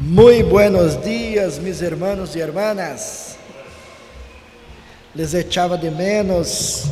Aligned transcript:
Muy 0.00 0.40
buenos 0.40 1.04
días, 1.04 1.60
mis 1.60 1.82
hermanos 1.82 2.34
y 2.34 2.40
hermanas. 2.40 3.36
Les 5.14 5.34
echaba 5.34 5.76
de 5.76 5.90
menos 5.90 6.84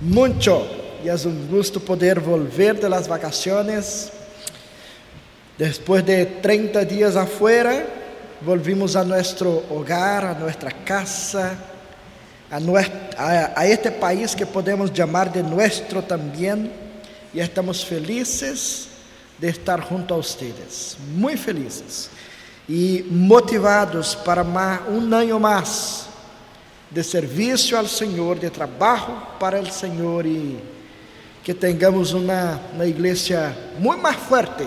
mucho 0.00 0.64
y 1.04 1.08
es 1.08 1.24
un 1.24 1.48
gusto 1.48 1.80
poder 1.80 2.20
volver 2.20 2.78
de 2.78 2.88
las 2.88 3.08
vacaciones. 3.08 4.12
Después 5.58 6.06
de 6.06 6.26
30 6.26 6.84
días 6.84 7.16
afuera, 7.16 7.86
volvimos 8.46 8.94
a 8.94 9.02
nuestro 9.02 9.64
hogar, 9.68 10.24
a 10.24 10.34
nuestra 10.34 10.70
casa, 10.84 11.58
a, 13.16 13.66
este 13.66 13.90
país 13.90 14.36
que 14.36 14.46
podemos 14.46 14.92
llamar 14.92 15.32
de 15.32 15.42
nuestro 15.42 16.04
también 16.04 16.70
y 17.32 17.40
estamos 17.40 17.84
felices 17.84 18.86
de 19.40 19.48
estar 19.48 19.80
junto 19.80 20.14
a 20.14 20.18
ustedes, 20.18 20.96
muy 21.16 21.36
felices 21.36 22.10
e 22.68 23.04
motivados 23.10 24.14
para 24.14 24.42
um 24.88 25.14
ano 25.14 25.40
mais 25.40 26.06
de 26.90 27.02
serviço 27.02 27.76
ao 27.76 27.86
Senhor, 27.86 28.38
de 28.38 28.48
trabalho 28.50 29.20
para 29.38 29.60
o 29.60 29.70
Senhor 29.70 30.24
e 30.24 30.58
que 31.42 31.52
tenhamos 31.52 32.12
uma, 32.12 32.60
uma 32.72 32.86
igreja 32.86 33.54
muito 33.78 34.00
mais 34.00 34.16
forte 34.16 34.66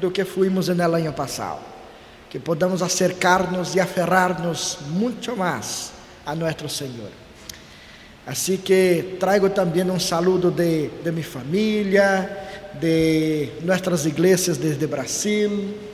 do 0.00 0.10
que 0.10 0.24
fuimos 0.24 0.68
no 0.68 0.82
ano 0.82 1.12
passado, 1.12 1.60
que 2.28 2.38
podamos 2.38 2.82
acercar-nos 2.82 3.74
e 3.74 3.80
aferrar-nos 3.80 4.78
muito 4.88 5.36
mais 5.36 5.92
a 6.26 6.34
nosso 6.34 6.68
Senhor. 6.68 7.10
Assim 8.26 8.56
que 8.56 9.16
trago 9.18 9.48
também 9.50 9.90
um 9.90 9.98
saludo 9.98 10.50
de, 10.50 10.88
de 11.02 11.10
minha 11.10 11.24
família, 11.24 12.28
de 12.74 13.48
nossas 13.62 14.04
igrejas 14.04 14.58
desde 14.58 14.86
Brasil 14.86 15.91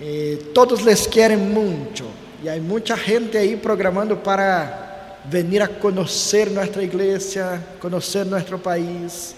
eh, 0.00 0.38
todos 0.54 0.80
les 0.80 1.06
querem 1.06 1.36
muito 1.36 2.04
e 2.42 2.48
há 2.48 2.56
muita 2.56 2.96
gente 2.96 3.36
aí 3.36 3.56
programando 3.56 4.16
para 4.16 5.18
venir 5.26 5.60
a 5.60 5.68
conhecer 5.68 6.50
nossa 6.50 6.82
igreja, 6.82 7.62
conhecer 7.78 8.24
nosso 8.24 8.58
país 8.58 9.36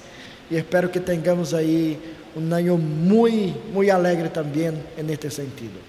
e 0.51 0.57
espero 0.57 0.89
que 0.89 1.01
tenhamos 1.01 1.53
aí 1.53 1.99
um 2.37 2.55
ano 2.55 2.79
muito, 2.79 3.73
muito 3.73 3.91
alegre 3.91 4.29
também 4.29 4.73
neste 5.03 5.31
sentido. 5.31 5.81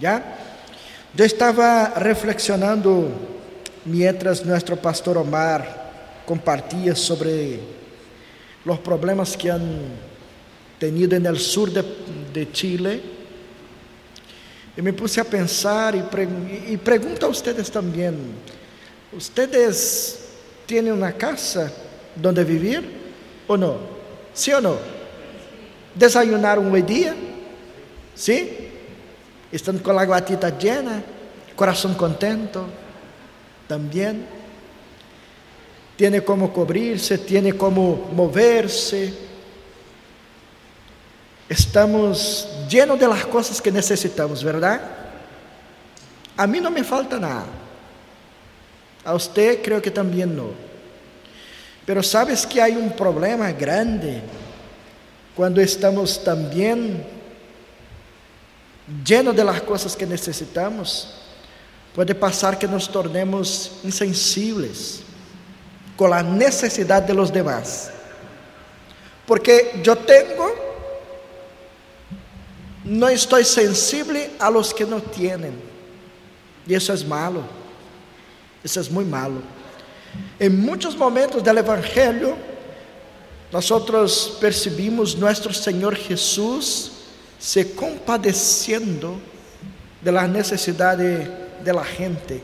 Já? 0.00 0.22
Eu 1.18 1.26
estava 1.26 1.98
reflexionando 1.98 3.12
mientras 3.84 4.44
nosso 4.44 4.76
pastor 4.76 5.16
Omar 5.16 6.22
compartilha 6.24 6.94
sobre 6.94 7.60
os 8.64 8.78
problemas 8.78 9.34
que 9.34 9.50
han 9.50 9.90
tenido 10.78 11.18
no 11.18 11.34
sul 11.36 11.66
de, 11.66 11.82
de 12.32 12.48
Chile 12.52 13.19
eu 14.76 14.84
me 14.84 14.92
puse 14.92 15.20
a 15.20 15.24
pensar 15.24 15.94
e, 15.94 16.02
e 16.72 16.76
pergunto 16.76 17.26
a 17.26 17.28
vocês 17.28 17.68
também: 17.70 18.34
¿Ustedes 19.12 20.18
têm 20.66 20.90
uma 20.92 21.12
casa 21.12 21.72
onde 22.24 22.44
viver 22.44 22.84
ou 23.48 23.56
não? 23.58 23.80
¿Sí 24.32 24.54
ou 24.54 24.60
não? 24.60 24.78
¿Desayunaron 25.94 26.70
hoy 26.70 26.82
dia? 26.82 27.16
¿Sí? 28.14 28.70
¿Están 29.50 29.78
com 29.78 29.98
a 29.98 30.04
guatita 30.04 30.56
llena? 30.56 31.02
¿Corazón 31.56 31.94
contento? 31.94 32.66
Também? 33.66 34.24
Tiene 35.96 36.22
como 36.22 36.52
cobrirse, 36.52 37.18
tiene 37.18 37.52
como 37.54 38.08
moverse. 38.14 39.29
Estamos 41.50 42.46
llenos 42.68 42.96
de 43.00 43.08
las 43.08 43.26
cosas 43.26 43.60
que 43.60 43.72
necesitamos, 43.72 44.44
¿verdad? 44.44 44.80
A 46.36 46.46
mí 46.46 46.60
no 46.60 46.70
me 46.70 46.84
falta 46.84 47.18
nada. 47.18 47.44
A 49.04 49.14
usted 49.14 49.60
creo 49.60 49.82
que 49.82 49.90
también 49.90 50.36
no. 50.36 50.50
Pero 51.84 52.04
sabes 52.04 52.46
que 52.46 52.62
hay 52.62 52.76
un 52.76 52.92
problema 52.92 53.50
grande 53.50 54.22
cuando 55.34 55.60
estamos 55.60 56.22
también 56.22 57.04
llenos 59.04 59.34
de 59.34 59.42
las 59.42 59.60
cosas 59.62 59.96
que 59.96 60.06
necesitamos. 60.06 61.16
Puede 61.96 62.14
pasar 62.14 62.60
que 62.60 62.68
nos 62.68 62.88
tornemos 62.88 63.80
insensibles 63.82 65.02
con 65.96 66.10
la 66.10 66.22
necesidad 66.22 67.02
de 67.02 67.12
los 67.12 67.32
demás. 67.32 67.90
Porque 69.26 69.80
yo 69.82 69.96
tengo 69.96 70.59
não 72.90 73.08
estou 73.08 73.42
sensível 73.44 74.30
a 74.40 74.48
los 74.48 74.72
que 74.72 74.84
não 74.84 74.98
têm. 74.98 75.54
E 76.66 76.74
isso 76.74 76.90
é 76.90 76.96
malo. 77.04 77.48
Isso 78.64 78.80
é 78.80 78.82
muito 78.90 79.08
malo. 79.08 79.42
Em 80.40 80.48
muitos 80.48 80.96
momentos 80.96 81.40
do 81.40 81.50
Evangelho, 81.50 82.36
nós 83.52 83.70
percebimos 84.40 85.14
nosso 85.14 85.52
Senhor 85.52 85.94
Jesus 85.94 86.90
se 87.38 87.64
compadecendo 87.64 89.22
de 90.02 90.10
las 90.10 90.28
necessidades 90.28 91.28
de 91.62 91.72
la 91.72 91.84
gente. 91.84 92.42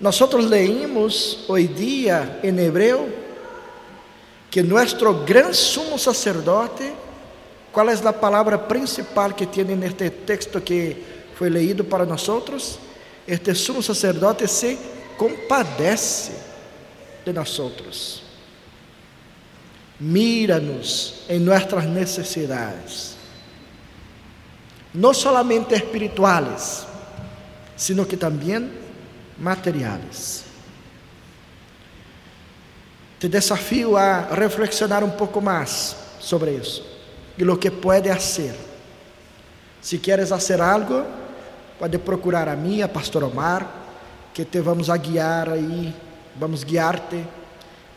Nós 0.00 0.20
leímos 0.44 1.40
hoje 1.48 1.66
dia 1.66 2.38
em 2.44 2.56
hebreu 2.60 3.12
que 4.48 4.62
nosso 4.62 5.12
gran 5.24 5.52
sumo 5.52 5.98
sacerdote 5.98 7.02
qual 7.72 7.88
é 7.88 7.94
a 7.94 8.12
palavra 8.12 8.58
principal 8.58 9.32
que 9.32 9.46
tem 9.46 9.64
neste 9.64 10.10
texto 10.10 10.60
que 10.60 11.02
foi 11.34 11.48
leído 11.48 11.82
para 11.82 12.04
nós? 12.04 12.78
Este 13.26 13.54
sumo 13.54 13.82
sacerdote 13.82 14.46
se 14.46 14.78
compadece 15.16 16.32
de 17.24 17.32
nós. 17.32 18.22
Mira-nos 19.98 21.22
em 21.28 21.38
nossas 21.38 21.86
necessidades, 21.86 23.16
não 24.92 25.14
solamente 25.14 25.74
espirituais, 25.74 26.86
sino 27.74 28.04
que 28.04 28.18
também 28.18 28.70
materiais. 29.38 30.44
Te 33.18 33.28
desafio 33.28 33.96
a 33.96 34.34
reflexionar 34.34 35.02
um 35.02 35.12
pouco 35.12 35.40
mais 35.40 35.96
sobre 36.20 36.50
isso 36.50 36.91
e 37.36 37.44
lo 37.44 37.58
que 37.58 37.70
pode 37.70 38.08
fazer. 38.08 38.54
Se 39.80 39.98
queres 39.98 40.28
fazer 40.28 40.60
algo, 40.60 41.04
pode 41.78 41.98
procurar 41.98 42.48
a 42.48 42.56
mim, 42.56 42.82
a 42.82 42.88
pastor 42.88 43.24
Omar, 43.24 43.66
que 44.32 44.44
te 44.44 44.60
vamos 44.60 44.88
a 44.88 44.96
guiar 44.96 45.50
aí, 45.50 45.92
vamos 46.36 46.64
guiar-te 46.64 47.24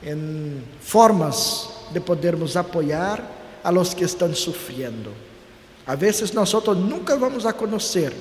em 0.04 0.64
formas 0.82 1.70
de 1.92 2.00
podermos 2.00 2.58
apoiar 2.58 3.24
a 3.64 3.72
los 3.72 3.94
que 3.94 4.04
estão 4.04 4.34
sofrendo. 4.34 5.12
A 5.86 5.96
vezes 5.96 6.32
nós 6.32 6.52
nunca 6.76 7.16
vamos 7.16 7.46
a 7.46 7.54
conhecer 7.54 8.14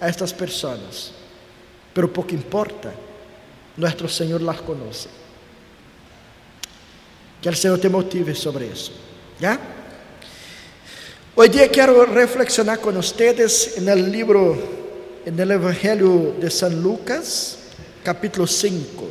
a 0.00 0.08
estas 0.08 0.32
pessoas, 0.32 1.12
pero 1.92 2.08
pouco 2.08 2.34
importa, 2.34 2.94
nosso 3.76 4.08
Senhor 4.08 4.40
las 4.40 4.60
conoce. 4.62 5.08
Que 7.40 7.50
o 7.50 7.54
Senhor 7.54 7.78
te 7.78 7.88
motive 7.88 8.34
sobre 8.34 8.66
isso, 8.66 8.92
¿ya? 9.38 9.75
Hoy 11.38 11.50
día 11.50 11.70
quiero 11.70 12.06
reflexionar 12.06 12.80
con 12.80 12.96
ustedes 12.96 13.76
en 13.76 13.86
el 13.90 14.10
libro, 14.10 14.56
en 15.26 15.38
el 15.38 15.50
Evangelio 15.50 16.34
de 16.40 16.50
San 16.50 16.82
Lucas, 16.82 17.58
capítulo 18.02 18.46
5. 18.46 19.06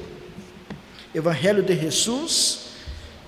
Evangelio 1.13 1.61
de 1.61 1.75
Jesús, 1.75 2.71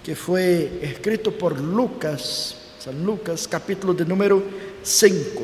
que 0.04 0.16
fue 0.16 0.80
escrito 0.82 1.32
por 1.32 1.60
Lucas, 1.60 2.56
San 2.80 3.06
Lucas, 3.06 3.48
capítulo 3.48 3.94
de 3.94 4.04
número 4.04 4.42
5. 4.82 5.44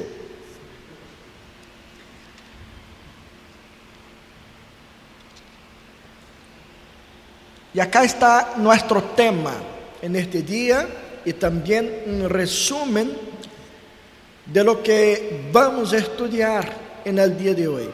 Y 7.76 7.80
acá 7.80 8.04
está 8.04 8.56
nuestro 8.58 9.04
tema 9.16 9.54
en 10.02 10.16
este 10.16 10.42
día 10.42 10.88
y 11.24 11.34
también 11.34 12.02
un 12.08 12.28
resumen 12.28 13.33
de 14.54 14.64
lo 14.64 14.84
que 14.84 15.50
vamos 15.52 15.94
a 15.94 15.98
estudiar 15.98 16.72
en 17.04 17.18
el 17.18 17.36
día 17.36 17.56
de 17.56 17.68
hoy. 17.68 17.90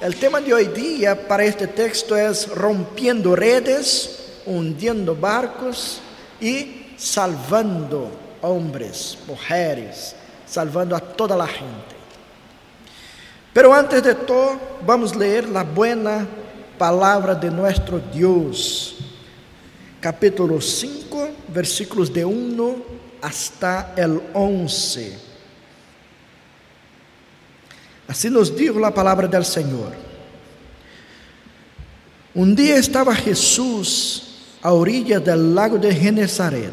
El 0.00 0.16
tema 0.16 0.40
de 0.40 0.54
hoy 0.54 0.68
día 0.68 1.28
para 1.28 1.44
este 1.44 1.66
texto 1.66 2.16
es 2.16 2.48
rompiendo 2.48 3.36
redes, 3.36 4.40
hundiendo 4.46 5.14
barcos 5.14 6.00
y 6.40 6.86
salvando 6.96 8.10
hombres, 8.40 9.18
mujeres, 9.26 10.16
salvando 10.46 10.96
a 10.96 11.00
toda 11.00 11.36
la 11.36 11.46
gente. 11.46 11.94
Pero 13.52 13.74
antes 13.74 14.02
de 14.02 14.14
todo, 14.14 14.58
vamos 14.86 15.12
a 15.12 15.18
leer 15.18 15.46
la 15.50 15.62
buena 15.62 16.26
palabra 16.78 17.34
de 17.34 17.50
nuestro 17.50 17.98
Dios. 17.98 18.96
Capítulo 20.00 20.58
5, 20.58 21.28
versículos 21.48 22.10
de 22.10 22.24
1 22.24 22.76
hasta 23.20 23.92
el 23.94 24.22
11. 24.32 25.33
Assim 28.08 28.30
nos 28.30 28.54
dijo 28.54 28.84
a 28.84 28.92
palavra 28.92 29.26
do 29.26 29.44
Senhor. 29.44 29.92
Um 32.34 32.54
dia 32.54 32.76
estava 32.76 33.14
Jesus 33.14 34.22
a 34.62 34.72
orilla 34.72 35.20
del 35.20 35.54
lago 35.54 35.78
de 35.78 35.92
Genezaret 35.92 36.72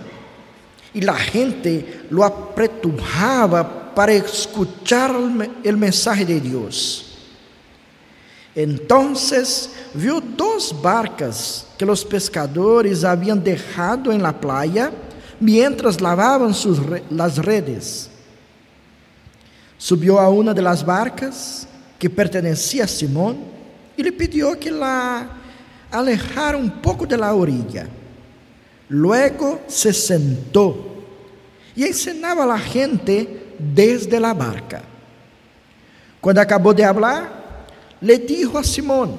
e 0.93 1.07
a 1.07 1.13
gente 1.13 2.05
lo 2.09 2.23
apretujaba 2.23 3.63
para 3.93 4.13
escuchar 4.13 5.11
el 5.63 5.77
mensaje 5.77 6.25
de 6.25 6.39
Deus. 6.39 7.05
Entonces 8.55 9.69
viu 9.93 10.19
duas 10.19 10.71
barcas 10.71 11.65
que 11.77 11.85
os 11.85 12.03
pescadores 12.03 13.05
haviam 13.05 13.37
deixado 13.37 14.11
em 14.11 14.17
la 14.17 14.33
playa 14.33 14.91
mientras 15.39 15.99
lavavam 15.99 16.53
sus, 16.53 16.77
las 17.09 17.37
redes. 17.37 18.10
Subiu 19.81 20.19
a 20.19 20.29
uma 20.29 20.53
de 20.53 20.61
las 20.61 20.83
barcas 20.83 21.67
que 21.97 22.07
pertencia 22.07 22.83
a 22.83 22.87
Simón 22.87 23.35
e 23.97 24.03
lhe 24.03 24.11
pediu 24.11 24.55
que 24.55 24.69
la 24.69 25.27
alejara 25.91 26.55
um 26.55 26.69
pouco 26.69 27.07
de 27.07 27.17
la 27.17 27.33
orilla. 27.33 27.89
Luego 28.87 29.59
se 29.67 29.91
sentou 29.91 31.03
e 31.75 31.83
ensinava 31.83 32.43
a 32.43 32.45
la 32.45 32.59
gente 32.59 33.27
desde 33.57 34.19
la 34.19 34.35
barca. 34.35 34.83
Quando 36.21 36.37
acabou 36.37 36.75
de 36.75 36.83
hablar, 36.83 37.65
le 38.03 38.19
dijo 38.19 38.59
a 38.59 38.63
Simón, 38.63 39.17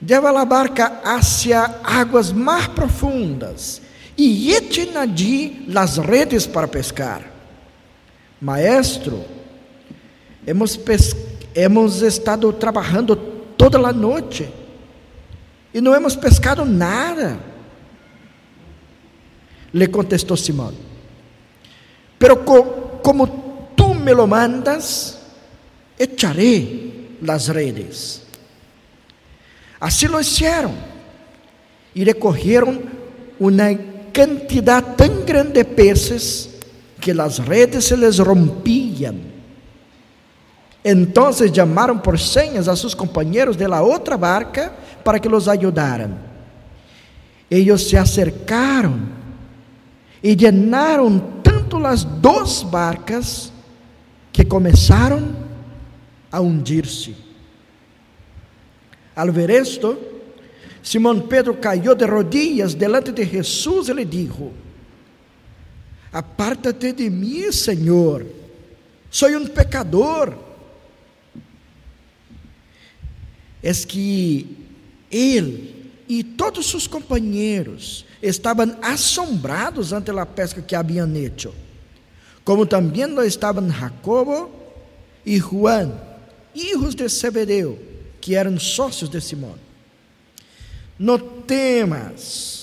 lleva 0.00 0.30
la 0.30 0.44
barca 0.44 1.00
hacia 1.04 1.80
aguas 1.82 2.32
más 2.32 2.68
profundas 2.68 3.82
y 4.14 4.52
echen 4.52 4.96
allí 4.96 5.64
las 5.66 5.96
redes 5.96 6.46
para 6.46 6.68
pescar. 6.68 7.37
Maestro, 8.40 9.24
hemos, 10.46 10.78
hemos 11.54 12.02
estado 12.02 12.52
trabajando 12.52 13.16
toda 13.16 13.78
la 13.78 13.92
noche 13.92 14.48
e 15.74 15.80
não 15.80 15.94
hemos 15.94 16.16
pescado 16.16 16.64
nada. 16.64 17.38
Le 19.72 19.86
contestou 19.86 20.36
Simón, 20.36 20.74
pero 22.18 22.44
co 22.44 23.00
como 23.02 23.26
tú 23.76 23.94
me 23.94 24.12
lo 24.14 24.26
mandas, 24.26 25.20
echaré 25.98 27.16
las 27.20 27.48
redes. 27.48 28.22
Así 29.78 30.08
lo 30.08 30.20
hicieron 30.20 30.72
y 31.94 32.04
recogieron 32.04 32.80
una 33.38 33.76
cantidad 34.12 34.96
tan 34.96 35.24
grande 35.24 35.62
de 35.62 35.64
peces 35.64 36.47
que 37.00 37.14
las 37.14 37.44
redes 37.44 37.84
se 37.84 37.96
les 37.96 38.18
rompían. 38.18 39.20
Entonces 40.82 41.52
llamaron 41.52 42.00
por 42.00 42.18
señas 42.18 42.68
a 42.68 42.76
sus 42.76 42.94
compañeros 42.94 43.58
de 43.58 43.68
la 43.68 43.82
otra 43.82 44.16
barca 44.16 44.72
para 45.04 45.18
que 45.18 45.28
los 45.28 45.48
ayudaran. 45.48 46.18
Ellos 47.50 47.88
se 47.88 47.98
acercaron 47.98 49.08
y 50.22 50.36
llenaron 50.36 51.42
tanto 51.42 51.78
las 51.78 52.06
dos 52.20 52.66
barcas 52.70 53.52
que 54.32 54.46
comenzaron 54.46 55.36
a 56.30 56.40
hundir-se. 56.40 57.14
Al 59.14 59.30
ver 59.30 59.50
esto, 59.50 59.98
Simão 60.82 61.20
Pedro 61.20 61.54
caiu 61.60 61.94
de 61.94 62.06
rodillas 62.06 62.74
delante 62.74 63.10
de 63.12 63.26
Jesus 63.26 63.88
e 63.88 63.94
lhe 63.94 64.04
dijo: 64.04 64.52
Apártate 66.12 66.92
de 66.92 67.10
mim, 67.10 67.52
Senhor, 67.52 68.26
sou 69.10 69.28
um 69.30 69.46
pecador. 69.46 70.34
Es 73.62 73.84
que 73.84 74.56
ele 75.10 75.78
e 76.08 76.24
todos 76.24 76.70
seus 76.70 76.86
companheiros 76.86 78.06
estavam 78.22 78.76
assombrados 78.80 79.92
ante 79.92 80.10
a 80.10 80.26
pesca 80.26 80.62
que 80.62 80.74
haviam 80.74 81.14
hecho, 81.14 81.54
como 82.44 82.64
também 82.64 83.06
lo 83.06 83.22
estavam 83.22 83.70
Jacobo 83.70 84.50
e 85.24 85.38
Juan, 85.38 85.92
hijos 86.54 86.94
de 86.94 87.06
Zebedeu, 87.08 87.78
que 88.20 88.34
eram 88.34 88.58
sócios 88.58 89.10
de 89.10 89.20
Simão. 89.20 89.54
No 90.98 91.18
temas, 91.18 92.57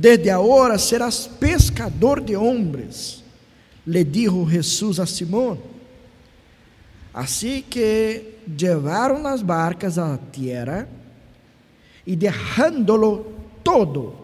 desde 0.00 0.30
agora 0.30 0.78
serás 0.78 1.26
pescador 1.26 2.20
de 2.20 2.36
homens, 2.36 3.24
le 3.84 4.04
dijo 4.04 4.48
Jesus 4.48 5.00
a 5.00 5.06
Simão. 5.06 5.60
Assim 7.12 7.64
que 7.68 8.34
levaram 8.46 9.26
as 9.26 9.42
barcas 9.42 9.98
à 9.98 10.16
terra 10.16 10.88
e 12.06 12.14
dejándolo 12.14 13.34
todo, 13.64 14.14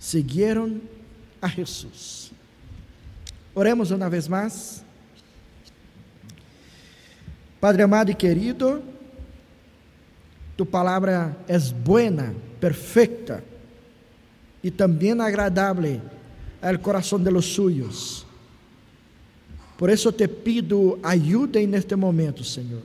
seguiram 0.00 0.80
a 1.40 1.46
Jesus. 1.46 2.32
Oremos 3.54 3.92
uma 3.92 4.10
vez 4.10 4.26
mais. 4.26 4.84
Padre 7.60 7.82
amado 7.82 8.10
e 8.10 8.14
querido, 8.14 8.82
tu 10.56 10.66
palavra 10.66 11.36
é 11.46 11.56
buena, 11.60 12.34
perfeita 12.58 13.51
e 14.62 14.70
também 14.70 15.12
agradável 15.20 16.00
ao 16.60 16.78
coração 16.78 17.18
de 17.18 17.30
los 17.30 17.46
suyos. 17.46 18.24
Por 19.76 19.90
isso 19.90 20.12
te 20.12 20.28
pido 20.28 20.98
ajuda 21.02 21.60
neste 21.66 21.96
momento, 21.96 22.44
Senhor, 22.44 22.82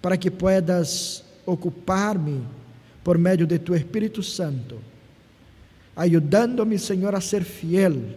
para 0.00 0.16
que 0.16 0.30
puedas 0.30 1.22
ocupar-me 1.44 2.42
por 3.04 3.18
meio 3.18 3.46
de 3.46 3.58
tu 3.58 3.74
Espírito 3.74 4.22
Santo, 4.22 4.78
ajudando-me, 5.94 6.78
Senhor, 6.78 7.14
a 7.14 7.20
ser 7.20 7.44
fiel 7.44 8.16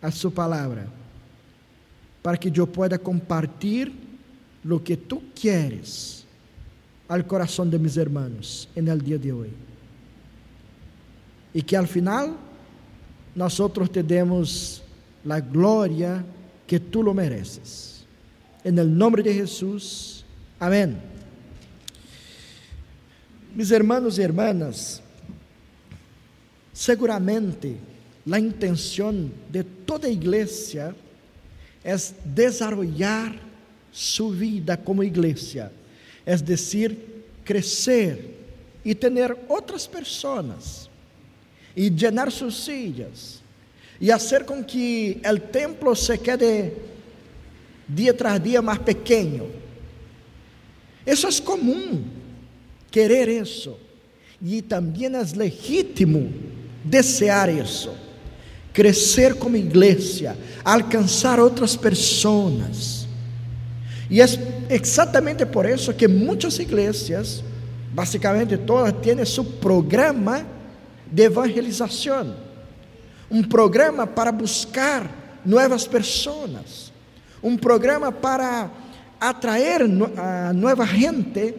a 0.00 0.10
Sua 0.10 0.30
palavra, 0.30 0.88
para 2.22 2.38
que 2.38 2.50
eu 2.58 2.66
pueda 2.66 2.98
compartilhar 2.98 3.92
lo 4.64 4.82
que 4.82 4.96
tú 4.96 5.22
quieres 5.34 6.24
al 7.08 7.26
corazón 7.26 7.70
de 7.70 7.78
mis 7.78 7.96
hermanos 7.96 8.68
en 8.74 8.88
el 8.88 9.00
día 9.00 9.18
de 9.18 9.32
hoy. 9.32 9.69
Y 11.52 11.62
que 11.62 11.76
al 11.76 11.88
final 11.88 12.36
nosotros 13.34 13.90
te 13.90 14.02
demos 14.02 14.82
la 15.24 15.40
gloria 15.40 16.24
que 16.66 16.78
tú 16.80 17.02
lo 17.02 17.14
mereces. 17.14 18.04
En 18.62 18.78
el 18.78 18.96
nombre 18.96 19.22
de 19.22 19.34
Jesús. 19.34 20.24
Amén. 20.58 21.00
Mis 23.54 23.70
hermanos 23.70 24.18
y 24.18 24.22
hermanas, 24.22 25.02
seguramente 26.72 27.76
la 28.24 28.38
intención 28.38 29.32
de 29.50 29.64
toda 29.64 30.08
iglesia 30.08 30.94
es 31.82 32.14
desarrollar 32.24 33.34
su 33.90 34.30
vida 34.30 34.76
como 34.76 35.02
iglesia, 35.02 35.72
es 36.24 36.44
decir, 36.44 37.24
crecer 37.42 38.36
y 38.84 38.94
tener 38.94 39.36
otras 39.48 39.88
personas 39.88 40.89
y 41.74 41.90
llenar 41.90 42.30
sus 42.30 42.56
sillas 42.56 43.40
y 43.98 44.10
hacer 44.10 44.44
con 44.44 44.64
que 44.64 45.20
el 45.22 45.42
templo 45.50 45.94
se 45.94 46.18
quede 46.18 46.74
día 47.86 48.16
tras 48.16 48.42
día 48.42 48.62
más 48.62 48.78
pequeño. 48.78 49.44
Eso 51.04 51.28
es 51.28 51.40
común, 51.40 52.04
querer 52.90 53.28
eso. 53.28 53.78
Y 54.42 54.62
también 54.62 55.14
es 55.14 55.36
legítimo 55.36 56.28
desear 56.84 57.50
eso. 57.50 57.94
Crecer 58.72 59.36
como 59.36 59.56
iglesia, 59.56 60.34
alcanzar 60.64 61.40
otras 61.40 61.76
personas 61.76 63.00
e 64.10 64.20
é 64.20 64.24
exatamente 64.68 65.46
por 65.46 65.64
isso 65.66 65.94
que 65.94 66.08
muitas 66.08 66.58
igrejas, 66.58 67.44
basicamente 67.92 68.56
todas, 68.58 68.92
têm 69.00 69.24
seu 69.24 69.44
programa 69.44 70.44
de 71.10 71.22
evangelização, 71.22 72.36
um 73.30 73.42
programa 73.42 74.06
para 74.06 74.32
buscar 74.32 75.40
novas 75.44 75.86
pessoas, 75.86 76.92
um 77.42 77.56
programa 77.56 78.12
para 78.12 78.70
atrair 79.20 79.82
a 80.16 80.52
nova 80.52 80.84
gente, 80.86 81.54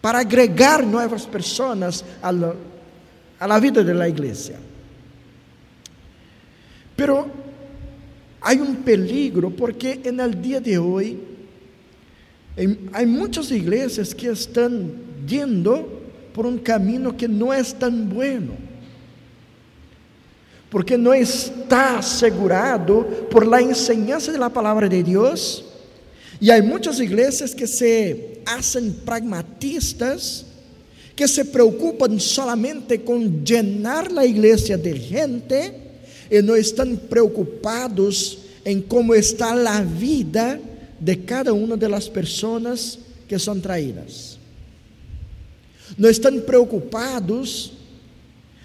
para 0.00 0.20
agregar 0.20 0.84
novas 0.84 1.26
pessoas 1.26 2.04
a 2.22 3.46
la 3.46 3.58
vida 3.58 3.84
de 3.84 3.92
la 3.92 4.08
igreja. 4.08 4.58
Pero 6.96 7.30
há 8.40 8.52
um 8.52 8.74
peligro 8.74 9.50
porque 9.50 10.00
en 10.04 10.20
el 10.20 10.34
dia 10.34 10.60
de 10.60 10.78
hoje 10.78 11.30
Há 12.92 13.06
muitas 13.06 13.50
igrejas 13.50 14.12
que 14.12 14.26
estão 14.26 14.90
indo 15.30 15.99
por 16.32 16.46
um 16.46 16.58
caminho 16.58 17.12
que 17.12 17.26
não 17.26 17.52
é 17.52 17.62
tão 17.62 17.90
bueno, 17.90 18.56
porque 20.70 20.96
não 20.96 21.14
está 21.14 21.98
assegurado 21.98 23.04
por 23.30 23.46
la 23.46 23.60
enseñanza 23.60 24.30
de 24.30 24.38
la 24.38 24.50
palabra 24.50 24.88
de 24.88 25.02
Deus 25.02 25.64
Y 26.40 26.50
hay 26.50 26.62
muchas 26.62 26.98
iglesias 27.00 27.54
que 27.54 27.66
se 27.66 28.40
hacen 28.46 28.94
pragmatistas, 29.04 30.46
que 31.14 31.28
se 31.28 31.44
preocupan 31.44 32.18
solamente 32.18 33.02
con 33.02 33.44
llenar 33.44 34.10
la 34.10 34.24
iglesia 34.24 34.78
de 34.78 34.98
gente 34.98 35.74
y 36.30 36.40
no 36.42 36.56
están 36.56 36.96
preocupados 36.96 38.38
en 38.64 38.80
cómo 38.80 39.14
está 39.14 39.54
la 39.54 39.82
vida 39.82 40.58
de 40.98 41.24
cada 41.24 41.52
una 41.52 41.76
de 41.76 41.88
las 41.90 42.08
personas 42.08 42.98
que 43.28 43.38
son 43.38 43.60
traídas. 43.60 44.39
No 45.96 46.08
están 46.08 46.40
preocupados 46.42 47.72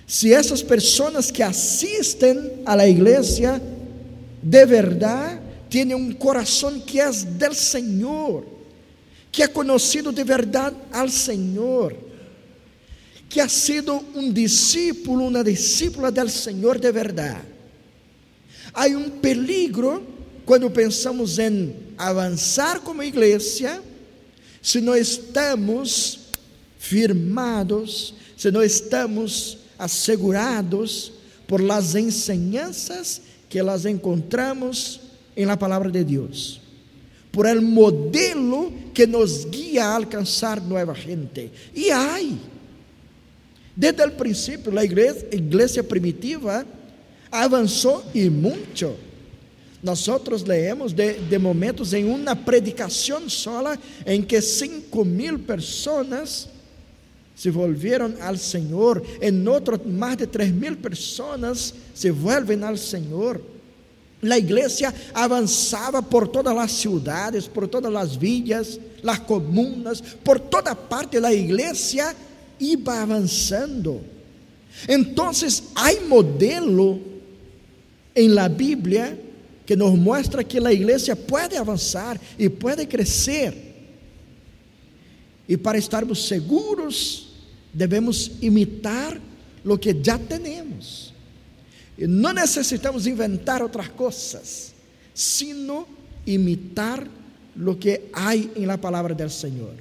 si 0.08 0.34
essas 0.34 0.62
pessoas 0.62 1.32
que 1.32 1.41
assistem 1.41 2.62
a 2.65 2.75
la 2.75 2.88
igreja 2.88 3.60
de 4.41 4.65
verdade 4.65 5.41
têm 5.70 5.96
um 5.96 6.12
coração 6.13 6.79
que 6.79 7.00
é 7.00 7.12
del 7.12 7.53
Senhor, 7.55 8.46
que 9.32 9.41
é 9.41 9.48
conhecido 9.48 10.12
de 10.12 10.24
verdade 10.24 10.75
al 10.91 11.10
Senhor, 11.10 11.96
que 13.27 13.41
ha 13.41 13.50
sido 13.50 14.00
um 14.13 14.32
discípulo, 14.32 15.27
uma 15.27 15.44
discípula 15.44 16.12
del 16.12 16.29
Senhor 16.29 16.79
de 16.79 16.91
verdade. 16.91 17.41
Há 18.74 18.86
um 18.88 19.10
peligro 19.10 20.05
quando 20.46 20.70
pensamos 20.70 21.39
em 21.39 21.75
avançar 21.98 22.82
como 22.82 23.01
igreja, 23.01 23.82
se 24.62 24.79
não 24.79 24.96
estamos 24.96 26.25
firmados, 26.86 28.13
se 28.38 28.51
não 28.51 28.62
estamos 28.62 29.58
asegurados 29.77 31.12
por 31.48 31.60
las 31.62 31.96
enseñanzas 31.96 33.22
que 33.50 33.63
las 33.63 33.86
encontramos 33.86 35.01
en 35.36 35.48
la 35.48 35.58
palabra 35.58 35.89
de 35.89 36.06
Dios, 36.06 36.62
por 37.32 37.48
el 37.48 37.62
modelo 37.62 38.72
que 38.94 39.08
nos 39.08 39.50
guía 39.50 39.92
a 39.92 39.96
alcanzar 39.96 40.62
nueva 40.62 40.94
gente. 40.94 41.51
Y 41.74 41.89
hay, 41.89 42.38
desde 43.75 44.04
el 44.04 44.12
principio, 44.12 44.72
la 44.72 44.86
iglesia, 44.86 45.27
iglesia 45.32 45.84
primitiva 45.84 46.63
avanzó 47.32 48.06
y 48.13 48.30
mucho. 48.30 48.96
Nosotros 49.82 50.48
leemos 50.48 50.96
de, 50.96 51.20
de, 51.30 51.39
momentos 51.39 51.94
en 51.94 52.10
una 52.10 52.34
predicación 52.46 53.30
sola 53.30 53.77
en 54.06 54.25
que 54.25 54.42
cinco 54.42 55.04
mil 55.04 55.39
personas 55.39 56.50
se 57.36 57.51
volvieron 57.51 58.15
al 58.22 58.39
Señor. 58.39 59.04
En 59.20 59.48
otro, 59.48 59.80
más 59.86 60.18
de 60.18 60.27
tres 60.27 60.54
mil 60.54 60.77
personas 60.77 61.74
se 61.94 62.10
vuelven 62.12 62.63
al 62.63 62.77
Señor. 62.77 63.42
La 64.22 64.38
iglesia 64.38 64.94
avanzaba 65.13 66.01
por 66.01 66.32
todas 66.32 66.56
las 66.56 66.72
ciudades, 66.72 67.48
por 67.48 67.68
todas 67.68 67.92
las 67.92 68.18
villas, 68.18 68.80
las 69.04 69.20
comunas, 69.20 70.01
por 70.01 70.39
toda 70.39 70.74
parte 70.74 71.20
la 71.20 71.34
iglesia 71.34 72.15
iba 72.58 73.01
avanzando. 73.01 74.01
Entonces 74.88 75.65
hay 75.75 75.98
modelo 76.08 77.00
en 78.15 78.34
la 78.34 78.48
Biblia 78.48 79.18
que 79.65 79.75
nos 79.75 79.96
muestra 79.96 80.44
que 80.44 80.60
la 80.62 80.72
iglesia 80.72 81.15
puede 81.15 81.58
avanzar 81.58 82.20
y 82.38 82.48
puede 82.50 82.88
crecer. 82.88 83.65
E 85.48 85.58
para 85.58 85.77
estarmos 85.77 86.22
seguros, 86.22 87.25
devemos 87.75 88.32
imitar 88.41 89.20
o 89.65 89.77
que 89.77 89.94
já 90.01 90.17
temos. 90.17 91.13
E 91.98 92.08
não 92.08 92.34
necessitamos 92.34 93.05
inventar 93.05 93.62
outras 93.62 93.89
coisas, 93.89 94.74
sino 95.13 95.86
imitar 96.25 97.05
o 97.55 97.75
que 97.75 98.01
há 98.13 98.36
em 98.36 98.65
la 98.65 98.77
palavra 98.77 99.13
del 99.13 99.29
Senhor. 99.29 99.74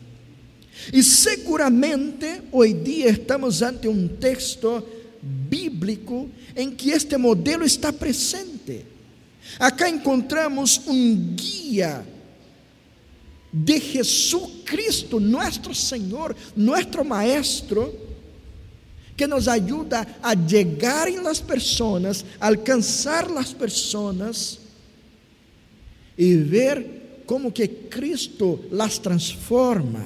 E 0.92 1.02
seguramente 1.04 2.42
hoje 2.50 2.74
dia 2.74 3.10
estamos 3.10 3.62
ante 3.62 3.86
um 3.86 4.08
texto 4.08 4.82
bíblico 5.22 6.28
em 6.56 6.72
que 6.72 6.90
este 6.90 7.16
modelo 7.16 7.64
está 7.64 7.92
presente. 7.92 8.84
Acá 9.58 9.88
encontramos 9.88 10.80
um 10.86 11.14
guia 11.36 12.04
de 13.54 13.78
Jesucristo, 13.78 15.20
nuestro 15.20 15.72
Señor, 15.72 16.34
nuestro 16.56 17.04
Maestro, 17.04 17.92
que 19.16 19.28
nos 19.28 19.46
ayuda 19.46 20.18
a 20.20 20.34
llegar 20.34 21.06
en 21.06 21.22
las 21.22 21.40
personas, 21.40 22.24
alcanzar 22.40 23.30
las 23.30 23.54
personas 23.54 24.58
y 26.16 26.34
ver 26.34 27.22
cómo 27.24 27.54
que 27.54 27.88
Cristo 27.88 28.60
las 28.72 29.00
transforma, 29.00 30.04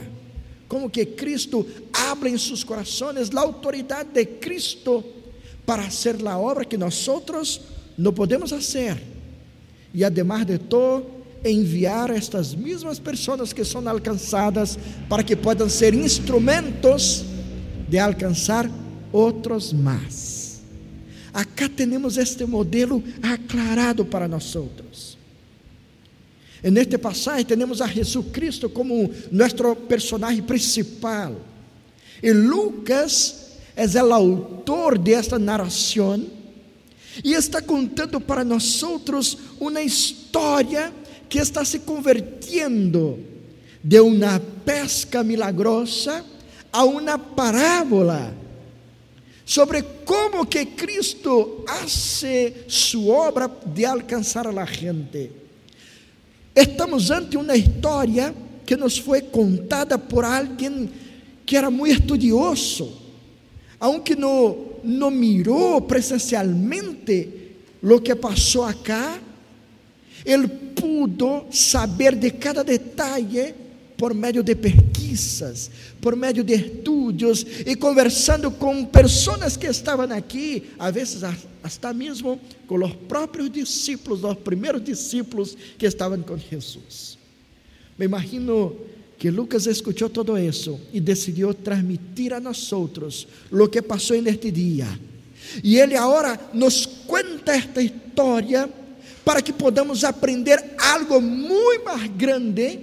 como 0.69 0.93
que 0.93 1.15
Cristo 1.15 1.67
abre 1.95 2.29
en 2.29 2.39
sus 2.39 2.63
corazones 2.63 3.33
la 3.33 3.41
autoridad 3.41 4.05
de 4.05 4.39
Cristo 4.39 5.03
para 5.65 5.85
hacer 5.85 6.21
la 6.21 6.37
obra 6.37 6.67
que 6.67 6.77
nosotros 6.77 7.63
no 7.97 8.15
podemos 8.15 8.53
hacer. 8.53 9.03
Y 9.95 10.03
además 10.03 10.47
de 10.47 10.59
todo, 10.59 11.18
enviar 11.45 12.11
estas 12.11 12.55
mesmas 12.55 12.99
pessoas 12.99 13.53
que 13.53 13.65
são 13.65 13.87
alcançadas 13.89 14.79
para 15.09 15.23
que 15.23 15.37
possam 15.37 15.69
ser 15.69 15.95
instrumentos 15.95 17.25
de 17.89 17.99
alcançar 17.99 18.71
outros 19.13 19.73
mais. 19.73 20.63
Acá 21.33 21.69
temos 21.69 22.17
este 22.17 22.45
modelo 22.45 23.03
aclarado 23.23 24.05
para 24.05 24.27
nós 24.27 24.55
outros. 24.57 25.17
En 26.63 26.77
este 26.77 26.99
pasaje 26.99 27.45
temos 27.45 27.81
a 27.81 27.87
Jesucristo 27.87 28.71
como 28.71 29.11
nosso 29.31 29.77
personagem 29.89 30.43
principal. 30.43 31.37
E 32.21 32.33
Lucas 32.33 33.49
é 33.77 33.87
o 34.03 34.13
autor 34.13 34.99
desta 34.99 35.39
narração 35.39 36.27
e 37.23 37.35
está 37.35 37.63
contando 37.63 38.21
para 38.21 38.43
nós 38.43 38.83
outros 38.83 39.39
uma 39.61 39.81
história 39.83 40.93
que 41.29 41.39
está 41.39 41.65
se 41.65 41.81
convirtiendo 41.81 43.19
de 43.83 44.01
uma 44.01 44.41
pesca 44.65 45.23
milagrosa 45.23 46.25
a 46.73 46.85
uma 46.85 47.19
parábola 47.19 48.35
sobre 49.45 49.83
como 50.05 50.47
que 50.47 50.67
Cristo 50.67 51.65
hace 51.67 52.65
su 52.67 53.09
obra 53.09 53.51
de 53.65 53.87
alcançar 53.87 54.47
a 54.47 54.53
la 54.53 54.67
gente. 54.67 55.31
Estamos 56.55 57.11
ante 57.11 57.37
uma 57.37 57.57
história 57.57 58.35
que 58.67 58.77
nos 58.77 58.99
foi 58.99 59.23
contada 59.23 59.97
por 59.97 60.25
alguém 60.25 60.91
que 61.47 61.57
era 61.57 61.71
muito 61.71 62.01
estudioso, 62.01 62.93
aunque 63.81 64.15
não, 64.15 64.77
não 64.85 65.11
mirou 65.11 65.81
presencialmente 65.81 67.31
lo 67.83 68.01
que 68.03 68.15
passou 68.15 68.65
acá, 68.65 69.19
ele 70.25 70.49
pudo 70.49 71.47
saber 71.51 72.15
de 72.15 72.31
cada 72.31 72.63
detalhe 72.63 73.55
por 73.99 74.15
meio 74.15 74.45
de 74.45 74.55
pesquisas, 74.55 75.71
por 76.01 76.15
meio 76.15 76.45
de 76.45 76.55
estudos 76.55 77.45
e 77.67 77.75
conversando 77.75 78.49
com 78.51 78.85
pessoas 78.85 79.57
que 79.57 79.67
estavam 79.67 80.11
aqui, 80.13 80.71
a 80.79 80.91
vezes 80.91 81.25
até 81.25 81.93
mesmo 81.93 82.41
com 82.69 82.77
os 82.77 82.93
próprios 82.95 83.51
discípulos, 83.51 84.23
os 84.23 84.39
primeiros 84.39 84.83
discípulos 84.85 85.57
que 85.77 85.85
estavam 85.85 86.23
com 86.23 86.39
Jesus. 86.39 87.19
Me 87.99 88.05
imagino 88.05 88.77
que 89.19 89.31
Lucas 89.31 89.67
escutou 89.67 90.09
todo 90.09 90.39
isso 90.39 90.81
e 90.93 91.01
decidiu 91.01 91.53
transmitir 91.53 92.33
a 92.33 92.39
nós 92.39 92.73
outros 92.73 93.27
o 93.51 93.67
que 93.67 93.83
passou 93.83 94.23
neste 94.23 94.53
dia. 94.53 94.87
E 95.65 95.77
ele 95.77 95.97
agora 95.97 96.39
nos 96.55 96.87
conta 96.87 97.53
esta 97.53 97.83
história 97.83 98.71
para 99.29 99.43
que 99.43 99.53
podamos 99.53 100.05
aprender 100.05 100.75
algo 100.79 101.21
muito 101.21 101.85
mais 101.85 102.11
grande, 102.17 102.81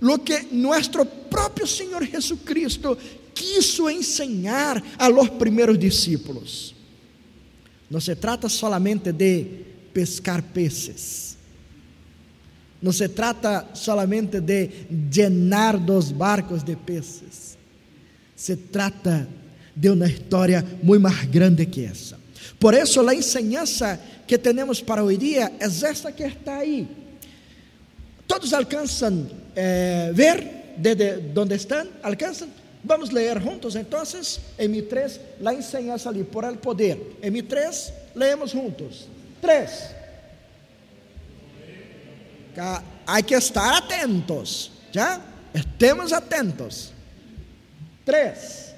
lo 0.00 0.18
que 0.18 0.48
nosso 0.50 1.06
próprio 1.30 1.64
Senhor 1.64 2.04
Jesucristo 2.04 2.98
quiso 3.32 3.88
enseñar 3.88 4.82
a 4.98 5.08
los 5.08 5.30
primeiros 5.30 5.78
discípulos. 5.78 6.74
Não 7.88 8.00
se 8.00 8.16
trata 8.16 8.48
solamente 8.48 9.12
de 9.12 9.46
pescar 9.94 10.42
peces. 10.42 11.36
Não 12.82 12.90
se 12.90 13.08
trata 13.08 13.68
solamente 13.72 14.40
de 14.40 14.68
llenar 15.08 15.78
dos 15.78 16.10
barcos 16.10 16.64
de 16.64 16.74
peces. 16.74 17.56
Se 18.34 18.56
trata 18.56 19.28
de 19.72 19.88
uma 19.88 20.08
história 20.08 20.66
muito 20.82 21.02
mais 21.02 21.24
grande 21.26 21.64
que 21.64 21.84
essa. 21.84 22.25
Por 22.58 22.74
isso, 22.74 23.00
a 23.06 23.14
enseñança 23.14 24.00
que 24.26 24.38
temos 24.38 24.80
para 24.80 25.02
hoje 25.02 25.18
dia 25.18 25.52
é 25.60 25.66
esta 25.66 26.12
que 26.12 26.24
está 26.24 26.58
aí. 26.58 26.86
Todos 28.26 28.52
alcançam 28.52 29.28
eh, 29.54 30.10
ver 30.12 30.74
desde 30.76 31.38
onde 31.38 31.54
estão? 31.54 31.86
Alcançam? 32.02 32.48
Vamos 32.84 33.10
ler 33.10 33.40
juntos 33.40 33.74
então, 33.74 34.02
em 34.58 34.68
mi 34.68 34.82
3, 34.82 35.20
la 35.40 35.52
enseñanza 35.52 36.08
ali, 36.08 36.22
por 36.22 36.44
el 36.44 36.56
poder. 36.56 37.16
Em 37.20 37.30
mi 37.30 37.42
3, 37.42 37.92
leemos 38.14 38.52
juntos. 38.52 39.08
3. 39.40 39.96
Hay 43.06 43.22
que 43.22 43.34
estar 43.34 43.74
atentos, 43.74 44.70
¿ya? 44.92 45.20
Estemos 45.52 46.12
atentos. 46.12 46.92
Tres. 48.04 48.74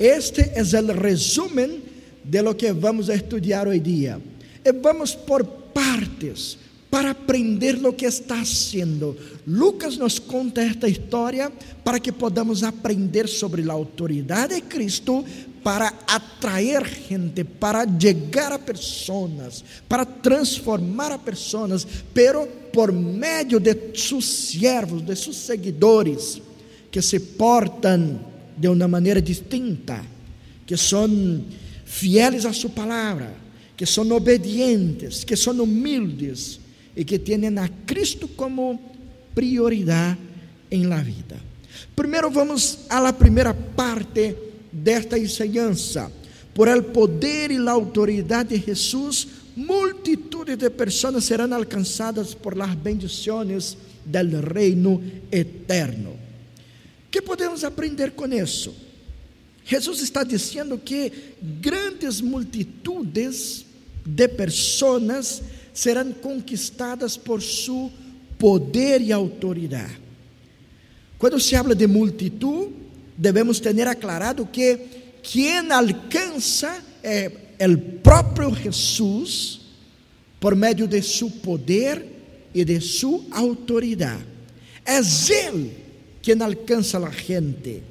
Este 0.00 0.50
es 0.56 0.72
el 0.72 0.88
resumen 0.88 1.82
de 2.24 2.42
lo 2.42 2.56
que 2.56 2.72
vamos 2.72 3.10
a 3.10 3.14
estudiar 3.14 3.68
hoy 3.68 3.80
día. 3.80 4.18
Y 4.64 4.70
vamos 4.70 5.14
por 5.14 5.46
partes 5.74 6.56
para 6.88 7.10
aprender 7.10 7.78
lo 7.78 7.94
que 7.94 8.06
está 8.06 8.40
haciendo. 8.40 9.14
Lucas 9.44 9.98
nos 9.98 10.18
conta 10.18 10.64
esta 10.64 10.88
historia 10.88 11.52
para 11.84 12.00
que 12.00 12.14
podamos 12.14 12.62
aprender 12.62 13.28
sobre 13.28 13.62
la 13.62 13.74
autoridad 13.74 14.48
de 14.48 14.62
Cristo 14.62 15.22
para 15.62 15.92
atraer 16.06 16.86
gente, 16.86 17.44
para 17.44 17.84
llegar 17.84 18.54
a 18.54 18.58
personas, 18.58 19.62
para 19.86 20.06
transformar 20.06 21.12
a 21.12 21.22
personas, 21.22 21.86
pero 22.14 22.48
por 22.72 22.90
medio 22.90 23.60
de 23.60 23.90
sus 23.92 24.24
siervos, 24.24 25.06
de 25.06 25.14
sus 25.14 25.36
seguidores, 25.36 26.40
que 26.90 27.02
se 27.02 27.20
portam 27.20 28.29
de 28.60 28.68
uma 28.68 28.86
maneira 28.86 29.22
distinta, 29.22 30.04
que 30.66 30.76
são 30.76 31.42
fieles 31.86 32.44
a 32.44 32.52
sua 32.52 32.68
palavra, 32.68 33.34
que 33.74 33.86
são 33.86 34.10
obedientes, 34.12 35.24
que 35.24 35.34
são 35.34 35.58
humildes 35.62 36.60
e 36.94 37.02
que 37.02 37.18
têm 37.18 37.58
a 37.58 37.68
Cristo 37.86 38.28
como 38.28 38.78
prioridade 39.34 40.18
em 40.70 40.84
la 40.84 41.00
vida. 41.00 41.40
Primeiro 41.96 42.30
vamos 42.30 42.80
a 42.90 43.00
la 43.00 43.14
primeira 43.14 43.54
parte 43.54 44.36
desta 44.70 45.18
enseñança. 45.18 46.12
Por 46.52 46.68
el 46.68 46.84
poder 46.84 47.50
e 47.50 47.58
la 47.58 47.72
autoridade 47.72 48.58
de 48.58 48.66
Jesus, 48.66 49.26
multitudes 49.56 50.58
de 50.58 50.68
pessoas 50.68 51.24
serão 51.24 51.54
alcançadas 51.54 52.34
por 52.34 52.58
las 52.58 52.74
bendiciones 52.74 53.78
del 54.04 54.42
reino 54.42 55.00
eterno 55.30 56.19
que 57.10 57.20
podemos 57.20 57.64
aprender 57.64 58.12
com 58.12 58.26
isso? 58.26 58.74
Jesus 59.64 60.00
está 60.00 60.24
dizendo 60.24 60.78
que 60.78 61.12
grandes 61.40 62.20
multitudes 62.20 63.64
de 64.04 64.28
pessoas 64.28 65.42
serão 65.72 66.12
conquistadas 66.12 67.16
por 67.16 67.42
seu 67.42 67.92
poder 68.38 69.00
e 69.00 69.12
autoridade. 69.12 70.00
Quando 71.18 71.38
se 71.38 71.54
habla 71.54 71.74
de 71.74 71.86
multitud, 71.86 72.72
devemos 73.16 73.60
ter 73.60 73.86
aclarado 73.86 74.46
que 74.46 74.78
quem 75.22 75.70
alcança 75.70 76.82
é 77.02 77.30
o 77.68 77.76
próprio 78.00 78.54
Jesus 78.54 79.60
por 80.40 80.56
meio 80.56 80.88
de 80.88 81.02
seu 81.02 81.30
poder 81.30 82.04
e 82.54 82.64
de 82.64 82.80
sua 82.80 83.22
autoridade. 83.30 84.24
É 84.84 84.98
Ele 84.98 85.89
quien 86.22 86.42
alcanza 86.42 86.98
a 86.98 87.00
la 87.00 87.12
gente. 87.12 87.82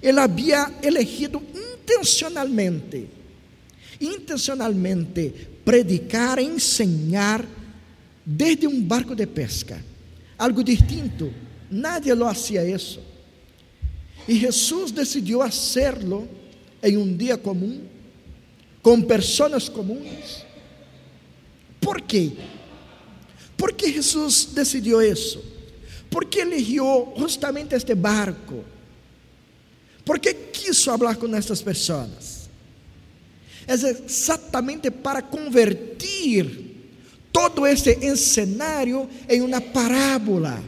Él 0.00 0.18
había 0.18 0.78
elegido 0.82 1.42
intencionalmente, 1.54 3.06
intencionalmente 4.00 5.32
predicar, 5.64 6.38
enseñar 6.38 7.44
desde 8.24 8.66
um 8.66 8.82
barco 8.82 9.14
de 9.14 9.26
pesca, 9.26 9.82
algo 10.36 10.62
distinto. 10.62 11.30
Nadie 11.70 12.14
lo 12.14 12.26
hacía 12.28 12.64
isso. 12.64 13.00
E 14.26 14.34
Jesus 14.34 14.92
decidiu 14.92 15.42
hacerlo 15.42 16.28
em 16.82 16.96
um 16.96 17.16
dia 17.16 17.36
comum, 17.36 17.80
com 18.82 19.00
pessoas 19.00 19.68
comuns. 19.68 20.44
Por 21.80 22.00
quê? 22.02 22.32
Por 23.56 23.72
que 23.72 23.92
Jesus 23.92 24.44
decidiu 24.54 25.02
isso? 25.02 25.42
¿Por 26.10 26.26
que 26.26 26.42
eligió 26.42 27.06
justamente 27.16 27.76
este 27.76 27.94
barco? 27.94 28.64
¿Por 30.04 30.18
que 30.18 30.34
quiso 30.52 30.90
hablar 30.90 31.16
com 31.16 31.34
estas 31.34 31.62
pessoas? 31.62 32.48
É 33.66 33.74
exatamente 33.74 34.90
para 34.90 35.20
convertir 35.20 36.68
todo 37.30 37.66
este 37.66 37.98
encenário 38.02 39.06
em 39.28 39.42
uma 39.42 39.60
parábola, 39.60 40.62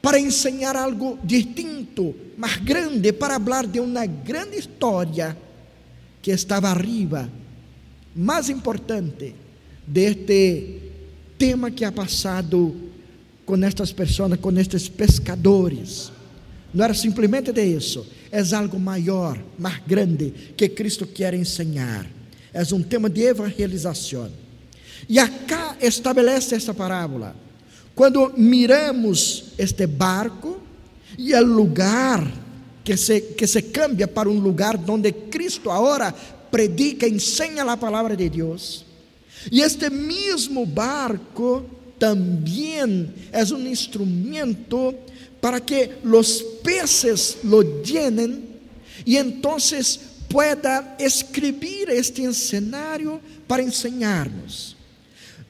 para 0.00 0.18
ensinar 0.18 0.74
algo 0.74 1.18
distinto, 1.22 2.14
mais 2.38 2.56
grande, 2.56 3.12
para 3.12 3.38
falar 3.38 3.66
de 3.66 3.78
uma 3.78 4.06
grande 4.06 4.56
história 4.56 5.36
que 6.22 6.30
estava 6.30 6.70
arriba, 6.70 7.28
mais 8.16 8.48
importante 8.48 9.34
deste 9.86 10.80
tema 11.36 11.70
que 11.70 11.84
ha 11.84 11.92
passado 11.92 12.87
com 13.48 13.64
estas 13.64 13.92
pessoas, 13.94 14.38
com 14.38 14.52
estes 14.58 14.90
pescadores. 14.90 16.12
Não 16.74 16.84
era 16.84 16.92
simplesmente 16.92 17.50
de 17.50 17.64
isso, 17.64 18.06
é 18.30 18.42
algo 18.54 18.78
maior, 18.78 19.42
mais 19.58 19.80
grande 19.86 20.52
que 20.54 20.68
Cristo 20.68 21.06
quer 21.06 21.32
ensinar. 21.32 22.06
É 22.52 22.62
um 22.74 22.82
tema 22.82 23.08
de 23.08 23.22
evangelização. 23.22 24.30
E 25.08 25.18
acá 25.18 25.78
estabelece 25.80 26.56
esta 26.56 26.74
parábola. 26.74 27.34
Quando 27.94 28.34
miramos 28.36 29.54
este 29.56 29.86
barco 29.86 30.60
e 31.16 31.34
o 31.34 31.42
lugar 31.42 32.30
que 32.84 32.98
se, 32.98 33.18
que 33.18 33.46
se 33.46 33.62
cambia 33.62 34.06
para 34.06 34.28
um 34.28 34.38
lugar 34.38 34.78
onde 34.86 35.10
Cristo 35.10 35.70
agora 35.70 36.12
predica, 36.50 37.08
ensina 37.08 37.62
a 37.72 37.78
palavra 37.78 38.14
de 38.14 38.28
Deus. 38.28 38.84
E 39.50 39.62
este 39.62 39.88
mesmo 39.88 40.66
barco 40.66 41.77
también 41.98 43.14
es 43.32 43.50
un 43.50 43.66
instrumento 43.66 44.94
para 45.40 45.60
que 45.60 45.98
los 46.02 46.44
peces 46.62 47.38
lo 47.44 47.82
llenen 47.82 48.44
y 49.04 49.16
entonces 49.16 50.00
pueda 50.28 50.96
escribir 50.98 51.90
este 51.90 52.24
escenario 52.24 53.20
para 53.46 53.62
enseñarnos. 53.62 54.76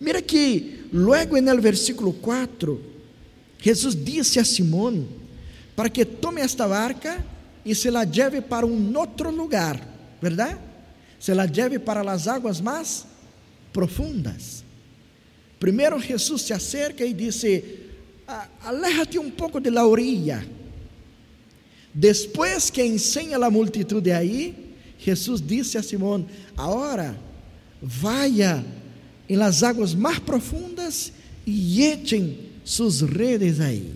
Mira 0.01 0.23
que 0.23 0.85
luego 0.93 1.37
en 1.37 1.49
el 1.49 1.61
versículo 1.61 2.13
4, 2.13 2.79
Jesús 3.61 4.05
dice 4.05 4.41
a 4.41 4.45
Simón 4.45 5.07
para 5.75 5.91
que 5.91 6.05
tome 6.05 6.43
esta 6.43 6.67
barca 6.67 7.25
y 7.65 7.75
se 7.75 7.91
la 7.91 8.05
lleve 8.05 8.41
para 8.41 8.67
un 8.67 8.97
otro 8.97 9.33
lugar, 9.33 9.81
¿verdad? 10.23 10.59
Se 11.19 11.35
la 11.35 11.47
lleve 11.47 11.81
para 11.81 12.05
las 12.05 12.29
aguas 12.29 12.63
más 12.63 13.05
profundas. 13.73 14.63
Primeiro 15.59 16.01
Jesus 16.01 16.43
se 16.43 16.53
acerca 16.53 17.05
e 17.05 17.13
disse: 17.13 17.65
Aléjate 18.63 19.19
um 19.19 19.31
pouco 19.31 19.61
de 19.61 19.71
la 19.71 19.87
orilla. 19.87 20.45
Depois 21.93 22.71
que 22.71 22.85
ensina 22.85 23.45
a 23.45 23.51
multitud 23.51 24.09
aí, 24.11 24.55
Jesus 24.99 25.41
disse 25.41 25.79
a 25.79 25.83
Simão: 25.83 26.27
Agora, 26.57 27.19
vaya 27.83 28.65
em 29.29 29.37
las 29.37 29.63
águas 29.63 29.95
mais 29.95 30.19
profundas 30.19 31.13
e 31.47 31.83
echen 31.83 32.39
suas 32.65 33.01
redes 33.01 33.61
aí. 33.61 33.95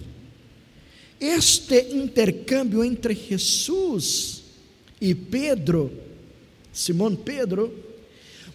Este 1.20 1.94
intercâmbio 1.94 2.82
entre 2.82 3.14
Jesus 3.14 4.42
e 5.00 5.14
Pedro, 5.14 5.92
Simão 6.72 7.14
Pedro, 7.14 7.72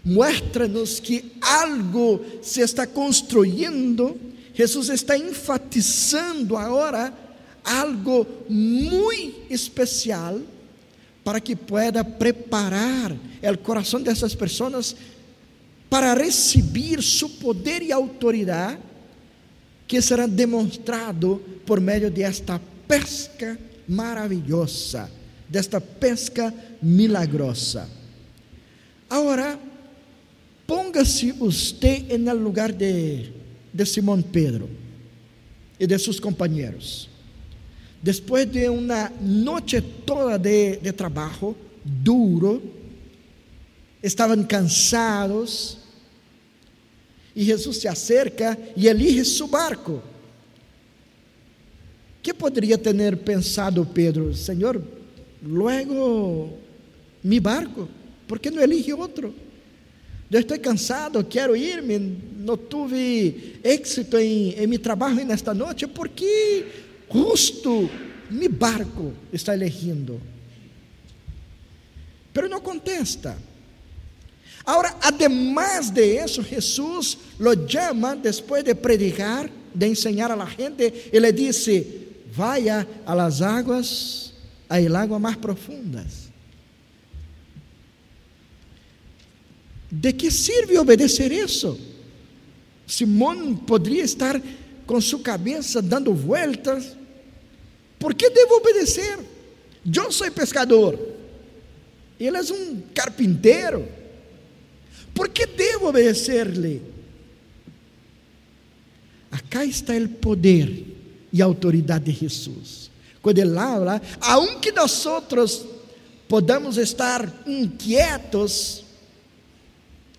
muestra-nos 0.04 1.00
que 1.00 1.34
algo 1.42 2.24
se 2.42 2.62
está 2.62 2.88
construindo. 2.88 4.18
Jesus 4.54 4.90
está 4.90 5.18
enfatizando 5.18 6.58
agora 6.58 7.14
algo 7.64 8.26
muito 8.50 9.54
especial 9.54 10.40
para 11.24 11.42
que 11.42 11.56
pueda 11.56 12.04
preparar 12.04 13.12
o 13.12 13.58
coração 13.58 14.02
dessas 14.02 14.34
pessoas 14.34 14.96
para 15.90 16.14
receber 16.14 17.04
seu 17.04 17.30
poder 17.30 17.82
e 17.82 17.92
autoridade 17.92 18.80
que 19.88 20.02
será 20.02 20.28
demonstrado 20.28 21.42
por 21.66 21.80
meio 21.80 22.12
de 22.12 22.24
pesca 22.88 23.58
maravilhosa, 23.88 25.10
desta 25.48 25.80
pesca 25.80 26.54
milagrosa. 26.82 27.90
Agora, 29.10 29.58
Póngase 30.68 31.34
usted 31.40 32.12
en 32.12 32.28
el 32.28 32.38
lugar 32.38 32.78
de, 32.78 33.32
de 33.74 33.86
Simón 33.86 34.22
Pedro 34.22 34.68
y 35.80 35.88
de 35.88 35.98
sus 35.98 36.20
compañeros. 36.20 37.10
Después 38.02 38.52
de 38.52 38.70
una 38.70 39.12
noche 39.20 39.82
toda 39.82 40.38
de, 40.38 40.78
de 40.78 40.94
trabajo, 40.94 41.56
duro, 41.84 42.62
estavam 44.02 44.44
cansados, 44.44 45.80
e 47.36 47.44
Jesus 47.44 47.78
se 47.78 47.88
acerca 47.88 48.58
e 48.76 48.88
elige 48.88 49.24
seu 49.24 49.48
barco. 49.48 50.02
que 52.28 52.34
poderia 52.34 52.78
ter 52.78 53.16
pensado 53.20 53.86
Pedro? 53.86 54.34
Senhor, 54.34 54.84
luego 55.42 56.58
mi 57.24 57.40
barco, 57.40 57.88
¿por 58.28 58.38
que 58.38 58.52
não 58.52 58.62
elige 58.62 58.92
outro? 58.92 59.34
Eu 60.30 60.42
estou 60.42 60.60
cansado, 60.60 61.24
quero 61.24 61.56
ir-me, 61.56 61.98
não 62.38 62.58
tive 62.58 63.60
êxito 63.64 64.18
em, 64.18 64.52
em 64.52 64.68
meu 64.68 64.80
trabalho 64.80 65.26
nesta 65.26 65.54
noite, 65.54 65.88
porque 65.88 66.66
justo 67.10 67.90
mi 68.30 68.50
barco 68.50 69.14
está 69.32 69.54
elegindo. 69.54 70.22
Pero 72.34 72.50
não 72.50 72.60
contesta. 72.60 73.38
Agora, 74.66 74.98
además 75.02 75.90
de 75.90 76.22
isso, 76.22 76.44
Jesus 76.44 77.18
lo 77.40 77.54
chama 77.68 78.18
depois 78.18 78.66
de 78.66 78.76
predicar, 78.76 79.50
de 79.74 79.88
enseñar 79.88 80.30
a 80.30 80.36
la 80.36 80.46
gente, 80.46 81.10
e 81.12 81.20
le 81.22 81.32
disse: 81.32 81.88
Vaya 82.36 82.86
a 83.06 83.16
las 83.16 83.42
aguas, 83.42 84.34
a 84.68 84.78
el 84.82 84.94
agua 84.94 85.20
más 85.20 85.38
profundas. 85.38 86.27
¿De 89.90 90.14
que 90.14 90.30
sirve 90.30 90.78
obedecer 90.78 91.32
isso? 91.32 91.80
Simão 92.86 93.56
poderia 93.56 94.04
estar 94.04 94.42
com 94.86 95.02
sua 95.02 95.20
cabeça 95.20 95.82
dando 95.82 96.14
voltas. 96.14 96.96
Por 98.00 98.14
que 98.14 98.30
devo 98.30 98.56
obedecer? 98.56 99.20
Eu 99.96 100.12
sou 100.12 100.30
pescador. 100.32 101.00
Ele 102.20 102.38
é 102.38 102.42
um 102.42 102.82
carpinteiro. 102.94 103.88
¿Por 105.14 105.30
que 105.30 105.46
devo 105.46 105.88
obedecer-lhe? 105.90 106.82
Acá 109.32 109.66
está 109.66 109.94
o 109.96 110.10
poder 110.10 110.86
e 111.32 111.42
autoridade 111.42 112.12
de 112.12 112.20
Jesus. 112.20 112.90
Quando 113.22 113.40
ele 113.40 113.58
habla, 113.58 114.02
aunque 114.22 114.72
nós 114.72 115.06
podamos 116.28 116.78
estar 116.78 117.44
inquietos, 117.46 118.84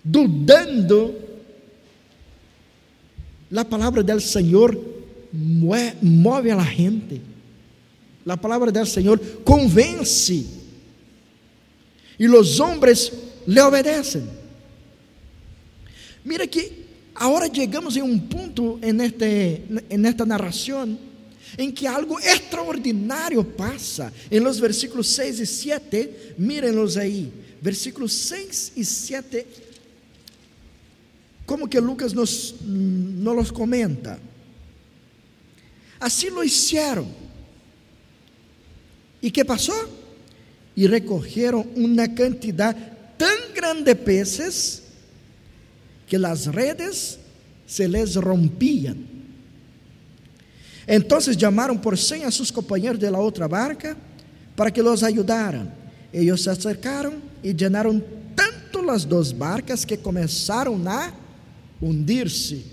dudando, 0.03 1.15
a 3.55 3.65
palavra 3.65 4.03
do 4.03 4.19
Senhor 4.19 4.77
move 5.33 6.51
a 6.51 6.63
gente. 6.63 7.21
A 8.27 8.37
palavra 8.37 8.71
do 8.71 8.85
Senhor 8.85 9.19
convence. 9.43 10.45
E 12.19 12.27
os 12.27 12.59
homens 12.59 13.11
le 13.47 13.61
obedecem. 13.61 14.27
Mira 16.23 16.45
que 16.45 16.85
agora 17.15 17.49
chegamos 17.53 17.95
em 17.97 18.01
um 18.01 18.19
ponto 18.19 18.79
en, 18.83 19.01
este, 19.01 19.63
en 19.89 20.05
esta 20.05 20.25
narração 20.25 20.97
em 21.57 21.71
que 21.71 21.87
algo 21.87 22.19
extraordinário 22.19 23.43
passa. 23.43 24.13
Em 24.29 24.39
los 24.39 24.59
versículos 24.59 25.09
6 25.09 25.39
e 25.39 25.45
7, 25.45 26.09
mírenlos 26.37 26.97
aí. 26.97 27.31
Versículos 27.61 28.13
6 28.13 28.73
e 28.75 28.85
7. 28.85 29.45
Como 31.49 31.67
que 31.67 31.81
Lucas 31.81 32.13
nos, 32.13 32.53
nos 32.61 33.35
los 33.35 33.51
comenta. 33.51 34.19
Assim 35.99 36.29
lo 36.29 36.43
hicieron. 36.43 37.07
E 39.19 39.31
que 39.31 39.43
passou? 39.43 39.89
E 40.77 40.85
recorreram 40.85 41.65
uma 41.75 42.07
quantidade 42.07 42.79
tão 43.17 43.51
grande 43.51 43.81
de 43.81 43.95
peces 43.95 44.83
que 46.05 46.19
las 46.19 46.45
redes 46.45 47.17
se 47.65 47.87
les 47.87 48.13
rompían. 48.13 49.07
Entonces 50.85 51.35
llamaron 51.35 51.81
por 51.81 51.97
señas 51.97 52.27
a 52.27 52.37
sus 52.37 52.51
compañeros 52.51 52.99
de 52.99 53.09
la 53.09 53.19
otra 53.19 53.47
barca 53.47 53.97
para 54.55 54.69
que 54.69 54.83
los 54.83 55.01
ayudaran. 55.01 55.73
Ellos 56.13 56.43
se 56.43 56.51
acercaron 56.51 57.15
y 57.41 57.55
llenaron 57.55 58.05
tanto 58.35 58.83
las 58.83 59.09
dos 59.09 59.35
barcas 59.35 59.83
que 59.83 59.97
comenzaron 59.97 60.87
a 60.87 61.18
hundirse. 61.81 62.63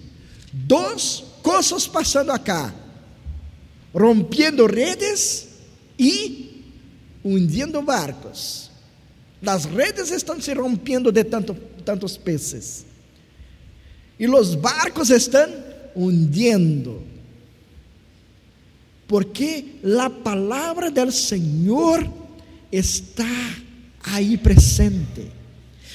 Dos 0.52 1.24
cosas 1.42 1.88
pasando 1.88 2.32
acá: 2.32 2.74
rompiendo 3.92 4.66
redes 4.66 5.48
y 5.98 6.62
hundiendo 7.22 7.82
barcos. 7.82 8.70
Las 9.42 9.70
redes 9.70 10.10
están 10.10 10.40
se 10.40 10.54
rompiendo 10.54 11.12
de 11.12 11.24
tanto, 11.24 11.54
tantos 11.84 12.16
peces 12.16 12.86
e 14.18 14.26
os 14.28 14.54
barcos 14.54 15.10
estão 15.10 15.48
hundiendo. 15.94 17.02
Porque 19.06 19.76
a 20.00 20.10
palavra 20.10 20.90
del 20.90 21.12
Senhor 21.12 22.08
está 22.72 23.24
aí 24.02 24.36
presente. 24.36 25.30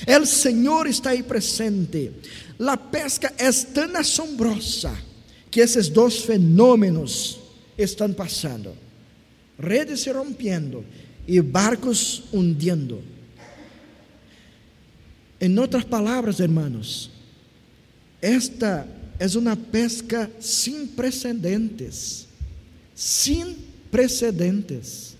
El 0.06 0.26
Senhor 0.26 0.88
está 0.88 1.10
aí 1.10 1.24
presente. 1.24 2.12
La 2.62 2.78
pesca 2.78 3.34
é 3.39 3.52
tão 3.74 3.97
assombrosa 3.97 4.95
que 5.50 5.60
esses 5.60 5.89
dois 5.89 6.19
fenômenos 6.19 7.39
estão 7.76 8.13
passando: 8.13 8.78
redes 9.58 10.02
se 10.02 10.12
rompendo 10.12 10.86
e 11.28 11.41
barcos 11.41 12.26
hundiendo. 12.32 13.04
Em 15.39 15.58
outras 15.58 15.84
palavras, 15.84 16.39
hermanos, 16.39 17.10
esta 18.21 18.88
é 19.17 19.26
uma 19.36 19.58
pesca 19.58 20.30
sem 20.39 20.86
precedentes. 20.86 22.28
Sem 22.93 23.58
precedentes. 23.89 25.17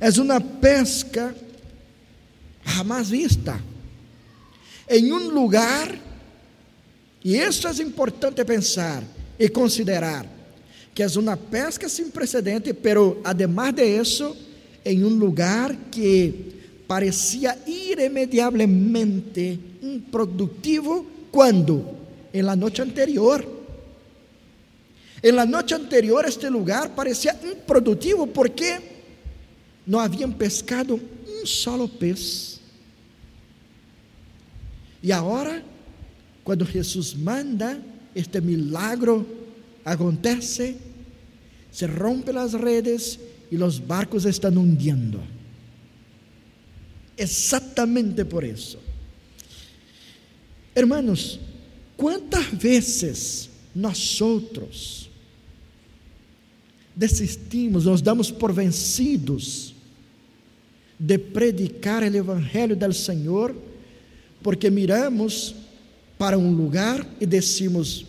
É 0.00 0.10
uma 0.20 0.40
pesca 0.40 1.32
jamais 2.66 3.08
vista. 3.08 3.69
Em 4.90 5.12
um 5.12 5.30
lugar, 5.30 5.96
e 7.24 7.36
isso 7.36 7.66
é 7.68 7.82
importante 7.82 8.44
pensar 8.44 9.02
e 9.38 9.48
considerar, 9.48 10.26
que 10.92 11.02
é 11.02 11.06
uma 11.16 11.36
pesca 11.36 11.88
sem 11.88 12.10
precedente, 12.10 12.74
pero 12.74 13.20
además 13.24 13.72
de 13.72 13.84
isso, 13.84 14.36
em 14.84 15.04
um 15.04 15.16
lugar 15.16 15.74
que 15.90 16.56
parecia 16.88 17.56
irremediablemente 17.66 19.60
improdutivo 19.80 21.06
¿Cuándo? 21.30 21.96
En 22.32 22.46
la 22.46 22.56
noche 22.56 22.82
anterior. 22.82 23.46
En 25.22 25.36
la 25.36 25.44
noche 25.44 25.74
anterior 25.74 26.24
este 26.26 26.50
lugar 26.50 26.94
parecía 26.94 27.38
improductivo 27.44 28.26
porque 28.26 28.78
no 29.86 30.00
habían 30.00 30.32
pescado 30.32 30.94
un 30.94 31.46
solo 31.46 31.88
pez. 31.88 32.49
Y 35.02 35.10
ahora, 35.10 35.62
cuando 36.44 36.66
Jesús 36.66 37.16
manda, 37.16 37.78
este 38.14 38.40
milagro 38.40 39.26
acontece, 39.84 40.76
se 41.70 41.86
rompen 41.86 42.34
las 42.34 42.52
redes 42.52 43.18
y 43.50 43.56
los 43.56 43.86
barcos 43.86 44.24
están 44.24 44.58
hundiendo. 44.58 45.20
Exactamente 47.16 48.24
por 48.24 48.44
eso. 48.44 48.78
Hermanos, 50.74 51.38
quantas 51.96 52.56
vezes 52.56 53.50
nós 53.74 54.20
outros 54.20 55.10
desistimos, 56.94 57.84
nos 57.84 58.02
damos 58.02 58.30
por 58.30 58.52
vencidos 58.52 59.74
de 60.98 61.18
predicar 61.18 62.02
o 62.02 62.06
Evangelho 62.06 62.76
do 62.76 62.92
Senhor, 62.92 63.56
porque 64.42 64.70
miramos 64.70 65.54
para 66.18 66.38
um 66.38 66.52
lugar 66.52 67.06
e 67.20 67.26
decimos, 67.26 68.04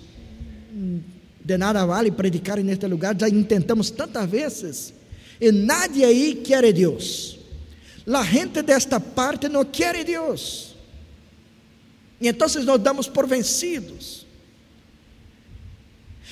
hum, 0.74 1.00
de 1.44 1.58
nada 1.58 1.86
vale 1.86 2.12
predicar 2.12 2.62
neste 2.62 2.86
lugar, 2.88 3.16
já 3.20 3.28
intentamos 3.30 3.90
tantas 3.90 4.30
vezes, 4.30 4.94
e 5.40 5.52
nadie 5.52 6.06
aí 6.06 6.36
quer 6.36 6.72
Deus. 6.72 7.40
A 8.08 8.24
gente 8.24 8.62
desta 8.62 9.00
parte 9.00 9.48
não 9.48 9.64
quer 9.64 10.04
Deus. 10.04 10.76
E 12.20 12.28
então 12.28 12.48
nós 12.64 12.82
damos 12.82 13.08
por 13.08 13.28
vencidos. 13.28 14.26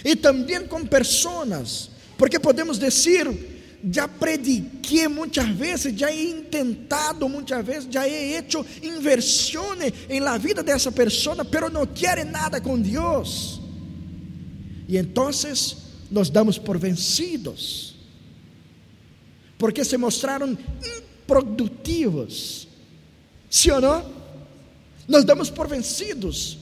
E 0.05 0.15
também 0.15 0.67
com 0.67 0.85
pessoas, 0.85 1.89
porque 2.17 2.39
podemos 2.39 2.77
dizer, 2.77 3.27
já 3.92 4.08
prediquei 4.08 5.08
muitas 5.08 5.48
vezes, 5.50 5.98
já 5.98 6.12
he 6.12 6.32
intentado 6.32 7.30
muitas 7.30 7.65
vezes, 7.65 7.88
já 7.89 8.08
he 8.08 8.36
hecho 8.36 8.65
inversione 8.84 9.94
em 10.10 10.20
la 10.20 10.38
vida 10.38 10.62
dessa 10.62 10.92
pessoa, 10.92 11.46
pero 11.46 11.70
não 11.70 11.86
quer 11.86 12.26
nada 12.26 12.60
com 12.60 12.80
Deus. 12.80 13.62
E 14.88 14.98
então 14.98 15.30
nos 16.10 16.30
damos 16.30 16.58
por 16.58 16.78
vencidos, 16.78 17.96
porque 19.58 19.86
se 19.86 19.98
mostraram 19.98 20.58
produtivos. 21.28 22.68
Sim 23.50 23.72
ou 23.72 23.82
não? 23.82 24.20
Nós 25.08 25.24
damos 25.24 25.50
por 25.50 25.68
vencidos 25.68 26.58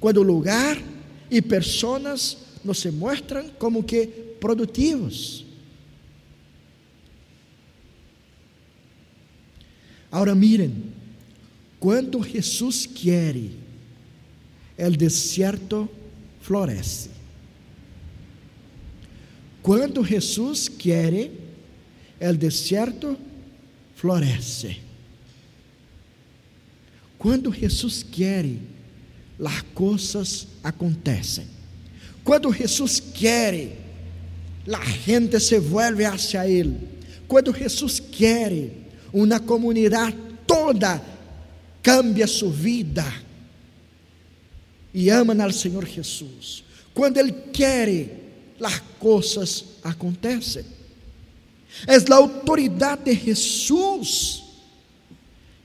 quando 0.00 0.22
lugar 0.22 0.80
e 1.30 1.42
pessoas 1.42 2.36
nos 2.64 2.78
se 2.78 2.90
mostram 2.90 3.48
como 3.58 3.82
que 3.82 4.06
produtivos. 4.40 5.41
Agora 10.12 10.34
miren, 10.34 10.92
quando 11.80 12.22
Jesus 12.22 12.84
quer, 12.84 13.34
o 13.34 14.90
deserto 14.90 15.88
floresce. 16.42 17.08
Quando 19.62 20.04
Jesus 20.04 20.68
quer, 20.68 21.30
o 22.20 22.36
deserto 22.36 23.16
floresce. 23.96 24.76
Quando 27.16 27.50
Jesus 27.50 28.02
quer, 28.02 28.44
as 29.42 29.62
coisas 29.74 30.46
acontecem. 30.62 31.46
Quando 32.22 32.52
Jesus 32.52 33.00
quer, 33.00 33.78
a 34.68 34.84
gente 34.90 35.40
se 35.40 35.58
vuelve 35.58 36.04
hacia 36.04 36.46
Ele. 36.46 36.76
Quando 37.26 37.56
Jesus 37.56 37.98
quer, 37.98 38.81
uma 39.12 39.40
comunidade 39.40 40.16
toda 40.46 41.02
cambia 41.82 42.26
sua 42.26 42.50
vida 42.50 43.04
e 44.94 45.10
ama 45.10 45.34
ao 45.42 45.52
Senhor 45.52 45.86
Jesus. 45.86 46.64
Quando 46.94 47.18
Ele 47.18 47.32
quer, 47.52 48.20
as 48.60 48.78
coisas 48.98 49.64
acontecem. 49.82 50.64
É 51.86 51.96
a 51.96 52.16
autoridade 52.16 53.04
de 53.04 53.14
Jesus 53.14 54.42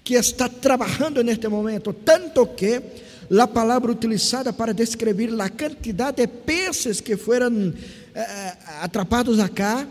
que 0.04 0.16
está 0.16 0.48
trabalhando 0.48 1.22
neste 1.22 1.48
momento, 1.50 1.92
tanto 1.92 2.48
que 2.48 2.82
a 3.30 3.48
palavra 3.48 3.92
utilizada 3.92 4.54
para 4.54 4.74
descrever 4.74 5.30
a 5.40 5.50
quantidade 5.50 6.18
de 6.18 6.28
peces 6.28 7.02
que 7.02 7.18
foram 7.18 7.74
eh, 8.16 8.58
atrapados 8.80 9.38
acá 9.38 9.86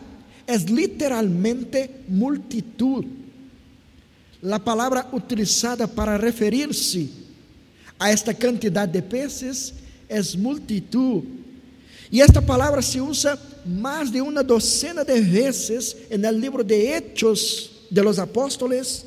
é 0.46 0.56
literalmente 0.56 1.90
multitud. 2.08 3.25
A 4.52 4.60
palavra 4.60 5.06
utilizada 5.12 5.88
para 5.88 6.16
referir-se 6.16 7.10
a 7.98 8.10
esta 8.10 8.32
quantidade 8.32 8.92
de 8.92 9.02
peces 9.02 9.74
é 10.08 10.20
multitud. 10.36 11.24
E 12.12 12.22
esta 12.22 12.40
palavra 12.40 12.80
se 12.80 13.00
usa 13.00 13.38
mais 13.64 14.10
de 14.10 14.20
uma 14.20 14.44
docena 14.44 15.04
de 15.04 15.20
vezes 15.20 15.96
no 16.16 16.30
livro 16.30 16.62
de 16.62 16.74
Hechos 16.74 17.70
de 17.90 18.00
los 18.02 18.18
Apóstoles 18.18 19.04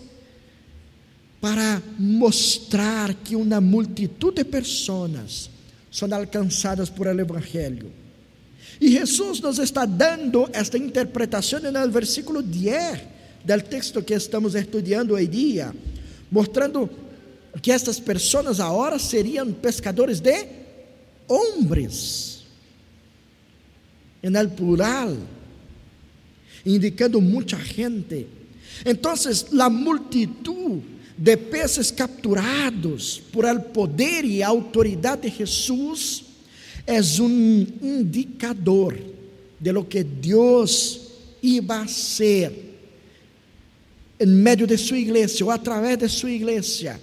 para 1.40 1.82
mostrar 1.98 3.14
que 3.14 3.36
uma 3.36 3.62
multitud 3.62 4.36
de 4.36 4.44
pessoas 4.44 5.50
são 5.90 6.14
alcançadas 6.14 6.90
por 6.90 7.08
el 7.08 7.20
Evangelho. 7.20 7.92
E 8.82 8.92
Jesus 8.92 9.40
nos 9.40 9.58
está 9.58 9.86
dando 9.86 10.50
esta 10.52 10.78
interpretação 10.78 11.60
no 11.62 11.92
versículo 11.92 12.42
10 12.42 13.19
do 13.44 13.62
texto 13.62 14.02
que 14.04 14.14
estamos 14.14 14.56
estudando 14.56 15.14
hoje 15.14 15.28
dia, 15.28 15.76
mostrando 16.32 16.90
que 17.62 17.72
estas 17.72 18.00
pessoas 18.00 18.60
agora 18.60 19.00
seriam 19.00 19.52
pescadores 19.52 20.20
de 20.20 20.46
homens, 21.28 22.46
em 24.22 24.36
el 24.36 24.50
plural, 24.50 25.16
indicando 26.66 27.22
muita 27.22 27.58
gente. 27.58 28.28
Então, 28.86 29.14
a 29.60 29.70
multitud 29.70 30.82
de 31.18 31.36
peces 31.36 31.92
capturados 31.92 33.22
por 33.32 33.46
el 33.46 33.62
poder 33.62 34.24
e 34.24 34.42
autoridade 34.42 35.30
de 35.30 35.38
Jesus 35.38 36.24
é 36.88 37.02
um 37.22 37.68
indicador 37.82 38.98
de 39.60 39.72
lo 39.72 39.84
que 39.84 40.04
Deus 40.04 41.02
iba 41.42 41.82
a 41.82 41.88
ser 41.88 42.69
em 44.20 44.26
meio 44.26 44.68
de 44.68 44.78
sua 44.78 44.98
igreja 44.98 45.46
ou 45.46 45.52
através 45.52 45.98
de 45.98 46.10
sua 46.10 46.32
igreja. 46.32 47.00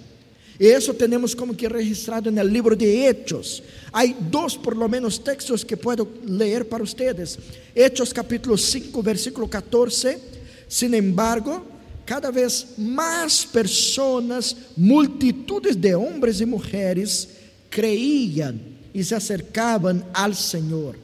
E 0.59 0.65
isso 0.67 0.93
temos 0.93 1.35
como 1.35 1.55
que 1.55 1.67
registrado 1.67 2.31
no 2.31 2.43
livro 2.43 2.75
de 2.75 2.85
Hechos. 2.85 3.61
Há 3.93 4.05
dois, 4.05 4.55
por 4.55 4.75
lo 4.75 4.89
menos, 4.89 5.17
textos 5.17 5.63
que 5.63 5.75
posso 5.75 6.07
ler 6.23 6.65
para 6.65 6.83
vocês. 6.83 7.37
Hechos 7.75 8.11
capítulo 8.11 8.57
5, 8.57 9.01
versículo 9.03 9.47
14. 9.47 10.17
Sin 10.67 10.93
embargo, 10.95 11.63
cada 12.05 12.31
vez 12.31 12.67
mais 12.77 13.45
pessoas, 13.45 14.55
multitudes 14.75 15.75
de 15.75 15.95
homens 15.95 16.41
e 16.41 16.45
mulheres, 16.45 17.27
creíam 17.69 18.59
e 18.93 19.03
se 19.03 19.13
acercavam 19.13 20.03
ao 20.13 20.33
Senhor. 20.33 20.95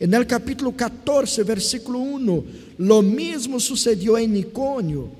No 0.00 0.26
capítulo 0.26 0.72
14, 0.72 1.42
versículo 1.42 2.00
1, 2.00 2.44
lo 2.78 3.02
mesmo 3.02 3.60
sucedió 3.60 4.16
em 4.16 4.26
Nicônio. 4.26 5.10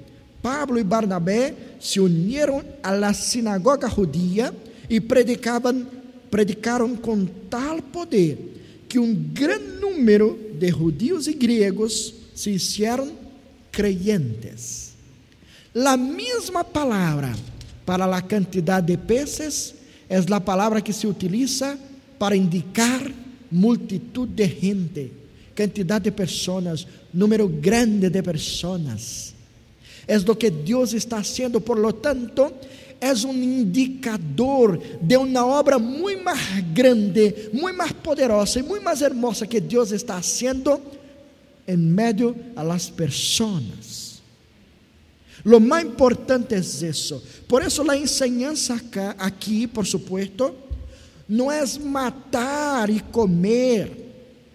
Pablo 0.47 0.79
e 0.79 0.85
Barnabé 0.85 1.57
se 1.81 1.99
uniram 1.99 2.63
à 2.81 2.93
la 2.93 3.13
sinagoga 3.13 3.89
judia 3.89 4.55
e 4.89 5.01
predicavam, 5.01 5.85
predicaram 6.31 6.95
com 6.95 7.27
tal 7.51 7.83
poder 7.83 8.39
que 8.89 8.97
um 8.97 9.13
grande 9.13 9.81
número 9.81 10.39
de 10.57 10.71
judios 10.71 11.27
e 11.27 11.35
gregos 11.35 12.15
se 12.33 12.51
hicieron 12.51 13.11
creyentes. 13.73 14.93
La 15.75 15.97
mesma 15.97 16.63
palavra 16.63 17.35
para 17.85 18.05
a 18.05 18.23
quantidade 18.23 18.87
de 18.87 18.97
peces 18.99 19.75
é 20.09 20.19
a 20.19 20.41
palavra 20.41 20.81
que 20.81 20.93
se 20.93 21.09
utiliza 21.09 21.77
para 22.21 22.37
indicar 22.37 23.03
multitud 23.51 24.29
de 24.29 24.47
gente, 24.47 25.13
quantidade 25.57 26.05
de 26.05 26.13
pessoas, 26.13 26.87
número 27.13 27.49
grande 27.49 28.09
de 28.09 28.23
pessoas. 28.23 29.35
É 30.09 30.17
o 30.19 30.37
que 30.37 30.51
Deus 30.51 30.93
está 30.93 31.19
haciendo, 31.19 31.61
por 31.61 31.79
lo 31.79 31.93
tanto, 31.93 32.53
é 33.01 33.13
um 33.27 33.35
indicador 33.35 34.81
de 35.01 35.17
uma 35.17 35.45
obra 35.45 35.79
muito 35.79 36.23
mais 36.23 36.61
grande, 36.73 37.51
muito 37.53 37.77
mais 37.77 37.93
poderosa 37.93 38.61
e 38.61 38.63
muito 38.63 38.83
mais 38.83 39.03
hermosa 39.03 39.47
que 39.47 39.61
Deus 39.61 39.91
está 39.91 40.17
haciendo 40.17 40.81
em 41.67 41.77
meio 41.77 42.37
a 42.55 42.63
las 42.63 42.89
pessoas. 42.89 44.23
Lo 45.45 45.61
más 45.61 45.85
importante 45.85 46.57
es 46.57 46.83
eso. 46.83 47.23
Por 47.47 47.63
eso 47.63 47.85
la 47.85 47.97
enseñanza 47.97 48.75
acá, 48.75 49.15
aquí, 49.19 49.67
por 49.67 49.87
supuesto, 49.87 50.57
no 51.29 51.53
es 51.53 51.79
matar 51.81 52.91
y 52.91 53.01
comer, 53.01 53.93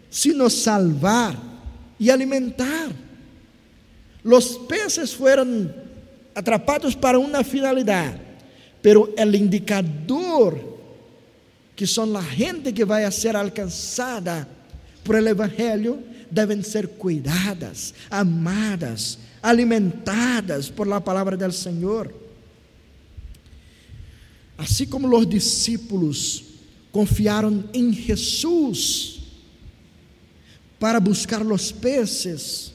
sino 0.10 0.50
salvar 0.50 1.38
y 1.98 2.10
alimentar. 2.10 2.92
Los 4.24 4.58
peces 4.70 5.16
fueron 5.16 5.74
atrapados 6.36 6.96
para 6.96 7.18
una 7.18 7.44
finalidad, 7.44 8.16
pero 8.82 9.10
el 9.18 9.36
indicador 9.36 10.72
que 11.76 11.88
son 11.88 12.14
la 12.14 12.22
gente 12.22 12.74
que 12.74 12.86
va 12.86 12.98
a 13.06 13.12
ser 13.12 13.36
alcanzada 13.36 14.48
por 15.04 15.16
el 15.16 15.28
Evangelio 15.28 15.98
deben 16.30 16.64
ser 16.64 16.90
cuidadas, 16.92 17.94
amadas, 18.10 19.18
alimentadas 19.42 20.70
por 20.70 20.88
la 20.88 21.04
palavra 21.04 21.36
del 21.36 21.52
Senhor. 21.52 22.14
Assim 24.58 24.86
como 24.86 25.10
os 25.18 25.28
discípulos 25.28 26.44
confiaram 26.92 27.64
em 27.74 27.92
Jesus 27.92 29.22
para 30.80 31.00
buscar 31.00 31.42
os 31.42 31.72
peces, 31.72 32.71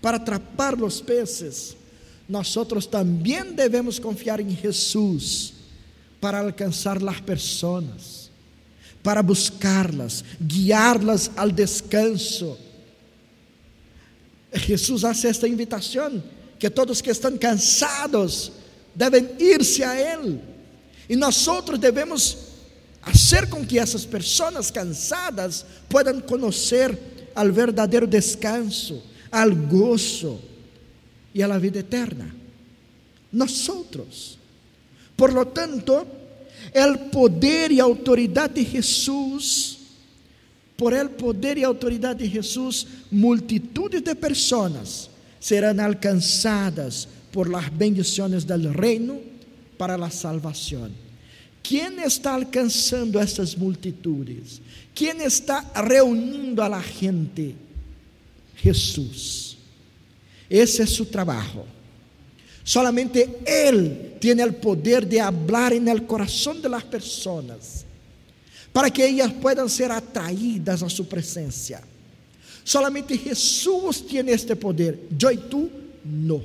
para 0.00 0.16
atrapar 0.16 0.80
os 0.82 1.00
peces, 1.00 1.76
nós 2.28 2.54
também 2.90 3.52
devemos 3.52 3.98
confiar 3.98 4.40
em 4.40 4.50
Jesus 4.50 5.54
para 6.20 6.40
alcançar 6.40 6.98
as 7.06 7.20
pessoas, 7.20 8.30
para 9.02 9.22
buscá-las, 9.22 10.24
guiá-las 10.40 11.30
ao 11.36 11.50
descanso 11.50 12.56
Jesus 14.52 15.04
hace 15.04 15.26
esta 15.26 15.46
invitação 15.46 16.22
que 16.58 16.70
todos 16.70 17.00
que 17.00 17.10
estão 17.10 17.36
cansados 17.36 18.52
devem 18.94 19.28
ir-se 19.38 19.84
a 19.84 19.94
Ele. 19.94 20.40
E 21.08 21.16
nós 21.16 21.46
devemos 21.78 22.36
fazer 23.02 23.48
com 23.48 23.64
que 23.64 23.78
essas 23.78 24.04
pessoas 24.04 24.70
cansadas 24.70 25.64
puedan 25.88 26.20
conhecer 26.20 26.98
al 27.34 27.52
verdadeiro 27.52 28.06
descanso, 28.06 29.02
al 29.30 29.54
gozo 29.68 30.40
e 31.34 31.42
a 31.42 31.48
la 31.48 31.58
vida 31.58 31.80
eterna. 31.80 32.34
Nós. 33.32 33.68
Por 35.16 35.32
lo 35.32 35.46
tanto, 35.46 36.06
o 36.74 36.98
poder 37.10 37.72
e 37.72 37.80
a 37.80 37.84
autoridade 37.84 38.54
de 38.54 38.64
Jesus 38.64 39.78
por 40.78 40.94
el 40.94 41.10
poder 41.10 41.58
e 41.58 41.64
autoridade 41.64 42.22
de 42.22 42.30
Jesus, 42.30 42.86
multitudes 43.10 44.00
de 44.00 44.14
pessoas 44.14 45.10
serão 45.40 45.74
alcançadas 45.84 47.08
por 47.32 47.50
las 47.50 47.68
bendiciones 47.76 48.46
del 48.46 48.72
reino 48.72 49.18
para 49.76 49.98
la 49.98 50.08
salvación. 50.08 50.92
¿Quién 51.64 51.98
está 51.98 52.36
alcanzando 52.36 53.20
estas 53.20 53.58
multitudes? 53.58 54.60
¿Quién 54.94 55.20
está 55.20 55.68
reuniendo 55.74 56.62
a 56.62 56.68
la 56.68 56.80
gente? 56.80 57.56
Jesús. 58.62 59.58
Ese 60.48 60.82
es 60.82 60.90
su 60.90 61.06
trabajo. 61.06 61.64
Solamente 62.64 63.38
Él 63.46 64.16
tiene 64.20 64.42
el 64.42 64.54
poder 64.54 65.06
de 65.06 65.20
hablar 65.20 65.72
en 65.72 65.88
el 65.88 66.06
corazón 66.06 66.60
de 66.60 66.68
las 66.68 66.84
personas 66.84 67.86
para 68.72 68.90
que 68.90 69.06
ellas 69.06 69.32
puedan 69.40 69.68
ser 69.68 69.90
atraídas 69.90 70.82
a 70.82 70.90
su 70.90 71.08
presencia. 71.08 71.80
Solamente 72.62 73.16
Jesús 73.16 74.06
tiene 74.06 74.32
este 74.32 74.54
poder, 74.54 75.00
yo 75.16 75.30
y 75.30 75.38
tú 75.38 75.70
no. 76.04 76.42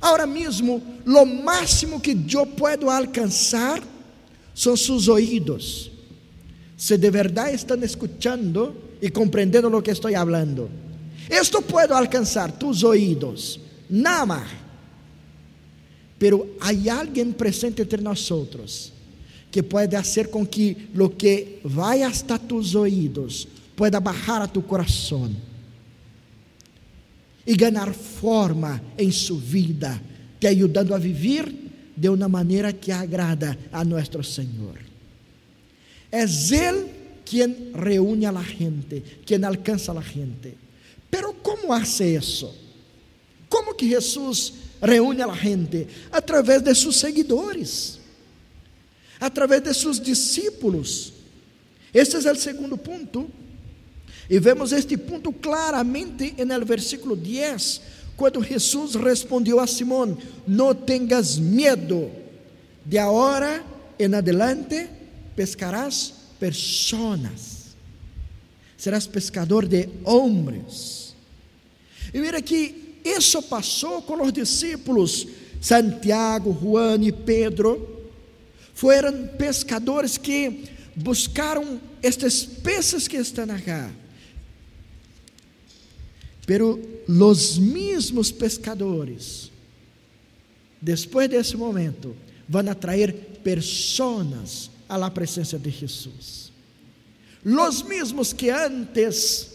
Ahora 0.00 0.26
mismo, 0.26 0.80
lo 1.04 1.24
máximo 1.24 2.00
que 2.00 2.16
yo 2.26 2.44
puedo 2.44 2.90
alcanzar 2.90 3.82
son 4.54 4.76
sus 4.76 5.08
oídos. 5.08 5.90
Si 6.76 6.96
de 6.96 7.10
verdad 7.10 7.50
están 7.50 7.82
escuchando 7.82 8.76
y 9.00 9.08
comprendiendo 9.08 9.70
lo 9.70 9.82
que 9.82 9.90
estoy 9.90 10.14
hablando. 10.14 10.68
Esto 11.28 11.60
puedo 11.60 11.94
alcanzar 11.94 12.58
tus 12.58 12.82
oídos, 12.82 13.60
nada 13.88 14.26
más. 14.26 14.48
Pero 16.18 16.46
hay 16.60 16.88
alguien 16.88 17.32
presente 17.32 17.82
entre 17.82 18.02
nosotros 18.02 18.92
que 19.50 19.62
puede 19.62 19.96
hacer 19.96 20.30
con 20.30 20.46
que 20.46 20.88
lo 20.94 21.16
que 21.16 21.60
vaya 21.64 22.08
hasta 22.08 22.38
tus 22.38 22.74
oídos 22.74 23.46
pueda 23.74 24.00
bajar 24.00 24.42
a 24.42 24.52
tu 24.52 24.66
corazón 24.66 25.36
y 27.46 27.54
ganar 27.54 27.94
forma 27.94 28.82
en 28.96 29.12
su 29.12 29.40
vida, 29.40 30.00
te 30.38 30.48
ayudando 30.48 30.94
a 30.94 30.98
vivir 30.98 31.68
de 31.96 32.08
una 32.08 32.28
manera 32.28 32.72
que 32.72 32.92
agrada 32.92 33.56
a 33.72 33.84
nuestro 33.84 34.22
Señor. 34.22 34.74
Es 36.10 36.52
Él 36.52 36.86
quien 37.24 37.72
reúne 37.74 38.26
a 38.26 38.32
la 38.32 38.44
gente, 38.44 39.02
quien 39.24 39.44
alcanza 39.44 39.92
a 39.92 39.96
la 39.96 40.02
gente. 40.02 40.67
Pero 41.10 41.34
¿cómo 41.42 41.74
hace 41.74 42.14
eso? 42.14 42.54
¿Cómo 43.48 43.74
que 43.74 43.86
Jesús 43.86 44.54
reúne 44.80 45.22
a 45.22 45.26
la 45.26 45.36
gente? 45.36 45.86
A 46.10 46.20
través 46.20 46.62
de 46.62 46.74
sus 46.74 46.96
seguidores, 46.96 47.98
a 49.18 49.30
través 49.30 49.64
de 49.64 49.74
sus 49.74 50.02
discípulos. 50.02 51.12
Este 51.92 52.18
es 52.18 52.26
el 52.26 52.36
segundo 52.38 52.76
punto. 52.76 53.28
E 54.30 54.38
vemos 54.38 54.72
este 54.72 54.98
ponto 54.98 55.32
claramente 55.32 56.34
no 56.44 56.66
versículo 56.66 57.16
10, 57.16 57.80
quando 58.14 58.42
Jesus 58.42 58.94
respondeu 58.94 59.58
a 59.58 59.66
Simão: 59.66 60.18
Não 60.46 60.74
tenhas 60.74 61.38
medo, 61.38 62.10
de 62.84 62.98
agora 62.98 63.64
em 63.98 64.14
adelante 64.14 64.86
pescarás 65.34 66.12
personas, 66.38 67.57
serás 68.78 69.06
pescador 69.06 69.66
de 69.66 69.88
homens. 70.04 71.14
E 72.14 72.20
mira 72.20 72.40
que 72.40 73.00
isso 73.04 73.42
passou 73.42 74.00
com 74.00 74.22
os 74.22 74.32
discípulos 74.32 75.26
Santiago, 75.60 76.56
Juan 76.58 77.02
e 77.02 77.12
Pedro. 77.12 78.06
Foram 78.72 79.26
pescadores 79.36 80.16
que 80.16 80.64
buscaram 80.94 81.80
estes 82.02 82.44
peces 82.44 83.08
que 83.08 83.16
estão 83.16 83.50
aqui 83.50 83.92
Pero 86.46 86.78
los 87.06 87.58
mismos 87.58 88.32
pescadores, 88.32 89.50
después 90.80 91.28
de 91.28 91.36
ese 91.36 91.56
momento, 91.56 92.14
van 92.48 92.68
a 92.70 92.74
traer 92.74 93.12
personas 93.44 94.70
a 94.88 94.96
la 94.96 95.12
presencia 95.12 95.58
de 95.58 95.70
Jesús. 95.70 96.47
Los 97.48 97.82
mismos 97.82 98.34
que 98.34 98.50
antes 98.50 99.52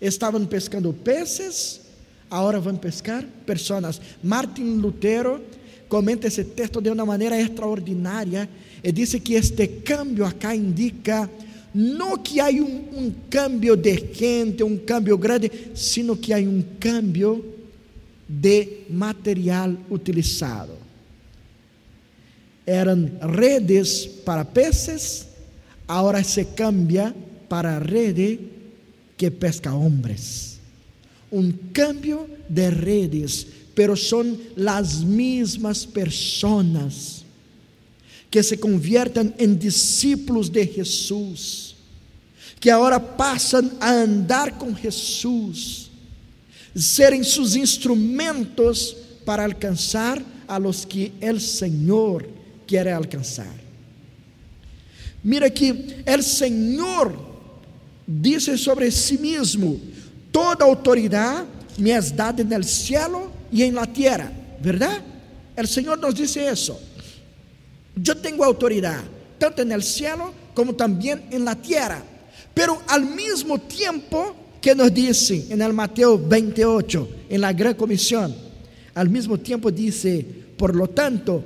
estavam 0.00 0.46
pescando 0.46 0.90
peces, 0.94 1.82
agora 2.30 2.58
vão 2.58 2.76
pescar 2.76 3.22
personas. 3.44 4.00
Martin 4.22 4.78
Lutero 4.78 5.42
comenta 5.86 6.28
esse 6.28 6.42
texto 6.44 6.80
de 6.80 6.88
uma 6.88 7.04
maneira 7.04 7.38
extraordinária 7.38 8.48
e 8.82 8.90
diz 8.90 9.12
que 9.16 9.34
este 9.34 9.66
cambio 9.84 10.24
acá 10.24 10.56
indica 10.56 11.28
não 11.74 12.16
que 12.16 12.40
há 12.40 12.46
um, 12.46 13.04
um 13.04 13.14
cambio 13.28 13.76
de 13.76 13.98
gente, 14.14 14.62
um 14.62 14.78
cambio 14.78 15.18
grande, 15.18 15.52
sino 15.74 16.16
que 16.16 16.32
há 16.32 16.38
um 16.38 16.64
cambio 16.80 17.44
de 18.26 18.84
material 18.88 19.76
utilizado. 19.90 20.72
Eram 22.66 23.10
redes 23.20 24.06
para 24.06 24.42
peces, 24.42 25.26
agora 25.90 26.22
se 26.22 26.46
cambia 26.54 27.12
para 27.48 27.80
rede 27.80 28.38
que 29.16 29.28
pesca 29.30 29.74
hombres. 29.74 30.60
Um 31.32 31.52
cambio 31.72 32.28
de 32.48 32.70
redes, 32.70 33.46
pero 33.74 33.96
são 33.96 34.38
as 34.68 35.02
mesmas 35.02 35.84
pessoas 35.84 37.24
que 38.30 38.42
se 38.42 38.56
conviertan 38.56 39.34
en 39.36 39.58
discípulos 39.58 40.50
de 40.50 40.64
Jesús, 40.64 41.74
que 42.60 42.70
ahora 42.70 43.00
pasan 43.00 43.72
a 43.80 44.02
andar 44.02 44.56
con 44.58 44.76
Jesús, 44.76 45.90
serem 46.74 47.24
sus 47.24 47.56
instrumentos 47.56 48.96
para 49.24 49.44
alcanzar 49.44 50.22
a 50.46 50.58
los 50.60 50.86
que 50.86 51.12
el 51.20 51.40
Señor 51.40 52.28
quiere 52.66 52.92
alcanzar. 52.92 53.69
Mira 55.22 55.50
que 55.50 56.02
el 56.06 56.22
Señor 56.22 57.14
dice 58.06 58.56
sobre 58.56 58.90
sí 58.90 59.18
mismo: 59.18 59.76
toda 60.30 60.64
autoridad 60.64 61.44
me 61.78 61.92
es 61.92 62.14
dada 62.14 62.42
en 62.42 62.52
el 62.52 62.64
cielo 62.64 63.30
y 63.52 63.62
en 63.62 63.74
la 63.74 63.86
tierra, 63.86 64.30
¿verdad? 64.62 65.02
El 65.56 65.66
Señor 65.66 65.98
nos 65.98 66.14
dice 66.14 66.48
eso. 66.48 66.80
Yo 67.96 68.16
tengo 68.16 68.44
autoridad, 68.44 69.02
tanto 69.38 69.62
en 69.62 69.72
el 69.72 69.82
cielo 69.82 70.32
como 70.54 70.74
también 70.74 71.22
en 71.30 71.44
la 71.44 71.54
tierra. 71.54 72.02
Pero 72.54 72.80
al 72.88 73.04
mismo 73.04 73.58
tiempo 73.58 74.34
que 74.60 74.74
nos 74.74 74.92
dice 74.92 75.46
en 75.50 75.62
el 75.62 75.72
Mateo 75.72 76.18
28, 76.18 77.08
en 77.28 77.40
la 77.40 77.52
gran 77.52 77.74
comisión, 77.74 78.34
al 78.94 79.08
mismo 79.08 79.38
tiempo 79.38 79.70
dice, 79.70 80.24
por 80.56 80.74
lo 80.74 80.88
tanto, 80.88 81.42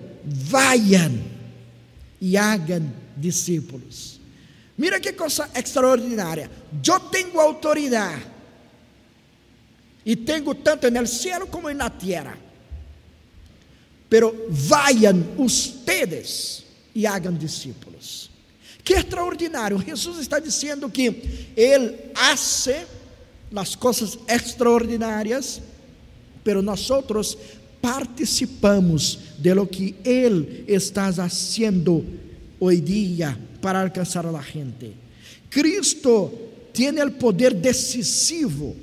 vayan 0.51 1.21
y 2.21 2.37
hagan 2.37 3.04
discípulos. 3.17 4.21
Mira 4.77 5.01
qué 5.01 5.15
cosa 5.15 5.49
extraordinaria. 5.55 6.51
Yo 6.83 7.01
tengo 7.03 7.41
autoridad 7.41 8.19
y 10.05 10.17
tengo 10.17 10.55
tanto 10.55 10.87
en 10.87 10.97
el 10.97 11.09
cielo 11.09 11.47
como 11.47 11.71
en 11.71 11.79
la 11.79 11.91
tierra. 11.91 12.37
pero 14.15 14.33
vayan 14.69 15.35
ustedes 15.37 16.63
e 16.95 17.05
hagan 17.05 17.37
discípulos. 17.37 18.31
Que 18.85 18.95
extraordinário! 18.95 19.77
Jesus 19.81 20.21
está 20.21 20.39
dizendo 20.39 20.89
que 20.89 21.51
Ele 21.57 22.13
hace 22.15 22.87
as 23.57 23.75
coisas 23.75 24.17
extraordinárias, 24.29 25.61
pero 26.45 26.63
nós 26.63 26.89
participamos 27.83 29.19
de 29.37 29.53
lo 29.53 29.67
que 29.67 29.97
Ele 30.05 30.65
está 30.69 31.09
haciendo 31.09 32.05
hoy 32.59 32.81
dia 32.81 33.39
para 33.61 33.81
alcançar 33.81 34.27
a 34.27 34.33
la 34.33 34.43
gente. 34.43 34.93
Cristo 35.49 36.33
tiene 36.73 37.01
el 37.01 37.13
poder 37.13 37.55
decisivo 37.55 38.75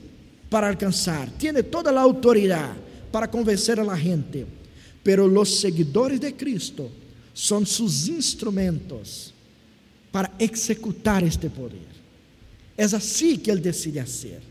para 0.49 0.67
alcançar, 0.67 1.29
tiene 1.37 1.63
toda 1.63 1.91
la 1.91 2.01
autoridad 2.01 2.71
para 3.11 3.29
convencer 3.29 3.79
a 3.79 3.83
la 3.83 3.97
gente 3.97 4.45
pero 5.03 5.27
los 5.27 5.59
seguidores 5.59 6.19
de 6.19 6.35
Cristo 6.35 6.89
son 7.33 7.65
sus 7.65 8.07
instrumentos 8.07 9.33
para 10.11 10.31
executar 10.37 11.23
este 11.23 11.49
poder. 11.49 11.89
Es 12.77 12.93
así 12.93 13.37
que 13.37 13.51
Él 13.51 13.61
decide 13.61 13.99
hacer. 13.99 14.41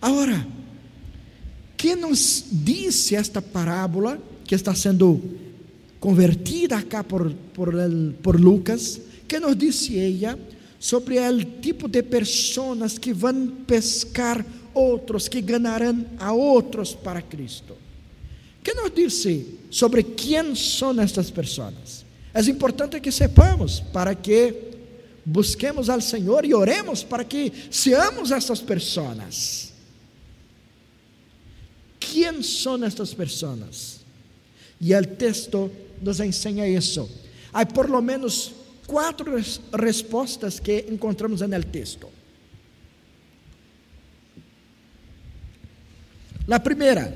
Ahora, 0.00 0.46
¿qué 1.76 1.96
nos 1.96 2.44
dice 2.50 3.16
esta 3.16 3.40
parábola 3.40 4.18
que 4.46 4.54
está 4.54 4.74
sendo 4.74 5.20
convertida 6.06 6.78
acá 6.78 7.02
por, 7.02 7.34
por, 7.34 7.74
el, 7.74 8.14
por 8.22 8.38
Lucas? 8.38 9.00
¿Qué 9.26 9.40
nos 9.40 9.58
dice 9.58 10.06
ella 10.06 10.38
sobre 10.78 11.18
el 11.18 11.58
tipo 11.58 11.88
de 11.88 12.00
personas 12.04 12.94
que 12.94 13.12
van 13.12 13.48
a 13.48 13.66
pescar 13.66 14.46
outros, 14.72 15.26
que 15.26 15.42
ganarán 15.42 16.06
a 16.20 16.30
outros 16.30 16.94
para 16.94 17.20
Cristo? 17.20 17.74
que 18.62 18.74
nos 18.74 18.92
disse 18.94 19.58
sobre 19.70 20.02
quem 20.02 20.54
são 20.54 21.00
estas 21.00 21.30
pessoas? 21.30 22.04
É 22.34 22.40
importante 22.50 23.00
que 23.00 23.10
sepamos 23.10 23.80
para 23.92 24.12
que 24.14 24.54
busquemos 25.24 25.88
ao 25.88 26.00
Senhor 26.00 26.44
e 26.44 26.52
oremos 26.54 27.02
para 27.02 27.24
que 27.24 27.52
seamos 27.70 28.30
essas 28.30 28.60
pessoas. 28.60 29.72
¿quién 32.16 32.42
son 32.42 32.84
estas 32.84 33.14
personas? 33.14 34.00
Y 34.80 34.92
el 34.92 35.16
texto 35.16 35.70
nos 36.00 36.20
enseña 36.20 36.66
eso. 36.66 37.08
Hay 37.52 37.66
por 37.66 37.88
lo 37.88 38.00
menos 38.02 38.52
cuatro 38.86 39.36
res 39.72 40.04
que 40.62 40.86
encontramos 40.88 41.40
en 41.42 41.52
el 41.54 41.66
texto. 41.66 42.10
La 46.46 46.62
primera, 46.62 47.12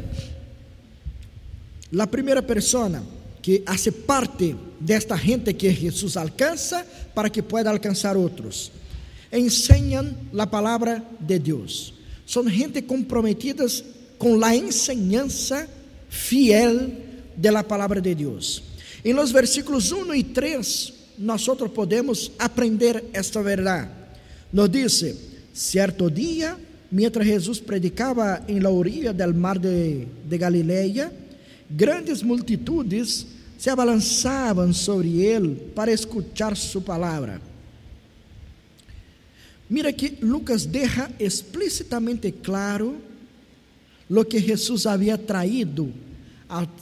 la 1.93 2.07
primera 2.11 2.43
persona 2.43 3.03
que 3.41 3.63
hace 3.65 3.93
parte 3.93 4.57
de 4.81 4.97
esta 4.97 5.17
gente 5.17 5.57
que 5.57 5.73
Jesús 5.73 6.17
alcanza 6.17 6.85
para 7.15 7.31
que 7.31 7.43
pueda 7.43 7.71
alcanzar 7.71 8.17
otros, 8.17 8.73
enseñan 9.31 10.17
la 10.33 10.51
palabra 10.51 11.05
de 11.21 11.39
Dios. 11.39 11.95
Son 12.25 12.49
gente 12.49 12.85
comprometidas 12.85 13.85
con 14.19 14.41
la 14.41 14.55
enseñanza 14.55 15.67
fiel 16.09 16.99
de 17.37 17.53
la 17.53 17.63
palabra 17.63 18.01
de 18.01 18.15
Dios. 18.15 18.63
En 19.03 19.17
los 19.17 19.33
versículos 19.33 19.91
1 19.93 20.15
y 20.15 20.25
3, 20.25 20.93
nosotros 21.19 21.71
podemos 21.71 22.33
aprender 22.39 23.05
esta 23.13 23.41
verdad. 23.41 23.91
Nos 24.53 24.71
dice, 24.71 25.17
cierto 25.53 26.09
día, 26.09 26.57
mientras 26.91 27.27
Jesús 27.27 27.61
predicaba 27.61 28.43
en 28.47 28.63
la 28.63 28.71
orilla 28.71 29.13
del 29.13 29.35
mar 29.35 29.61
de, 29.61 30.07
de 30.29 30.39
Galilea, 30.39 31.13
grandes 31.69 32.23
multitudes 32.23 33.27
se 33.57 33.71
abalançavam 33.71 34.73
sobre 34.73 35.09
ele 35.09 35.55
para 35.75 35.93
escuchar 35.93 36.57
sua 36.57 36.81
palavra. 36.81 37.41
Mira 39.69 39.93
que 39.93 40.17
Lucas 40.21 40.71
deja 40.71 41.11
explícitamente 41.19 42.33
claro 42.33 42.95
lo 44.09 44.27
que 44.27 44.41
Jesús 44.41 44.85
había 44.87 45.17
traído 45.17 45.89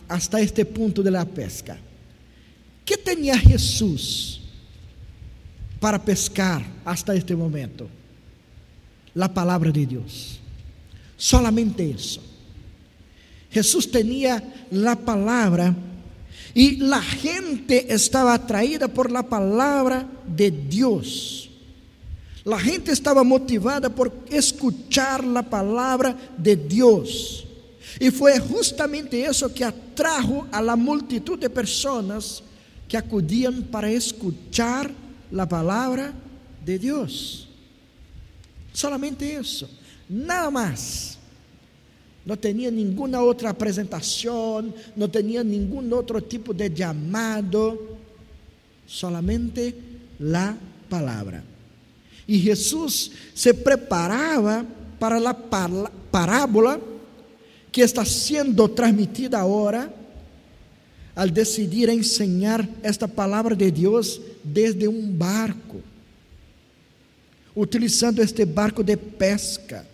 hasta 0.08 0.40
este 0.40 0.64
punto 0.64 1.02
de 1.02 1.10
la 1.10 1.26
pesca. 1.26 1.78
¿Qué 2.88 2.96
tenía 2.96 3.36
Jesús 3.36 4.40
para 5.78 6.02
pescar 6.02 6.64
hasta 6.86 7.14
este 7.14 7.36
momento? 7.36 7.86
La 9.12 9.28
palabra 9.28 9.70
de 9.70 9.84
Dios. 9.84 10.40
Solamente 11.14 11.90
eso. 11.90 12.22
Jesús 13.50 13.90
tenía 13.90 14.42
la 14.70 14.96
palabra 14.96 15.76
y 16.54 16.76
la 16.76 17.02
gente 17.02 17.92
estaba 17.92 18.32
atraída 18.32 18.88
por 18.88 19.12
la 19.12 19.22
palabra 19.22 20.08
de 20.26 20.50
Dios. 20.50 21.50
La 22.42 22.58
gente 22.58 22.92
estaba 22.92 23.22
motivada 23.22 23.90
por 23.90 24.24
escuchar 24.30 25.22
la 25.24 25.42
palabra 25.42 26.16
de 26.38 26.56
Dios. 26.56 27.46
Y 28.00 28.10
fue 28.10 28.38
justamente 28.38 29.26
eso 29.26 29.52
que 29.52 29.62
atrajo 29.62 30.46
a 30.50 30.62
la 30.62 30.74
multitud 30.74 31.38
de 31.38 31.50
personas 31.50 32.44
que 32.88 32.96
acudían 32.96 33.64
para 33.64 33.90
escuchar 33.90 34.90
la 35.30 35.46
palabra 35.46 36.12
de 36.64 36.78
Dios. 36.78 37.48
Solamente 38.72 39.36
eso, 39.36 39.68
nada 40.08 40.50
más. 40.50 41.18
No 42.24 42.38
tenía 42.38 42.70
ninguna 42.70 43.22
otra 43.22 43.54
presentación, 43.54 44.74
no 44.96 45.08
tenía 45.10 45.42
ningún 45.42 45.92
otro 45.92 46.22
tipo 46.22 46.52
de 46.52 46.70
llamado, 46.70 47.96
solamente 48.86 49.74
la 50.18 50.56
palabra. 50.90 51.42
Y 52.26 52.40
Jesús 52.40 53.10
se 53.32 53.54
preparaba 53.54 54.64
para 54.98 55.18
la 55.18 55.34
parábola 55.34 56.78
que 57.72 57.82
está 57.82 58.04
siendo 58.04 58.70
transmitida 58.70 59.40
ahora 59.40 59.90
al 61.18 61.32
decidir 61.32 61.88
enseñar 61.88 62.68
esta 62.80 63.08
palavra 63.08 63.56
de 63.56 63.72
Deus 63.72 64.20
desde 64.44 64.86
um 64.86 65.10
barco, 65.10 65.80
utilizando 67.56 68.22
este 68.22 68.44
barco 68.44 68.84
de 68.84 68.96
pesca. 68.96 69.84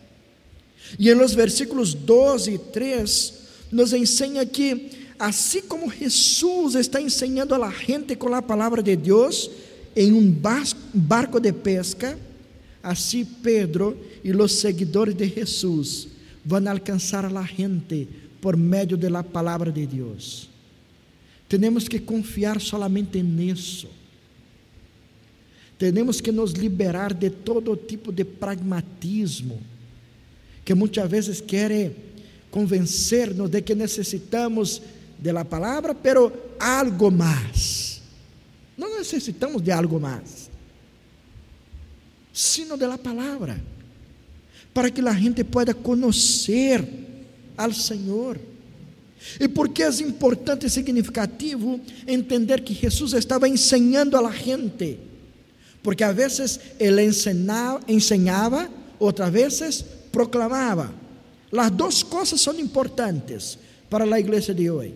E 0.99 1.09
em 1.09 1.15
los 1.15 1.35
versículos 1.35 1.95
12 1.95 2.53
e 2.53 2.59
3 2.59 3.35
nos 3.73 3.95
ensina 3.95 4.45
que 4.45 4.91
assim 5.19 5.63
como 5.63 5.91
Jesus 5.91 6.75
está 6.75 7.01
ensinando 7.01 7.55
a 7.55 7.59
la 7.59 7.71
gente 7.71 8.15
com 8.17 8.35
a 8.35 8.43
palavra 8.43 8.83
de 8.83 8.95
Deus 8.95 9.51
em 9.97 10.13
um 10.13 10.31
barco 10.93 11.41
de 11.41 11.55
pesca, 11.55 12.19
assim 12.83 13.25
Pedro 13.25 13.97
e 14.23 14.31
os 14.31 14.53
seguidores 14.53 15.15
de 15.15 15.27
Jesus 15.27 16.07
vão 16.45 16.69
alcançar 16.69 17.25
a 17.25 17.31
la 17.31 17.45
gente 17.45 18.07
por 18.43 18.59
meio 18.59 18.99
da 18.99 19.25
palavra 19.25 19.73
de 19.73 19.87
Deus. 19.87 20.53
Temos 21.59 21.89
que 21.89 22.01
confiar 22.01 22.61
solamente 22.61 23.23
nisso. 23.23 23.89
Temos 25.77 26.21
que 26.21 26.33
nos 26.33 26.53
liberar 26.53 27.15
de 27.15 27.31
todo 27.31 27.77
tipo 27.77 28.11
de 28.13 28.25
pragmatismo, 28.25 29.61
que 30.65 30.75
muitas 30.75 31.11
vezes 31.11 31.43
quer 31.43 31.95
convencer-nos 32.51 33.51
de 33.51 33.63
que 33.63 33.75
necessitamos 33.75 34.81
de 35.19 35.33
la 35.33 35.45
palavra, 35.45 35.95
pero 35.95 36.55
algo 36.59 37.11
mais. 37.11 38.01
Não 38.77 38.97
necessitamos 38.99 39.63
de 39.63 39.73
algo 39.73 40.01
mais, 40.01 40.49
sino 42.33 42.77
de 42.77 42.87
la 42.87 42.99
palavra, 42.99 43.61
para 44.73 44.91
que 44.91 45.01
a 45.01 45.15
gente 45.15 45.45
pueda 45.45 45.75
conhecer 45.75 46.85
al 47.57 47.75
Senhor. 47.75 48.54
E 49.41 49.49
por 49.49 49.69
que 49.69 49.83
é 49.83 49.89
importante 49.89 50.67
e 50.67 50.71
significativo 50.71 51.81
entender 52.07 52.63
que 52.63 52.75
Jesus 52.75 53.13
estava 53.15 53.49
ensinando 53.49 54.17
a 54.17 54.21
la 54.21 54.31
gente? 54.31 54.99
Porque 55.83 56.05
a 56.05 56.13
vezes 56.13 56.61
ele 56.79 57.05
ensinava, 57.05 57.81
ensinava 57.89 58.71
outras 58.99 59.31
vezes 59.31 59.85
proclamava. 60.13 60.95
As 61.53 61.71
duas 61.71 62.03
coisas 62.03 62.41
são 62.41 62.59
importantes 62.59 63.59
para 63.91 64.05
a 64.05 64.21
igreja 64.21 64.55
de 64.55 64.71
hoje. 64.71 64.95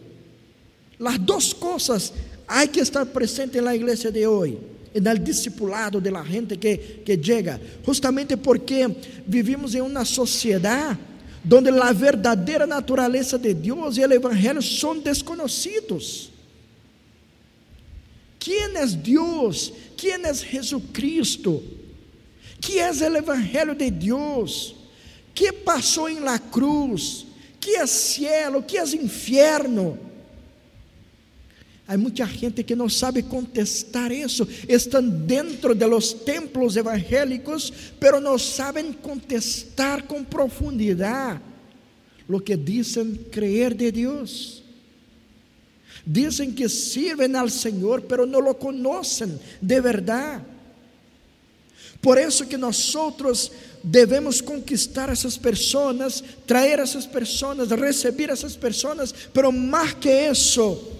As 1.04 1.18
duas 1.18 1.52
coisas 1.52 2.12
há 2.46 2.66
que 2.66 2.80
estar 2.80 3.04
presente 3.06 3.60
na 3.60 3.74
igreja 3.74 4.10
de 4.10 4.26
hoje, 4.26 4.58
no 4.94 5.18
discipulado 5.18 6.00
de 6.00 6.10
la 6.10 6.24
gente 6.24 6.56
que, 6.56 6.76
que 7.04 7.22
chega, 7.22 7.60
justamente 7.84 8.36
porque 8.36 8.88
vivimos 9.26 9.74
em 9.74 9.80
uma 9.80 10.04
sociedade 10.04 10.98
donde 11.44 11.70
a 11.70 11.92
verdadeira 11.92 12.66
natureza 12.66 13.38
de 13.38 13.54
Deus 13.54 13.96
e 13.96 14.04
o 14.04 14.12
Evangelho 14.12 14.62
são 14.62 14.98
desconhecidos. 14.98 16.30
Quem 18.38 18.76
é 18.76 18.86
Deus? 18.86 19.72
Quem 19.96 20.12
é 20.12 20.34
Jesucristo? 20.34 21.62
Que 22.60 22.78
é 22.78 22.90
o 22.90 23.16
Evangelho 23.16 23.74
de 23.74 23.90
Deus? 23.90 24.74
Que 25.34 25.52
passou 25.52 26.08
em 26.08 26.20
la 26.20 26.38
cruz? 26.38 27.26
Que 27.60 27.76
é 27.76 27.86
cielo? 27.86 28.62
Que 28.62 28.78
é 28.78 28.84
inferno? 28.84 30.07
Há 31.88 31.96
muita 31.96 32.26
gente 32.26 32.62
que 32.62 32.76
não 32.76 32.86
sabe 32.86 33.22
contestar 33.22 34.12
isso. 34.12 34.46
Estão 34.68 35.02
dentro 35.02 35.74
de 35.74 35.86
los 35.86 36.12
templos 36.12 36.76
evangélicos, 36.76 37.72
pero 37.98 38.20
não 38.20 38.38
sabem 38.38 38.92
contestar 38.92 40.02
com 40.02 40.22
profundidade 40.22 41.40
lo 42.28 42.40
que 42.40 42.58
dizem 42.58 43.14
creer 43.30 43.72
de 43.72 43.90
Deus. 43.90 44.62
Dizem 46.06 46.52
que 46.52 46.68
sirven 46.68 47.34
al 47.34 47.48
Senhor, 47.48 48.02
pero 48.02 48.26
não 48.26 48.40
lo 48.40 48.54
conocen 48.54 49.40
de 49.62 49.80
verdade. 49.80 50.44
Por 52.02 52.18
isso 52.18 52.46
que 52.46 52.58
nós 52.58 52.94
devemos 53.82 54.42
conquistar 54.42 55.08
essas 55.08 55.38
pessoas, 55.38 56.22
trazer 56.46 56.80
essas 56.80 57.06
pessoas, 57.06 57.70
receber 57.70 58.28
essas 58.28 58.54
pessoas, 58.56 59.12
pero 59.32 59.50
mais 59.50 59.94
que 59.94 60.10
isso, 60.30 60.97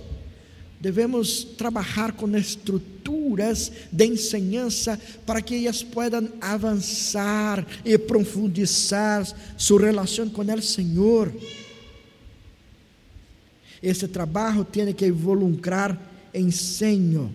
Devemos 0.81 1.43
trabalhar 1.43 2.13
com 2.13 2.37
estruturas 2.37 3.73
de 3.91 4.07
enseñança 4.07 5.01
para 5.27 5.43
que 5.43 5.65
elas 5.65 5.83
puedan 5.83 6.29
avançar 6.41 7.67
e 7.85 7.99
profundizar 7.99 9.27
sua 9.57 9.87
relação 9.87 10.29
com 10.29 10.43
o 10.43 10.63
Senhor. 10.63 11.33
Esse 13.83 14.07
trabalho 14.07 14.65
tem 14.65 14.93
que 14.93 15.07
involucrar 15.07 16.01
ensino, 16.33 17.33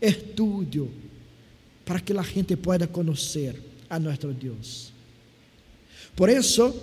estudo, 0.00 0.90
para 1.84 2.00
que 2.00 2.12
a 2.12 2.22
gente 2.22 2.56
pueda 2.56 2.86
conhecer 2.86 3.60
a 3.88 3.98
nosso 3.98 4.28
Deus. 4.32 4.92
Por 6.14 6.28
isso, 6.28 6.74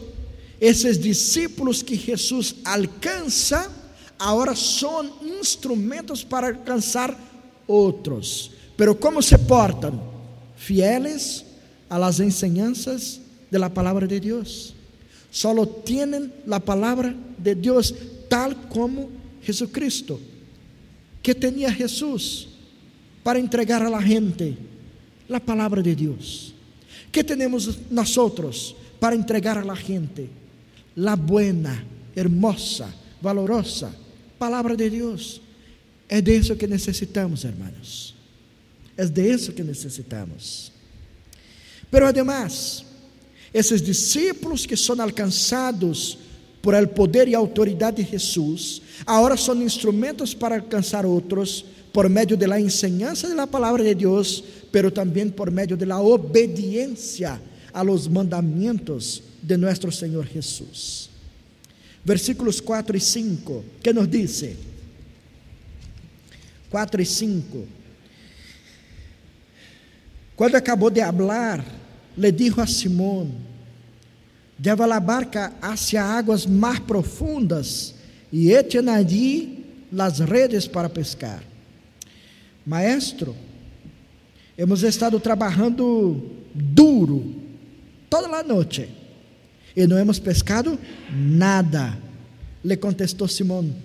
esses 0.59 0.97
discípulos 0.97 1.81
que 1.81 1.95
Jesus 1.95 2.55
alcança, 2.65 3.71
agora 4.19 4.55
são 4.55 5.05
instrumentos 5.21 6.23
para 6.23 6.47
alcançar 6.47 7.17
outros. 7.67 8.51
Pero 8.75 8.95
como 8.95 9.21
se 9.21 9.37
portam? 9.37 9.99
Fieles 10.55 11.45
a 11.89 11.97
las 11.97 12.19
enseñanzas 12.19 13.21
de 13.49 13.59
la 13.59 13.69
palabra 13.69 14.07
de 14.07 14.19
Deus. 14.19 14.73
solo 15.29 15.67
tienen 15.67 16.33
la 16.45 16.59
palabra 16.59 17.15
de 17.37 17.53
Dios 17.53 17.93
tal 18.27 18.55
como 18.69 19.09
Jesucristo. 19.43 20.19
¿Qué 21.21 21.35
tenía 21.35 21.71
Jesús 21.71 22.49
para 23.23 23.37
entregar 23.37 23.83
a 23.83 23.89
la 23.89 24.01
gente? 24.01 24.57
La 25.27 25.39
palabra 25.39 25.81
de 25.81 25.95
Dios. 25.95 26.53
¿Qué 27.11 27.23
tenemos 27.23 27.77
nosotros 27.91 28.75
para 28.99 29.15
entregar 29.15 29.57
a 29.57 29.63
la 29.63 29.75
gente? 29.75 30.27
La 30.95 31.15
buena, 31.15 31.83
hermosa, 32.15 32.89
valorosa 33.21 33.91
palabra 34.37 34.75
de 34.75 34.89
Dios. 34.89 35.41
Es 36.07 36.23
de 36.23 36.37
eso 36.37 36.57
que 36.57 36.67
necesitamos, 36.67 37.43
hermanos. 37.43 38.15
Es 38.95 39.13
de 39.13 39.29
eso 39.29 39.53
que 39.53 39.63
necesitamos. 39.63 40.71
Pero 41.89 42.07
además, 42.07 42.83
esses 43.53 43.81
discípulos 43.81 44.65
que 44.65 44.75
são 44.75 44.99
alcançados 45.01 46.17
por 46.61 46.73
el 46.75 46.89
poder 46.89 47.27
e 47.27 47.35
autoridade 47.35 48.03
de 48.03 48.09
Jesus, 48.09 48.81
agora 49.05 49.37
são 49.37 49.61
instrumentos 49.61 50.33
para 50.33 50.55
alcançar 50.55 51.05
outros 51.05 51.63
por 51.93 52.09
meio 52.09 52.35
da 52.37 52.59
enseñança 52.59 53.33
da 53.33 53.47
palavra 53.47 53.83
de 53.83 53.95
Deus, 53.95 54.43
pero 54.71 54.91
também 54.91 55.29
por 55.29 55.49
meio 55.49 55.77
da 55.77 55.99
obediência 55.99 57.41
a 57.73 57.81
los 57.81 58.07
mandamentos 58.07 59.23
de 59.41 59.57
nosso 59.57 59.91
Senhor 59.91 60.27
Jesus. 60.27 61.09
Versículos 62.07 62.61
4 62.61 62.95
e 62.95 63.01
5, 63.01 63.65
que 63.83 63.91
nos 63.91 64.09
diz? 64.09 64.55
4 66.69 67.01
e 67.01 67.05
5. 67.05 67.67
Quando 70.33 70.55
acabou 70.55 70.89
de 70.89 71.01
hablar, 71.01 71.65
le 72.15 72.31
dijo 72.31 72.61
a 72.61 72.65
Simón, 72.65 73.33
lleva 74.57 74.87
la 74.87 75.01
barca 75.01 75.57
hacia 75.61 76.17
aguas 76.17 76.47
más 76.47 76.79
profundas 76.79 77.93
y 78.31 78.53
echen 78.53 78.87
allí 78.87 79.65
las 79.91 80.19
redes 80.19 80.65
para 80.65 80.87
pescar. 80.87 81.43
Maestro, 82.65 83.35
hemos 84.55 84.81
estado 84.81 85.19
trabalhando 85.19 86.23
duro 86.53 87.21
toda 88.07 88.39
a 88.39 88.43
noite 88.43 88.96
e 89.77 89.85
não 89.85 89.99
hemos 89.99 90.17
pescado 90.17 90.79
nada. 91.11 91.95
Le 92.63 92.77
contestou 92.77 93.27
Simón, 93.27 93.75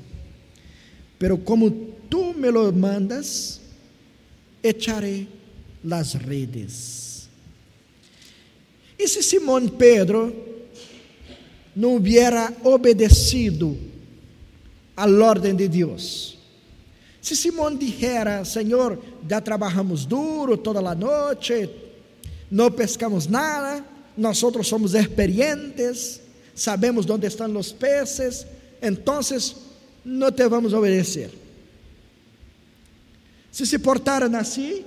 pero 1.19 1.37
como 1.37 1.71
tú 2.09 2.33
me 2.33 2.51
lo 2.51 2.73
mandas, 2.73 3.61
echaré 4.63 5.27
las 5.85 6.15
redes. 6.15 7.29
E 8.99 9.07
se 9.07 9.23
Simão 9.23 9.69
Pedro 9.69 10.35
não 11.77 11.97
hubiera 11.97 12.55
obedecido 12.65 13.77
à 14.97 15.07
ordem 15.07 15.55
de 15.55 15.69
Deus? 15.69 16.39
Se 17.21 17.37
Simão 17.37 17.77
dijera, 17.77 18.45
Senhor, 18.47 18.99
já 19.29 19.43
trabalhamos 19.43 20.07
duro 20.07 20.57
toda 20.57 20.81
a 20.81 20.95
noite, 20.95 21.69
não 22.51 22.71
pescamos 22.71 23.27
nada, 23.27 23.92
nós 24.17 24.39
somos 24.39 24.95
experientes, 24.95 26.21
sabemos 26.55 27.09
onde 27.09 27.27
estão 27.27 27.57
os 27.57 27.73
peces, 27.73 28.47
então 28.81 29.21
não 30.05 30.31
te 30.33 30.49
vamos 30.49 30.73
obedecer. 30.73 31.31
Se 33.51 33.67
se 33.67 33.79
portaram 33.79 34.35
assim, 34.37 34.85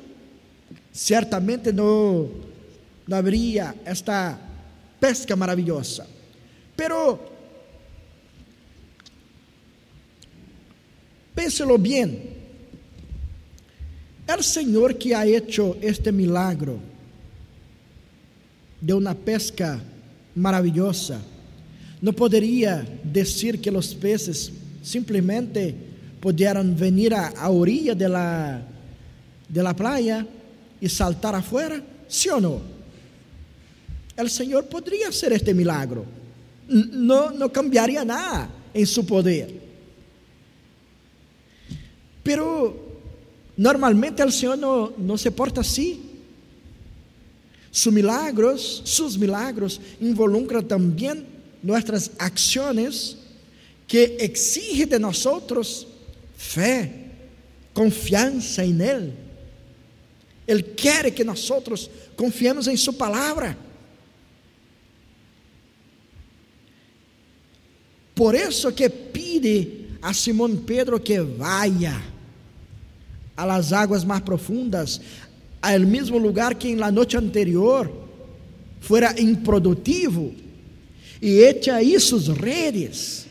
certamente 0.92 1.72
não 1.72 2.30
não 3.08 3.18
haveria 3.18 3.76
esta 3.86 4.40
pesca 5.00 5.36
maravilhosa. 5.36 6.08
Pero, 6.76 7.20
pénselo 11.36 11.78
bien, 11.78 12.34
el 14.28 14.44
Señor 14.44 14.96
que 14.96 15.14
ha 15.14 15.26
hecho 15.26 15.78
este 15.82 16.12
milagro 16.12 16.80
de 18.82 18.94
una 18.94 19.14
pesca 19.14 19.82
maravillosa, 20.36 21.22
no 22.02 22.14
podría 22.14 22.86
decir 23.04 23.60
que 23.60 23.72
los 23.72 23.96
peces 23.96 24.52
simplemente 24.84 25.74
pudieran 26.20 26.76
venir 26.76 27.14
a, 27.14 27.28
a 27.28 27.50
orilla 27.50 27.96
de 27.96 28.10
la, 28.10 28.62
de 29.48 29.64
la 29.64 29.76
playa 29.76 30.26
y 30.80 30.90
saltar 30.90 31.36
afuera, 31.36 31.82
¿sí 32.08 32.30
o 32.30 32.40
no? 32.40 32.76
el 34.16 34.30
Señor 34.30 34.66
podría 34.66 35.10
hacer 35.10 35.34
este 35.34 35.54
milagro. 35.54 36.06
No, 36.68 37.32
no 37.32 37.52
cambiaría 37.52 38.04
nada 38.06 38.50
en 38.74 38.88
su 38.88 39.06
poder. 39.06 39.54
Pero 42.24 42.76
normalmente 43.58 44.24
el 44.24 44.32
Señor 44.32 44.58
no, 44.58 44.94
no 44.98 45.18
se 45.18 45.32
porta 45.32 45.62
así. 45.62 46.05
Sus 47.76 47.92
milagros, 47.92 48.82
sus 48.86 49.18
milagros 49.18 49.82
involucran 50.00 50.66
también 50.66 51.26
nuestras 51.62 52.10
acciones 52.18 53.18
que 53.86 54.16
exige 54.18 54.86
de 54.86 54.98
nosotros 54.98 55.86
fe, 56.38 56.90
confianza 57.74 58.64
en 58.64 58.80
Él. 58.80 59.14
Él 60.48 60.64
quiere 60.68 61.14
que 61.14 61.26
nosotros 61.26 61.92
confiemos 62.16 62.66
en 62.68 62.78
su 62.78 62.96
palabra. 62.96 63.58
Por 68.14 68.36
isso 68.36 68.74
que 68.74 68.90
pide 68.90 69.98
a 70.02 70.14
Simão 70.14 70.56
Pedro 70.66 71.04
que 71.04 71.20
vaya 71.20 72.02
a 73.36 73.46
las 73.46 73.74
águas 73.74 74.06
mais 74.06 74.22
profundas, 74.22 75.02
al 75.74 75.86
mesmo 75.88 76.20
lugar 76.20 76.56
que 76.56 76.76
la 76.76 76.92
noite 76.92 77.18
anterior 77.18 77.92
fuera 78.80 79.20
improdutivo, 79.20 80.32
e 81.22 81.40
eche 81.40 81.72
aí 81.72 82.00
sus 82.00 82.28
redes. 82.28 83.26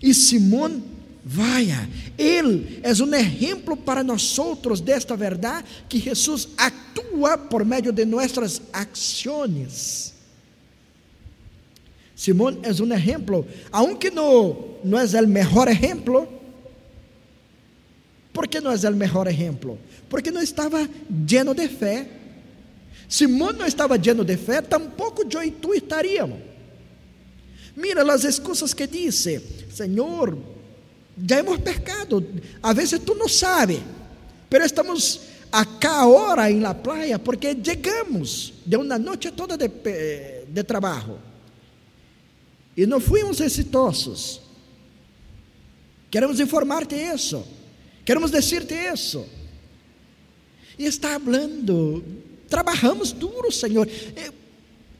E 0.00 0.14
Simão 0.14 0.82
vaya, 1.24 1.88
ele 2.16 2.78
é 2.84 2.92
um 2.92 3.14
exemplo 3.14 3.76
para 3.76 4.04
nós 4.04 4.38
outros 4.38 4.80
desta 4.80 5.16
verdade 5.16 5.66
que 5.88 5.98
Jesus 5.98 6.48
atua 6.56 7.36
por 7.36 7.64
meio 7.64 7.90
de 7.90 8.04
nossas 8.04 8.62
ações. 8.72 10.14
Simón 12.14 12.60
es 12.62 12.78
un 12.78 12.92
ejemplo, 12.92 13.44
aunque 13.72 14.10
no, 14.10 14.78
no 14.84 15.00
es 15.00 15.14
el 15.14 15.26
mejor 15.26 15.68
ejemplo. 15.68 16.28
¿Por 18.32 18.48
qué 18.48 18.60
no 18.60 18.70
es 18.70 18.84
el 18.84 18.94
mejor 18.94 19.28
ejemplo? 19.28 19.78
Porque 20.08 20.30
no 20.30 20.40
estaba 20.40 20.88
lleno 21.26 21.54
de 21.54 21.68
fe. 21.68 22.08
Simón 23.08 23.58
no 23.58 23.64
estava 23.64 23.96
lleno 23.96 24.24
de 24.24 24.36
fé, 24.36 24.62
tampouco 24.62 25.22
eu 25.30 25.42
e 25.42 25.50
tu 25.50 25.72
estaríamos. 25.72 26.40
Mira 27.76 28.02
as 28.12 28.24
excusas 28.24 28.74
que 28.74 28.86
disse: 28.86 29.40
Senhor, 29.70 30.36
já 31.16 31.38
hemos 31.38 31.58
pescado. 31.58 32.26
A 32.62 32.72
vezes 32.72 33.00
tu 33.00 33.14
não 33.14 33.28
sabes, 33.28 33.80
pero 34.48 34.64
estamos 34.64 35.20
acá 35.52 36.00
ahora 36.00 36.50
em 36.50 36.60
la 36.60 36.74
playa 36.74 37.18
porque 37.18 37.56
chegamos 37.62 38.54
de 38.64 38.76
uma 38.76 38.98
noite 38.98 39.30
toda 39.30 39.56
de, 39.56 39.68
de 40.48 40.64
trabalho. 40.64 41.18
E 42.76 42.86
não 42.86 43.00
fomos 43.00 43.40
exitosos. 43.40 44.40
Queremos 46.10 46.40
informar-te 46.40 46.94
isso. 46.94 47.44
Queremos 48.04 48.30
dizer-te 48.30 48.74
isso. 48.74 49.26
Está 50.78 51.18
falando, 51.18 52.04
trabalhamos 52.48 53.12
duro, 53.12 53.50
Senhor. 53.50 53.88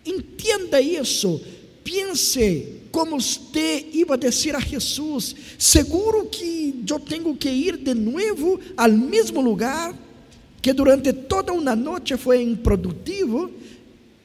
Entenda 0.04 0.80
isso. 0.80 1.40
Pense 1.84 2.80
como 2.90 3.20
você 3.20 3.86
ia 3.92 4.16
dizer 4.16 4.56
a 4.56 4.60
Jesus: 4.60 5.34
seguro 5.58 6.26
que 6.26 6.84
eu 6.88 6.98
tenho 6.98 7.36
que 7.36 7.48
ir 7.48 7.76
de 7.76 7.94
novo 7.94 8.58
ao 8.76 8.90
mesmo 8.90 9.40
lugar 9.40 9.94
que 10.66 10.72
durante 10.72 11.12
toda 11.12 11.52
uma 11.52 11.76
noite 11.76 12.16
foi 12.16 12.42
improdutivo 12.42 13.52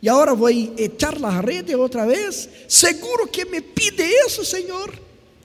e 0.02 0.10
agora 0.10 0.34
vou 0.34 0.50
echar 0.50 1.24
a 1.24 1.40
rede 1.40 1.76
outra 1.76 2.08
vez. 2.08 2.50
Seguro 2.68 3.28
que 3.28 3.46
me 3.46 3.62
pide 3.62 4.02
isso, 4.26 4.44
Senhor, 4.44 4.92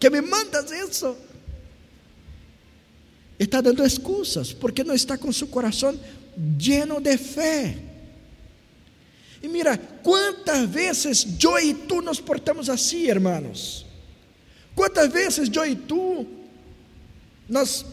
que 0.00 0.09
me 0.09 0.22
mandas 0.22 0.70
isso. 0.70 1.14
Está 3.39 3.61
dando 3.61 3.84
excusas, 3.84 4.53
porque 4.53 4.82
não 4.82 4.95
está 4.95 5.18
com 5.18 5.32
seu 5.32 5.47
coração 5.47 5.99
lleno 6.59 7.01
de 7.01 7.16
fé. 7.18 7.76
E 9.43 9.49
mira, 9.49 9.76
quantas 10.03 10.68
vezes 10.68 11.26
eu 11.43 11.59
e 11.59 11.74
tu 11.74 12.01
nos 12.01 12.20
portamos 12.20 12.70
assim, 12.70 13.07
hermanos. 13.07 13.84
Quantas 14.74 15.12
vezes 15.12 15.51
eu 15.55 15.66
e 15.66 15.76
tu 15.76 16.26
nós 17.49 17.84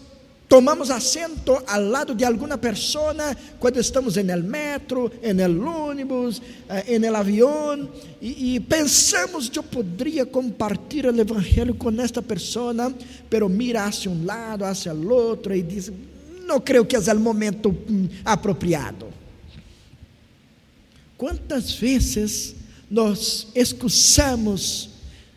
tomamos 0.53 0.91
assento 0.91 1.63
ao 1.65 1.81
lado 1.81 2.13
de 2.13 2.23
alguma 2.23 2.59
pessoa 2.59 3.15
quando 3.59 3.79
estamos 3.79 4.17
no 4.17 4.43
metro, 4.43 5.11
no 5.33 5.67
ônibus, 5.89 6.39
eh, 6.69 6.99
no 6.99 7.15
avião 7.15 7.89
e, 8.21 8.59
pensamos 8.59 9.49
eu 9.57 9.63
poderia 9.63 10.27
compartilhar 10.27 11.11
o 11.11 11.19
evangelho 11.19 11.73
com 11.73 11.89
esta 11.99 12.21
pessoa, 12.21 12.93
pero 13.31 13.49
mira 13.49 13.85
hacia 13.85 14.11
um 14.11 14.23
lado, 14.23 14.63
hacia 14.63 14.93
o 14.93 15.11
outro 15.11 15.55
e 15.55 15.63
diz: 15.63 15.91
não 16.45 16.59
creio 16.59 16.85
que 16.85 16.95
é 16.95 16.99
o 16.99 17.19
momento 17.19 17.71
mm, 17.71 18.09
apropriado. 18.23 19.07
Quantas 21.17 21.73
vezes 21.73 22.53
nós 22.91 23.47
excusamos 23.55 24.92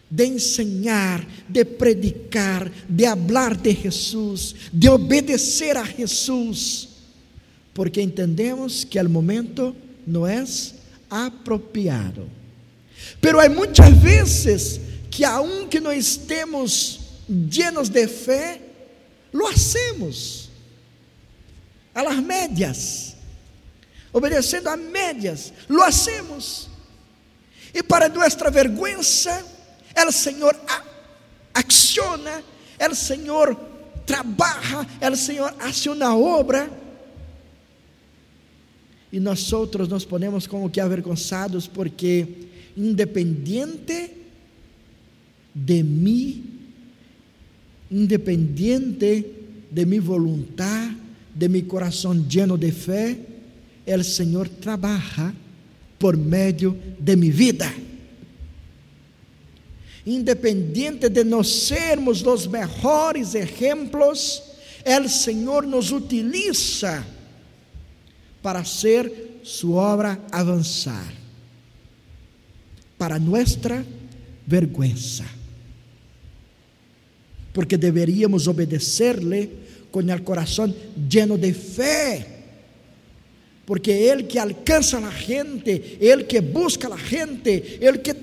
de 0.09 0.25
ensinar, 0.25 1.27
de 1.49 1.65
predicar, 1.65 2.71
de 2.89 3.07
hablar 3.07 3.57
de 3.57 3.75
Jesus, 3.75 4.55
de 4.73 4.89
obedecer 4.89 5.77
a 5.77 5.85
Jesus, 5.85 6.89
porque 7.75 8.01
entendemos 8.01 8.85
que 8.85 9.01
o 9.01 9.11
momento 9.11 9.75
não 10.07 10.27
é 10.27 10.45
apropriado. 11.11 12.31
Pero 13.21 13.41
há 13.41 13.49
muitas 13.49 13.91
vezes 14.01 14.81
que 15.11 15.25
aunque 15.25 15.81
não 15.81 15.93
estemos 15.93 17.01
llenos 17.29 17.89
de 17.89 18.07
fé, 18.07 18.61
lo 19.33 19.47
hacemos 19.49 20.51
a 21.95 22.03
las 22.03 22.23
medias, 22.23 23.17
obedecendo 24.13 24.71
a 24.71 24.77
médias, 24.77 25.53
lo 25.69 25.83
hacemos. 25.83 26.69
E 27.75 27.83
para 27.83 28.09
nossa 28.09 28.51
vergüenza, 28.51 29.45
o 30.05 30.13
Senhor 30.13 30.55
acciona, 31.55 32.43
o 32.91 32.95
Senhor 32.95 33.57
trabalha, 34.05 34.87
o 35.11 35.17
Senhor 35.17 35.55
hace 35.59 35.89
uma 35.89 36.17
obra. 36.17 36.71
E 39.11 39.19
nós 39.19 39.53
outros 39.53 39.89
nos 39.89 40.05
ponemos 40.05 40.47
como 40.47 40.69
que 40.69 40.81
avergonzados 40.81 41.67
porque 41.67 42.27
independiente 42.77 44.11
de 45.55 45.83
mim, 45.83 46.45
independiente 47.91 49.25
de 49.71 49.87
minha 49.87 50.03
vontade, 50.03 50.97
de 51.35 51.49
meu 51.49 51.65
coração 51.65 52.13
lleno 52.29 52.59
de 52.59 52.71
fé, 52.71 53.19
o 53.87 54.05
Senhor 54.05 54.49
trabalha 54.49 55.35
por 55.99 56.17
meio 56.17 56.77
de 57.01 57.17
minha 57.17 57.33
vida 57.33 57.87
independiente 60.07 61.09
de 61.09 61.25
nós 61.25 61.49
sermos 61.49 62.23
os 62.23 62.47
melhores 62.47 63.35
exemplos, 63.35 64.43
o 64.85 65.09
Senhor 65.09 65.67
nos 65.67 65.91
utiliza 65.91 67.05
para 68.41 68.65
ser 68.65 69.41
sua 69.43 69.83
obra 69.95 70.21
avançar, 70.31 71.13
para 72.97 73.19
nossa 73.19 73.85
vergüenza. 74.47 75.25
Porque 77.53 77.77
deveríamos 77.77 78.47
obedecer-lhe 78.47 79.51
com 79.91 80.01
o 80.01 80.23
coração 80.23 80.73
lleno 81.11 81.37
de 81.37 81.53
fé. 81.53 82.27
Porque 83.65 83.91
Ele 83.91 84.23
que 84.23 84.39
alcança 84.39 84.99
a 84.99 85.11
gente, 85.11 85.97
Ele 86.01 86.23
que 86.23 86.41
busca 86.41 86.93
a 86.93 86.97
gente, 86.97 87.79
Ele 87.81 87.99
que 87.99 88.15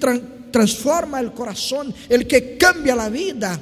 transforma 0.53 1.19
o 1.21 1.31
coração, 1.31 1.91
el 2.07 2.27
que 2.27 2.55
cambia 2.57 2.93
a 2.93 3.09
vida. 3.09 3.59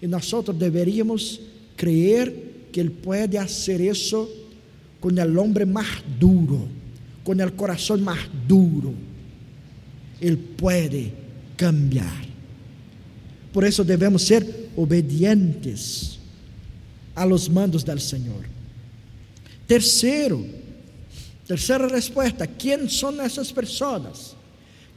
E 0.00 0.06
nós 0.06 0.32
deveríamos 0.54 1.38
creer 1.76 2.32
que 2.72 2.80
Ele 2.80 2.90
pode 2.90 3.36
fazer 3.36 3.80
isso 3.82 4.28
com 4.98 5.10
o 5.10 5.40
homem 5.40 5.66
mais 5.66 6.02
duro, 6.18 6.68
com 7.22 7.32
o 7.32 7.52
coração 7.52 7.98
mais 7.98 8.28
duro. 8.48 8.96
Ele 10.20 10.38
pode 10.56 11.12
cambiar. 11.56 12.24
Por 13.52 13.64
isso 13.64 13.84
devemos 13.84 14.22
ser 14.22 14.70
obedientes 14.76 16.18
a 17.14 17.24
los 17.24 17.46
mandos 17.48 17.84
del 17.84 18.00
Senhor. 18.00 18.46
Terceiro, 19.66 20.48
terceira 21.46 21.86
resposta: 21.88 22.46
quem 22.46 22.88
são 22.88 23.20
essas 23.20 23.52
pessoas? 23.52 24.39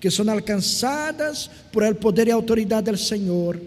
Que 0.03 0.11
são 0.11 0.29
alcançadas 0.29 1.49
por 1.71 1.81
el 1.81 1.95
poder 1.95 2.27
e 2.27 2.31
autoridade 2.31 2.91
do 2.91 2.97
Senhor. 2.97 3.57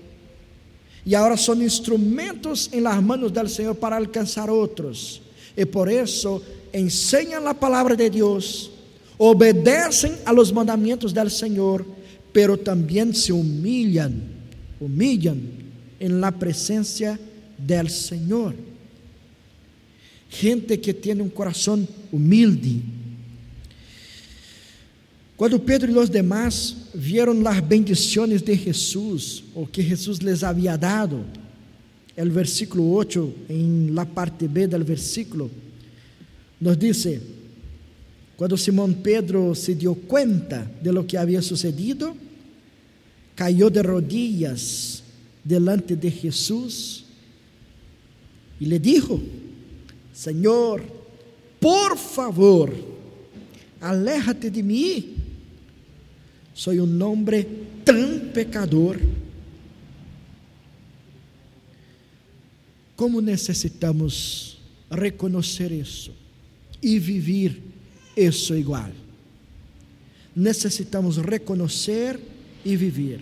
E 1.07 1.14
agora 1.14 1.34
são 1.34 1.62
instrumentos 1.62 2.68
em 2.74 2.80
las 2.80 3.03
manos 3.03 3.32
del 3.32 3.49
Senhor 3.49 3.74
para 3.74 3.97
alcançar 3.97 4.51
outros. 4.51 5.22
E 5.57 5.64
por 5.64 5.91
isso 5.91 6.43
ensinam 6.74 7.49
a 7.49 7.55
palavra 7.55 7.97
de 7.97 8.11
Deus, 8.11 8.70
obedecem 9.16 10.12
a 10.26 10.30
los 10.30 10.53
mandamentos 10.53 11.11
del 11.11 11.30
Senhor, 11.30 11.87
pero 12.34 12.59
também 12.59 13.14
se 13.14 13.32
humilham, 13.32 14.12
humilham 14.78 15.39
em 15.99 16.20
la 16.20 16.32
presença 16.32 17.18
del 17.57 17.89
Senhor. 17.89 18.55
Gente 20.28 20.76
que 20.76 20.93
tem 20.93 21.18
um 21.22 21.30
coração 21.30 21.89
humilde, 22.12 22.82
quando 25.37 25.61
Pedro 25.61 25.93
e 25.93 25.99
os 25.99 26.09
demás 26.09 26.74
vieram 26.95 27.47
as 27.47 27.61
bendições 27.61 28.41
de 28.41 28.55
Jesus, 28.55 29.45
o 29.55 29.66
que 29.66 29.82
Jesus 29.82 30.20
les 30.20 30.43
havia 30.43 30.76
dado, 30.76 31.26
o 32.16 32.30
versículo 32.30 32.91
8, 32.91 33.34
em 33.51 33.91
la 33.91 34.07
parte 34.07 34.49
B 34.49 34.66
do 34.66 34.82
versículo, 34.82 35.51
nos 36.59 36.78
diz: 36.78 37.07
quando 38.34 38.57
Simão 38.57 38.91
Pedro 38.95 39.55
se 39.55 39.74
deu 39.74 39.95
conta 39.95 40.70
de 40.80 40.91
lo 40.91 41.05
que 41.05 41.18
havia 41.18 41.43
sucedido, 41.43 42.16
caiu 43.34 43.68
de 43.68 43.82
rodillas 43.82 45.03
delante 45.45 45.95
de 45.95 46.09
Jesus 46.09 47.05
e 48.59 48.64
lhe 48.64 48.78
dijo: 48.78 49.22
Senhor, 50.14 50.82
por 51.61 51.99
favor, 51.99 52.74
aléjate 53.82 54.49
de 54.49 54.62
mim 54.62 55.16
Soy 56.57 56.80
um 56.80 57.04
homem 57.04 57.46
tão 57.84 58.18
pecador. 58.32 58.98
Como 62.96 63.20
necessitamos 63.20 64.59
reconhecer 64.90 65.70
isso 65.70 66.14
e 66.82 66.98
viver 66.98 67.61
isso 68.16 68.54
igual. 68.54 68.88
Necessitamos 70.34 71.18
reconhecer 71.18 72.18
e 72.64 72.74
viver. 72.74 73.20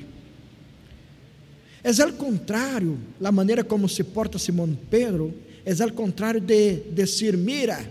É 1.82 1.90
ao 2.02 2.12
contrário, 2.12 3.00
a 3.22 3.32
maneira 3.32 3.64
como 3.64 3.88
se 3.88 4.04
porta 4.04 4.38
Simão 4.38 4.78
Pedro, 4.88 5.34
é 5.66 5.82
ao 5.82 5.90
contrário 5.90 6.40
de 6.40 6.76
dizer: 6.92 7.36
mira, 7.36 7.84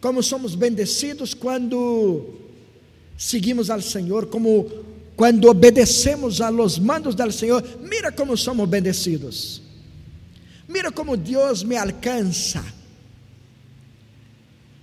como 0.00 0.20
somos 0.20 0.56
bendecidos 0.56 1.32
quando 1.32 2.47
seguimos 3.18 3.68
ao 3.68 3.82
Senhor, 3.82 4.26
como 4.26 4.66
quando 5.16 5.50
obedecemos 5.50 6.40
a 6.40 6.48
los 6.48 6.78
mandos 6.78 7.16
do 7.16 7.32
Senhor, 7.32 7.62
mira 7.82 8.12
como 8.12 8.36
somos 8.36 8.68
bendecidos. 8.68 9.60
Mira 10.68 10.92
como 10.92 11.16
Deus 11.16 11.64
me 11.64 11.76
alcança. 11.76 12.64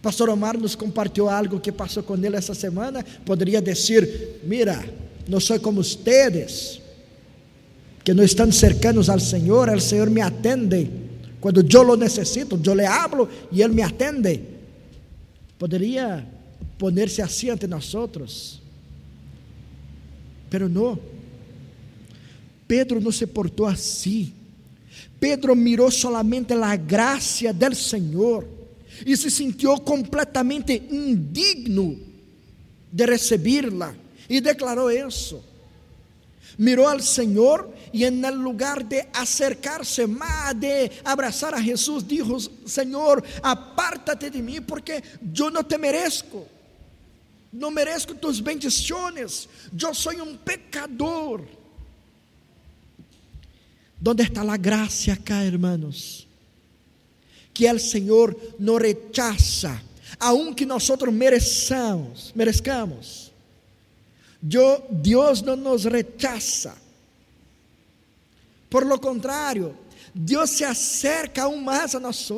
Pastor 0.02 0.30
Omar 0.30 0.58
nos 0.58 0.76
compartilhou 0.76 1.30
algo 1.30 1.60
que 1.60 1.72
passou 1.72 2.04
com 2.04 2.16
ele 2.16 2.36
essa 2.36 2.54
semana. 2.54 3.04
Poderia 3.26 3.62
dizer: 3.62 4.42
Mira, 4.44 4.84
não 5.28 5.40
sou 5.40 5.60
como 5.60 5.80
ustedes, 5.80 6.82
que 8.04 8.14
não 8.14 8.24
estão 8.24 8.52
cercanos 8.52 9.10
ao 9.10 9.20
Senhor, 9.20 9.70
o 9.70 9.80
Senhor 9.80 10.10
me 10.10 10.22
atende. 10.22 10.92
Quando 11.40 11.66
eu 11.66 11.84
lo 11.84 11.96
necessito, 11.96 12.60
eu 12.66 12.74
le 12.74 12.86
hablo 12.86 13.30
e 13.52 13.62
Ele 13.62 13.74
me 13.74 13.84
atende. 13.84 14.42
Poderia 15.58 16.35
ponerse 16.78 17.21
así 17.21 17.49
ante 17.49 17.67
nosotros. 17.67 18.61
Pero 20.49 20.69
no. 20.69 20.99
Pedro 22.67 22.99
no 22.99 23.11
se 23.11 23.28
portó 23.28 23.67
así. 23.67 24.34
Pedro 25.19 25.55
miró 25.55 25.89
solamente 25.89 26.55
la 26.55 26.76
gracia 26.78 27.53
del 27.53 27.76
Señor 27.76 28.47
y 29.05 29.15
se 29.15 29.30
sintió 29.30 29.78
completamente 29.84 30.73
indigno 30.73 31.95
de 32.91 33.05
recibirla 33.05 33.93
y 34.28 34.39
declaró 34.39 34.89
eso. 34.89 35.43
Miró 36.57 36.88
al 36.88 37.01
Señor 37.01 37.73
y 37.91 38.05
en 38.05 38.23
el 38.23 38.36
lugar 38.36 38.88
de 38.88 39.07
acercarse 39.13 40.07
más, 40.07 40.57
de 40.59 40.89
abrazar 41.03 41.53
a 41.53 41.61
Jesús, 41.61 42.07
dijo, 42.07 42.38
Señor, 42.65 43.23
apártate 43.43 44.32
de 44.32 44.41
mí 44.41 44.61
porque 44.61 45.03
yo 45.34 45.49
no 45.49 45.65
te 45.65 45.78
merezco 45.78 46.55
não 47.56 47.72
mereço 47.72 48.14
tus 48.16 48.39
bendições, 48.39 49.49
eu 49.80 49.93
sou 49.93 50.14
um 50.14 50.38
pecador. 50.38 51.41
¿Dónde 53.99 54.24
está 54.24 54.41
a 54.41 54.58
graça 54.58 55.14
acá, 55.14 55.43
hermanos? 55.43 56.26
que 57.56 57.72
o 57.72 57.80
Senhor 57.80 58.36
nos 58.60 58.82
rechaza, 58.82 59.82
aunque 60.20 60.66
nós 60.66 60.89
mereçamos, 61.14 62.34
merezcamos. 62.36 63.32
Deus 64.41 65.41
não 65.41 65.56
nos 65.56 65.86
rechaza. 65.86 66.76
Por 68.70 68.86
lo 68.86 68.99
contrário, 68.99 69.76
Deus 70.14 70.49
se 70.49 70.66
acerca 70.66 71.43
aún 71.43 71.64
mais 71.64 71.95
a 71.95 71.99
nós. 71.99 72.30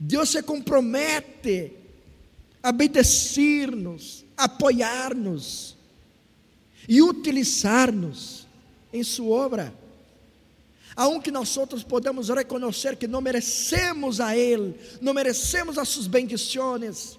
Deus 0.00 0.30
se 0.30 0.42
compromete 0.42 1.83
a 2.64 2.72
bendecir-nos, 2.72 4.24
apoiar-nos 4.34 5.76
e 6.88 7.02
utilizar-nos 7.02 8.46
em 8.90 9.04
Sua 9.04 9.44
obra. 9.44 9.74
Aunque 10.96 11.30
nós 11.30 11.54
outros 11.58 11.82
podemos 11.82 12.30
reconhecer 12.30 12.96
que 12.96 13.06
não 13.06 13.20
merecemos 13.20 14.18
a 14.18 14.34
Ele, 14.34 14.74
não 14.98 15.12
merecemos 15.12 15.76
as 15.76 15.90
suas 15.90 16.06
bendições, 16.06 17.18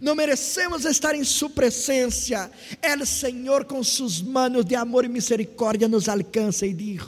não 0.00 0.14
merecemos 0.14 0.86
estar 0.86 1.14
em 1.14 1.24
Sua 1.24 1.50
presença, 1.50 2.50
o 2.98 3.04
Senhor 3.04 3.66
com 3.66 3.84
suas 3.84 4.22
manos 4.22 4.64
de 4.64 4.74
amor 4.74 5.04
e 5.04 5.08
misericórdia 5.08 5.88
nos 5.88 6.08
alcança 6.08 6.64
e 6.64 6.72
diz: 6.72 7.02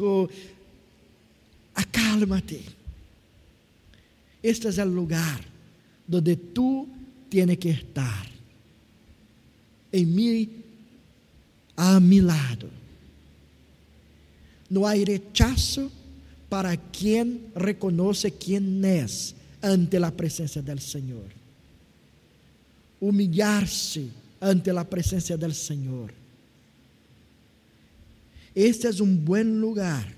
acálmate, 1.74 2.76
este 4.42 4.78
é 4.78 4.84
o 4.84 4.88
lugar 4.88 5.40
donde 6.06 6.36
tu 6.36 6.93
tienes 7.34 7.58
que 7.58 7.70
estar, 7.70 8.30
em 9.92 10.06
mim, 10.06 10.48
a 11.76 11.98
mi 11.98 12.20
lado 12.20 12.70
não 14.70 14.86
há 14.86 14.92
rechazo 14.92 15.90
para 16.48 16.76
quem 16.76 17.40
reconhece 17.56 18.30
quem 18.30 18.80
é 18.84 19.04
ante 19.60 19.96
a 19.96 20.12
presença 20.12 20.62
do 20.62 20.80
Senhor. 20.80 21.26
Humilhar-se 23.00 24.12
ante 24.40 24.70
a 24.70 24.84
presença 24.84 25.36
do 25.36 25.52
Senhor. 25.52 26.14
Este 28.54 28.86
é 28.86 29.02
um 29.02 29.16
bom 29.16 29.42
lugar 29.42 30.08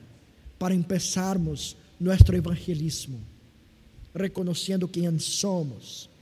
para 0.58 0.74
empezarmos 0.74 1.78
nosso 1.98 2.34
evangelismo, 2.34 3.18
reconhecendo 4.14 4.86
quem 4.86 5.18
somos 5.18 6.14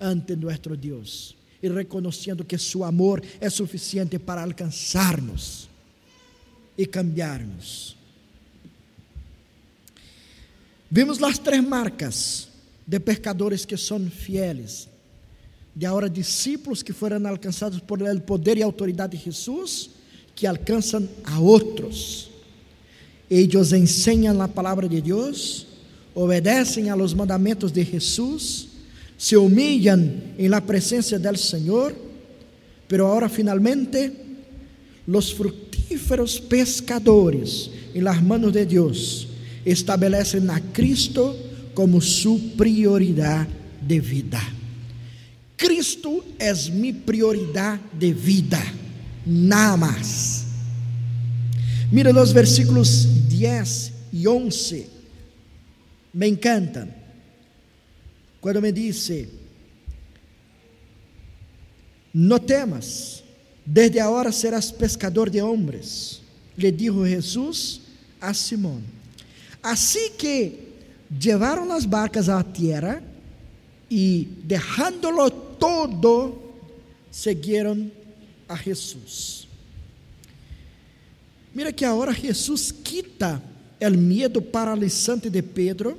ante 0.00 0.34
nosso 0.34 0.76
Deus 0.76 1.36
e 1.62 1.68
reconhecendo 1.68 2.44
que 2.44 2.56
su 2.58 2.82
amor 2.84 3.22
é 3.40 3.50
suficiente 3.50 4.18
para 4.18 4.42
alcançar-nos 4.42 5.68
e 6.76 6.86
cambiarnos. 6.86 7.96
Vimos 10.90 11.22
as 11.22 11.38
três 11.38 11.62
marcas 11.62 12.48
de 12.86 12.98
pescadores 12.98 13.64
que 13.64 13.76
são 13.76 14.10
fieles, 14.10 14.88
de 15.76 15.86
agora 15.86 16.08
discípulos 16.08 16.82
que 16.82 16.92
foram 16.92 17.24
alcançados 17.28 17.78
por 17.80 18.00
el 18.02 18.22
poder 18.22 18.58
e 18.58 18.62
autoridade 18.62 19.16
de 19.16 19.22
Jesus, 19.22 19.90
que 20.34 20.46
alcançam 20.46 21.06
a 21.22 21.38
outros. 21.38 22.30
Eles 23.30 23.72
ensinam 23.72 24.40
a 24.40 24.48
palavra 24.48 24.88
de 24.88 25.00
Deus, 25.00 25.66
obedecem 26.14 26.90
a 26.90 26.96
los 26.96 27.14
mandamentos 27.14 27.70
de 27.70 27.84
Jesus, 27.84 28.69
se 29.20 29.36
humilham 29.36 30.14
em 30.38 30.48
la 30.48 30.62
presença 30.62 31.18
del 31.18 31.36
Senhor, 31.36 31.94
pero 32.88 33.06
agora 33.06 33.28
finalmente 33.28 34.10
los 35.06 35.30
fructíferos 35.30 36.40
pescadores 36.40 37.70
em 37.94 38.00
las 38.00 38.22
manos 38.22 38.50
de 38.50 38.64
Deus 38.64 39.28
estabelecem 39.66 40.48
a 40.48 40.58
Cristo 40.72 41.36
como 41.74 42.00
sua 42.00 42.40
prioridade 42.56 43.50
de 43.86 44.00
vida. 44.00 44.40
Cristo 45.54 46.24
é 46.38 46.54
minha 46.70 46.94
prioridade 46.94 47.82
de 47.92 48.14
vida, 48.14 48.62
nada 49.26 49.76
mais. 49.76 50.46
Mira 51.92 52.10
os 52.18 52.32
versículos 52.32 53.04
10 53.28 53.92
e 54.14 54.26
11, 54.26 54.86
me 56.14 56.26
encantam. 56.26 56.99
Quando 58.40 58.60
me 58.62 58.72
disse: 58.72 59.28
No 62.12 62.38
temas, 62.38 63.20
Desde 63.72 64.00
agora 64.00 64.32
serás 64.32 64.72
pescador 64.72 65.30
de 65.30 65.40
homens, 65.40 66.22
lhe 66.58 66.72
dijo 66.72 67.06
Jesus 67.06 67.82
a 68.20 68.34
Simão. 68.34 68.82
Assim 69.62 70.10
que 70.18 70.58
levaram 71.24 71.70
as 71.70 71.84
barcas 71.84 72.28
à 72.28 72.42
terra 72.42 73.00
e, 73.88 74.26
dejándolo 74.42 75.30
todo, 75.30 76.36
seguiram 77.12 77.90
a 78.48 78.56
Jesus. 78.56 79.46
Mira 81.54 81.72
que 81.72 81.84
agora 81.84 82.12
Jesus 82.12 82.72
quita 82.72 83.40
o 83.80 83.90
medo 83.96 84.42
paralisante 84.42 85.30
de 85.30 85.42
Pedro 85.42 85.96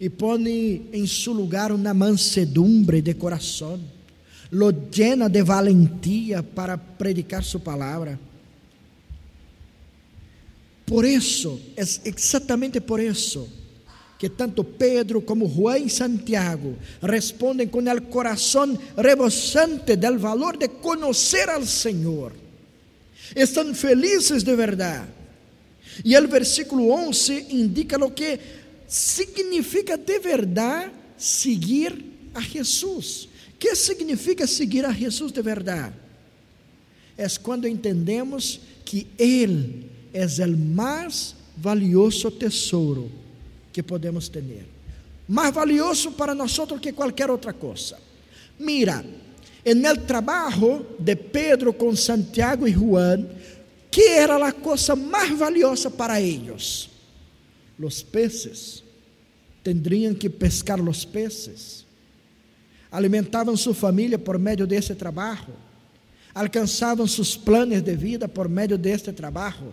e 0.00 0.08
põe 0.08 0.88
em 0.92 1.06
seu 1.06 1.32
lugar 1.32 1.70
uma 1.70 1.92
mansedumbre 1.92 3.02
de 3.02 3.14
coração 3.14 3.78
lo 4.50 4.70
llena 4.90 5.28
de 5.28 5.42
valentía 5.42 6.42
para 6.42 6.76
predicar 6.76 7.44
su 7.44 7.60
palabra. 7.60 8.18
Por 10.84 11.04
isso, 11.04 11.60
é 11.76 11.82
exatamente 11.82 12.80
por 12.80 13.00
isso 13.00 13.48
que 14.18 14.28
tanto 14.28 14.64
Pedro 14.64 15.22
como 15.22 15.48
Juan 15.48 15.78
e 15.78 15.88
Santiago 15.88 16.76
respondem 17.00 17.68
com 17.68 17.78
o 17.78 18.02
coração 18.02 18.76
rebosante 18.96 19.96
del 19.96 20.18
valor 20.18 20.58
de 20.58 20.68
conhecer 20.68 21.48
al 21.48 21.64
Senhor. 21.64 22.32
Estão 23.34 23.72
felizes 23.72 24.42
de 24.42 24.54
verdade. 24.54 25.08
E 26.04 26.18
o 26.18 26.28
versículo 26.28 26.90
11 26.90 27.46
indica 27.50 27.96
o 28.04 28.10
que 28.10 28.38
significa 28.90 29.96
de 29.96 30.18
verdade 30.18 30.90
seguir 31.16 32.04
a 32.34 32.40
Jesus 32.40 33.30
que 33.60 33.76
significa 33.76 34.46
seguir 34.46 34.86
a 34.86 34.90
Jesus 34.90 35.30
de 35.30 35.42
verdade? 35.42 35.94
É 37.16 37.28
quando 37.42 37.68
entendemos 37.68 38.58
que 38.86 39.06
Ele 39.18 39.86
é 40.14 40.24
o 40.24 40.56
mais 40.56 41.36
valioso 41.54 42.30
tesouro 42.30 43.12
que 43.70 43.82
podemos 43.82 44.30
ter, 44.30 44.66
mais 45.28 45.54
valioso 45.54 46.12
para 46.12 46.34
nós 46.34 46.58
que 46.80 46.90
qualquer 46.92 47.30
outra 47.30 47.52
coisa. 47.52 47.98
Mira, 48.58 49.04
no 49.66 49.96
trabalho 50.06 50.86
de 50.98 51.14
Pedro 51.14 51.74
com 51.74 51.94
Santiago 51.94 52.66
e 52.66 52.72
Juan, 52.72 53.26
que 53.90 54.08
era 54.08 54.48
a 54.48 54.52
coisa 54.52 54.96
mais 54.96 55.38
valiosa 55.38 55.90
para 55.90 56.18
eles? 56.20 56.89
Os 57.82 58.02
peces. 58.02 58.82
Tendrían 59.62 60.14
que 60.14 60.30
pescar 60.30 60.80
os 60.80 61.04
peces 61.04 61.84
alimentavam 62.90 63.56
sua 63.56 63.74
família 63.74 64.18
por 64.18 64.38
meio 64.38 64.66
desse 64.66 64.94
trabalho, 64.94 65.54
alcançavam 66.34 67.06
seus 67.06 67.36
planos 67.36 67.82
de 67.82 67.94
vida 67.94 68.28
por 68.28 68.48
meio 68.48 68.76
deste 68.76 69.12
trabalho. 69.12 69.72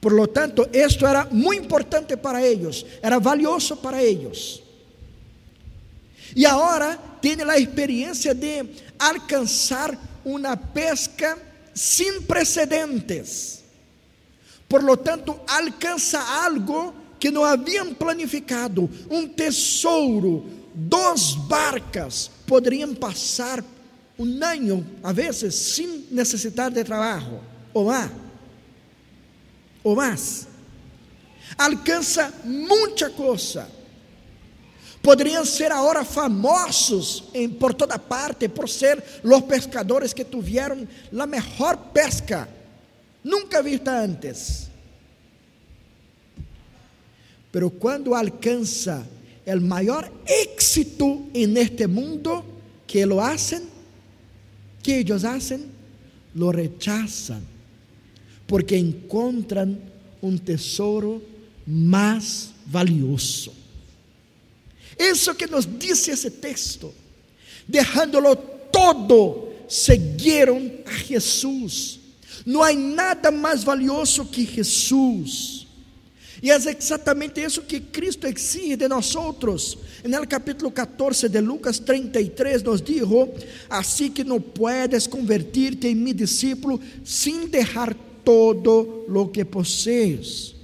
Por 0.00 0.12
lo 0.12 0.26
tanto, 0.26 0.68
isto 0.72 1.06
era 1.06 1.24
muito 1.26 1.64
importante 1.64 2.16
para 2.16 2.44
eles, 2.44 2.84
era 3.02 3.18
valioso 3.18 3.76
para 3.76 4.02
eles. 4.02 4.62
E 6.36 6.44
agora 6.44 6.98
tem 7.20 7.40
a 7.42 7.58
experiência 7.58 8.34
de 8.34 8.64
alcançar 8.98 9.98
uma 10.24 10.56
pesca 10.56 11.38
sem 11.74 12.22
precedentes. 12.22 13.62
Por 14.68 14.82
lo 14.84 14.96
tanto, 14.96 15.40
alcança 15.46 16.20
algo 16.44 16.94
que 17.18 17.30
não 17.30 17.44
haviam 17.44 17.94
planificado, 17.94 18.88
um 19.10 19.26
tesouro, 19.26 20.46
duas 20.74 21.34
barcas 21.34 22.30
poderiam 22.46 22.94
passar 22.94 23.64
um 24.18 24.44
ano, 24.44 24.84
a 25.02 25.12
vezes, 25.12 25.54
sem 25.54 26.06
necessitar 26.10 26.70
de 26.70 26.82
trabalho, 26.82 27.40
ou 27.72 27.86
mais, 27.86 28.10
ou 29.84 29.94
mais. 29.94 30.48
Alcança 31.56 32.32
muita 32.44 33.10
coisa. 33.10 33.68
Poderiam 35.00 35.44
ser 35.44 35.70
agora 35.70 36.04
famosos 36.04 37.24
em, 37.32 37.48
por 37.48 37.72
toda 37.72 37.98
parte 37.98 38.48
por 38.48 38.68
ser 38.68 39.02
os 39.22 39.40
pescadores 39.42 40.12
que 40.12 40.24
tiveram 40.24 40.86
a 41.16 41.26
melhor 41.26 41.76
pesca, 41.92 42.48
nunca 43.22 43.62
vista 43.62 43.92
antes. 43.92 44.68
Pero 47.50 47.70
quando 47.70 48.14
alcança 48.14 49.06
el 49.46 49.60
maior 49.60 50.10
éxito 50.26 51.26
en 51.32 51.56
este 51.56 51.86
mundo 51.86 52.44
que 52.86 53.06
lo 53.06 53.22
hacen, 53.22 53.62
que 54.82 54.98
ellos 54.98 55.24
hacen, 55.24 55.66
lo 56.34 56.52
rechazan, 56.52 57.42
porque 58.46 58.76
encontran 58.76 59.78
un 60.20 60.38
tesoro 60.38 61.22
mais 61.66 62.50
valioso. 62.66 63.52
Isso 64.98 65.34
que 65.34 65.46
nos 65.46 65.66
diz 65.78 66.08
esse 66.08 66.30
texto, 66.30 66.92
deixando-lo 67.66 68.36
todo, 68.72 69.48
seguiram 69.68 70.70
a 70.84 70.92
Jesus. 70.92 72.00
Não 72.44 72.62
há 72.62 72.72
nada 72.72 73.30
mais 73.30 73.62
valioso 73.62 74.24
que 74.24 74.44
Jesus. 74.44 75.67
E 76.42 76.50
é 76.50 76.56
exatamente 76.56 77.40
isso 77.40 77.62
que 77.62 77.80
Cristo 77.80 78.26
exige 78.26 78.76
de 78.76 78.88
nós 78.88 79.14
outros. 79.16 79.76
No 80.04 80.26
capítulo 80.26 80.70
14 80.70 81.28
de 81.28 81.40
Lucas 81.40 81.78
33 81.80 82.62
nos 82.62 82.80
diz: 82.80 83.02
Assim 83.68 84.10
que 84.10 84.22
não 84.22 84.40
puedes 84.40 85.06
convertir-te 85.06 85.88
em 85.88 85.94
mi 85.94 86.12
discípulo 86.12 86.80
sem 87.04 87.48
deixar 87.48 87.94
todo 88.24 89.04
lo 89.08 89.30
que 89.30 89.44
posees. 89.44 90.54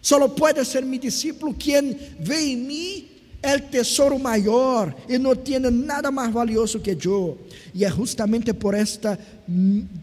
Solo 0.00 0.34
puede 0.34 0.64
ser 0.64 0.84
mi 0.84 0.98
discípulo 0.98 1.54
quien 1.58 1.98
ve 2.20 2.52
en 2.52 2.66
mí 2.66 3.17
el 3.42 3.62
tesoro 3.70 4.18
maior 4.18 4.94
e 5.08 5.16
não 5.16 5.34
tem 5.34 5.60
nada 5.60 6.10
mais 6.10 6.32
valioso 6.32 6.80
que 6.80 6.96
eu. 7.04 7.38
E 7.74 7.84
é 7.84 7.90
justamente 7.90 8.52
por 8.52 8.74
esta 8.74 9.18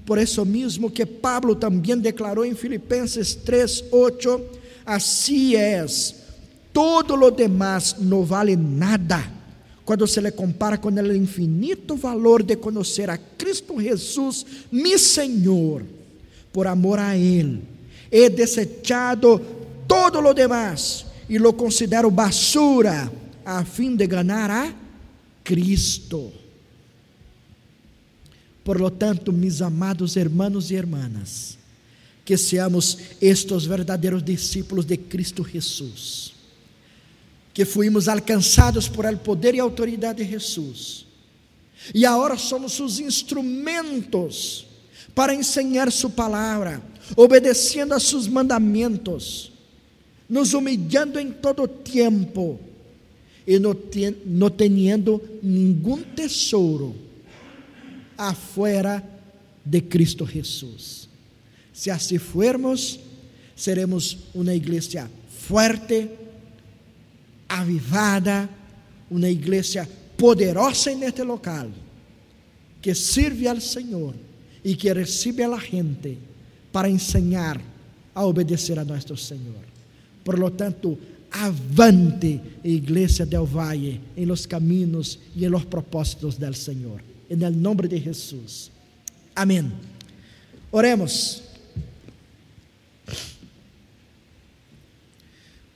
por 0.05 0.17
isso 0.17 0.45
mesmo 0.45 0.89
que 0.89 1.05
Pablo 1.05 1.55
também 1.55 1.97
declarou 1.97 2.45
em 2.45 2.55
Filipenses 2.55 3.35
3:8, 3.35 4.41
assim 4.85 5.55
é, 5.55 5.85
todo 6.71 7.15
lo 7.15 7.29
demás 7.29 7.95
não 7.99 8.23
vale 8.23 8.55
nada 8.55 9.31
quando 9.83 10.07
se 10.07 10.19
le 10.19 10.31
compara 10.31 10.77
com 10.77 10.89
o 10.89 11.15
infinito 11.15 11.95
valor 11.95 12.41
de 12.41 12.55
conhecer 12.55 13.09
a 13.09 13.17
Cristo 13.17 13.79
Jesus, 13.79 14.45
mi 14.71 14.97
Senhor. 14.97 15.83
Por 16.51 16.67
amor 16.67 16.99
a 16.99 17.15
ele, 17.15 17.61
he 18.09 18.29
desechado 18.29 19.41
todo 19.85 20.21
lo 20.21 20.33
demás 20.33 21.05
e 21.29 21.37
lo 21.37 21.53
considero 21.53 22.09
basura 22.09 23.11
a 23.45 23.63
fim 23.63 23.95
de 23.95 24.07
ganhar 24.07 24.49
a 24.49 24.73
Cristo. 25.43 26.33
Por 28.63 28.79
lo 28.79 28.91
tanto, 28.91 29.31
mis 29.31 29.61
amados 29.61 30.17
hermanos 30.17 30.71
e 30.71 30.75
hermanas, 30.75 31.57
que 32.25 32.35
seamos 32.35 32.97
estes 33.21 33.65
verdadeiros 33.65 34.25
discípulos 34.25 34.87
de 34.87 34.97
Cristo 34.97 35.43
Jesus, 35.43 36.33
que 37.53 37.63
fuimos 37.63 38.07
alcançados 38.07 38.89
por 38.89 39.05
el 39.05 39.17
poder 39.17 39.53
e 39.53 39.59
autoridade 39.59 40.23
de 40.23 40.29
Jesus, 40.31 41.05
e 41.93 42.05
agora 42.05 42.37
somos 42.37 42.79
os 42.79 42.99
instrumentos 42.99 44.65
para 45.13 45.35
ensinar 45.35 45.91
Sua 45.91 46.09
palavra, 46.09 46.81
obedecendo 47.15 47.93
a 47.93 47.99
seus 47.99 48.27
mandamentos 48.27 49.51
nos 50.27 50.53
humilhando 50.53 51.19
em 51.19 51.31
todo 51.31 51.67
tempo 51.67 52.59
e 53.47 53.59
não, 53.59 53.75
ten, 53.75 54.13
tendo 54.57 55.21
nenhum 55.41 56.01
tesouro 56.15 56.95
afuera 58.17 59.03
de 59.63 59.81
Cristo 59.81 60.25
Jesus. 60.25 61.07
Se 61.73 61.91
assim 61.91 62.17
formos, 62.17 62.99
seremos 63.55 64.17
uma 64.33 64.53
igreja 64.53 65.09
forte, 65.29 66.09
avivada, 67.47 68.49
uma 69.09 69.29
igreja 69.29 69.87
poderosa 70.17 70.95
neste 70.95 71.21
local, 71.23 71.69
que 72.81 72.95
sirve 72.95 73.47
ao 73.47 73.59
Senhor 73.61 74.15
e 74.63 74.75
que 74.75 74.91
recebe 74.91 75.43
a 75.43 75.47
la 75.47 75.59
gente 75.59 76.17
para 76.71 76.89
ensinar 76.89 77.61
a 78.13 78.25
obedecer 78.25 78.79
a 78.79 78.85
nosso 78.85 79.15
Senhor. 79.15 79.63
Por 80.23 80.39
lo 80.39 80.51
tanto, 80.51 80.97
avante, 81.35 82.39
Iglesia 82.63 83.25
del 83.25 83.45
Valle, 83.45 83.99
en 84.15 84.27
los 84.27 84.47
caminos 84.47 85.19
y 85.35 85.43
en 85.43 85.51
los 85.51 85.65
propósitos 85.65 86.39
del 86.39 86.55
Señor. 86.55 87.01
En 87.29 87.41
el 87.43 87.61
nombre 87.61 87.87
de 87.87 87.99
Jesús. 87.99 88.71
Amén. 89.35 89.71
Oremos. 90.71 91.43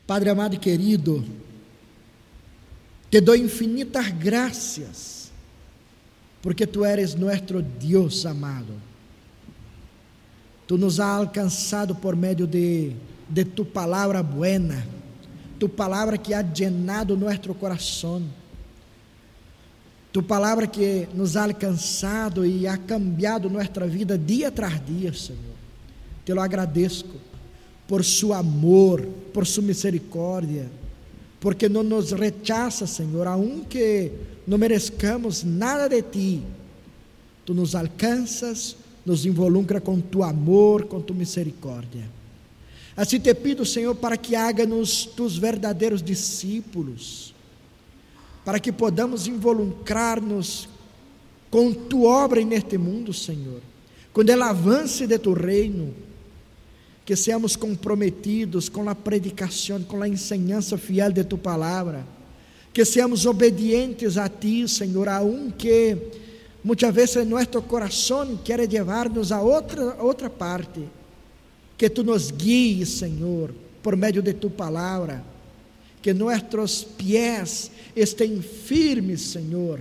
Padre 0.08 0.30
amado 0.32 0.56
e 0.56 0.58
querido, 0.58 1.24
te 3.12 3.22
dou 3.22 3.36
infinitas 3.36 4.10
graças, 4.10 5.30
porque 6.42 6.66
tu 6.66 6.84
eres 6.84 7.14
nuestro 7.14 7.62
Deus 7.62 8.26
amado. 8.26 8.74
Tu 10.66 10.78
nos 10.78 11.00
has 11.00 11.20
alcançado 11.20 11.94
por 11.94 12.16
meio 12.16 12.48
de 12.48 12.96
de 13.30 13.46
tu 13.46 13.64
palavra 13.64 14.24
buena, 14.24 14.84
tu 15.60 15.68
palavra 15.68 16.18
que 16.18 16.34
ha 16.34 16.42
llenado 16.42 17.18
nuestro 17.18 17.54
coração, 17.54 18.24
tu 20.12 20.24
palavra 20.24 20.66
que 20.66 21.08
nos 21.14 21.36
ha 21.36 21.44
alcançado 21.44 22.46
e 22.46 22.66
ha 22.66 22.78
cambiado 22.78 23.50
nossa 23.50 23.86
vida 23.86 24.18
dia 24.18 24.50
tras 24.50 24.84
dia, 24.86 25.14
Senhor. 25.14 25.60
Te 26.26 26.34
lo 26.34 26.42
agradeço 26.42 27.06
por 27.88 28.06
su 28.06 28.34
amor, 28.34 29.06
por 29.34 29.46
su 29.46 29.62
misericórdia, 29.62 30.68
porque 31.40 31.68
não 31.68 31.84
nos 31.84 32.12
rechaza, 32.12 32.88
Senhor, 32.88 33.28
aunque 33.28 34.12
não 34.48 34.58
merezcamos 34.58 35.44
nada 35.44 35.90
de 35.90 36.02
ti, 36.02 36.42
tu 37.46 37.54
nos 37.54 37.76
alcanças, 37.76 38.76
nos 39.06 39.26
involucra 39.26 39.82
com 39.82 40.00
tu 40.00 40.24
amor, 40.24 40.86
com 40.86 41.02
tu 41.02 41.14
misericórdia. 41.14 42.19
Assim 43.00 43.18
te 43.18 43.34
pido, 43.34 43.66
Senhor, 43.66 43.96
para 43.96 44.18
que 44.18 44.36
haga-nos 44.36 45.06
tus 45.06 45.38
verdadeiros 45.38 46.04
discípulos, 46.04 47.34
para 48.44 48.60
que 48.60 48.74
podamos 48.74 49.26
involucrar-nos 49.26 50.68
com 51.50 51.74
tua 51.74 52.26
obra 52.26 52.44
neste 52.44 52.78
mundo, 52.78 53.14
Senhor, 53.14 53.62
com 54.12 54.22
o 54.22 54.44
avance 54.44 55.08
de 55.08 55.18
tu 55.18 55.32
reino, 55.32 55.94
que 57.06 57.16
seamos 57.16 57.56
comprometidos 57.56 58.68
com 58.68 58.90
a 58.90 58.94
predicação, 58.94 59.82
com 59.82 60.04
a 60.04 60.10
enseñança 60.10 60.78
fiel 60.78 61.14
de 61.14 61.24
tu 61.24 61.38
palavra, 61.38 62.06
que 62.74 62.84
seamos 62.84 63.26
obedientes 63.26 64.18
a 64.18 64.28
ti, 64.28 64.68
Senhor, 64.68 65.08
aunque 65.08 65.98
muitas 66.62 66.94
vezes 66.94 67.26
nosso 67.26 67.62
coração 67.62 68.36
quer 68.44 68.60
levar-nos 68.60 69.32
a 69.32 69.40
outra, 69.40 69.96
outra 70.04 70.30
parte 70.30 70.99
que 71.80 71.90
tu 71.90 72.04
nos 72.04 72.30
guies, 72.30 72.90
Senhor, 72.90 73.56
por 73.82 73.96
meio 73.96 74.22
de 74.22 74.34
tu 74.34 74.50
palavra, 74.50 75.24
que 76.02 76.14
nossos 76.14 76.84
pés 76.84 77.72
estejam 77.96 78.42
firmes, 78.42 79.22
Senhor, 79.22 79.80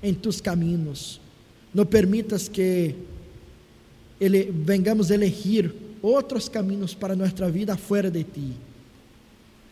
em 0.00 0.14
tus 0.14 0.40
caminhos. 0.40 1.20
Não 1.74 1.84
permitas 1.84 2.48
que 2.48 2.94
ele, 4.20 4.52
vengamos 4.52 5.10
elegir 5.10 5.74
outros 6.00 6.48
caminhos 6.48 6.94
para 6.94 7.16
nossa 7.16 7.50
vida 7.50 7.76
fora 7.76 8.08
de 8.08 8.22
ti. 8.22 8.52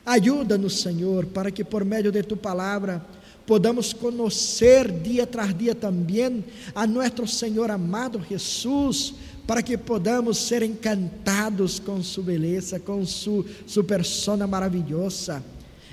Ajuda-nos, 0.04 0.80
Senhor, 0.80 1.24
para 1.26 1.52
que 1.52 1.62
por 1.62 1.84
meio 1.84 2.10
de 2.10 2.24
tu 2.24 2.36
palavra 2.36 3.06
podamos 3.46 3.92
conhecer 3.92 4.90
dia 4.90 5.24
tras 5.24 5.56
dia 5.56 5.74
também 5.74 6.44
a 6.74 6.84
nosso 6.84 7.28
Senhor 7.28 7.70
amado 7.70 8.20
Jesus, 8.28 9.14
para 9.46 9.62
que 9.62 9.76
podamos 9.76 10.38
ser 10.38 10.62
encantados 10.62 11.78
com 11.78 12.02
sua 12.02 12.24
beleza, 12.24 12.80
com 12.80 13.04
sua, 13.04 13.44
persona 13.86 14.46
maravilhosa, 14.46 15.42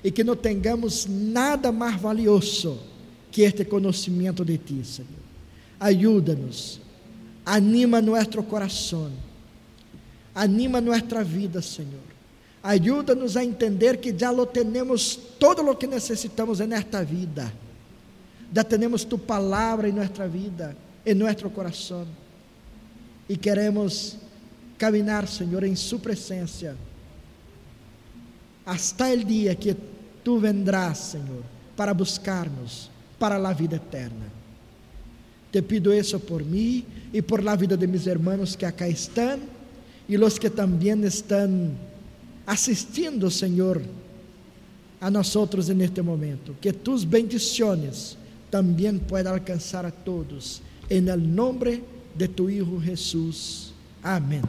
e 0.03 0.09
que 0.09 0.23
não 0.23 0.35
tenhamos 0.35 1.05
nada 1.05 1.71
mais 1.71 1.99
valioso 1.99 2.79
que 3.29 3.41
este 3.41 3.65
conhecimento 3.65 4.43
de 4.43 4.57
Ti, 4.57 4.81
Senhor. 4.83 5.21
Ajuda-nos, 5.79 6.79
anima 7.45 8.01
nosso 8.01 8.41
coração, 8.43 9.11
anima 10.33 10.79
nossa 10.79 11.23
vida, 11.23 11.61
Senhor. 11.61 12.11
Ajuda-nos 12.63 13.35
a 13.35 13.43
entender 13.43 13.97
que 13.97 14.17
já 14.17 14.31
temos 14.45 15.15
todo 15.39 15.67
o 15.67 15.75
que 15.75 15.87
necessitamos 15.87 16.59
nesta 16.59 17.03
vida. 17.03 17.51
Já 18.53 18.63
temos 18.63 19.03
Tu 19.03 19.17
palavra 19.17 19.89
em 19.89 19.91
nossa 19.91 20.27
vida, 20.27 20.75
em 21.05 21.13
nosso 21.13 21.49
coração 21.49 22.07
e 23.31 23.37
queremos 23.37 24.17
caminhar, 24.77 25.25
Senhor, 25.25 25.63
em 25.63 25.73
Sua 25.73 25.99
presença, 25.99 26.75
hasta 28.65 29.09
el 29.09 29.23
dia 29.23 29.55
que 29.55 29.73
Tu 30.21 30.37
vendrás, 30.37 30.97
Senhor, 30.97 31.41
para 31.77 31.93
buscar-nos 31.93 32.91
para 33.17 33.37
a 33.37 33.53
vida 33.53 33.77
eterna. 33.77 34.25
Te 35.49 35.61
pido 35.61 35.93
isso 35.93 36.19
por 36.19 36.43
mim 36.43 36.83
e 37.13 37.21
por 37.21 37.41
la 37.41 37.55
vida 37.55 37.77
de 37.77 37.87
mis 37.87 38.05
hermanos 38.05 38.57
que 38.57 38.65
acá 38.65 38.89
estão 38.89 39.39
e 40.09 40.17
los 40.17 40.37
que 40.37 40.49
também 40.49 41.01
estão 41.05 41.71
assistindo, 42.45 43.31
Senhor, 43.31 43.81
a 44.99 45.09
nós 45.09 45.33
outros 45.37 45.69
neste 45.69 46.01
momento. 46.01 46.53
Que 46.59 46.73
tus 46.73 47.05
bendições 47.05 48.17
também 48.51 48.99
puedan 48.99 49.31
alcançar 49.31 49.85
a 49.85 49.91
todos. 49.91 50.61
En 50.89 51.07
el 51.07 51.21
nombre 51.33 52.00
de 52.15 52.27
tu 52.27 52.49
Hijo 52.49 52.79
Jesús. 52.81 53.73
Amén. 54.03 54.43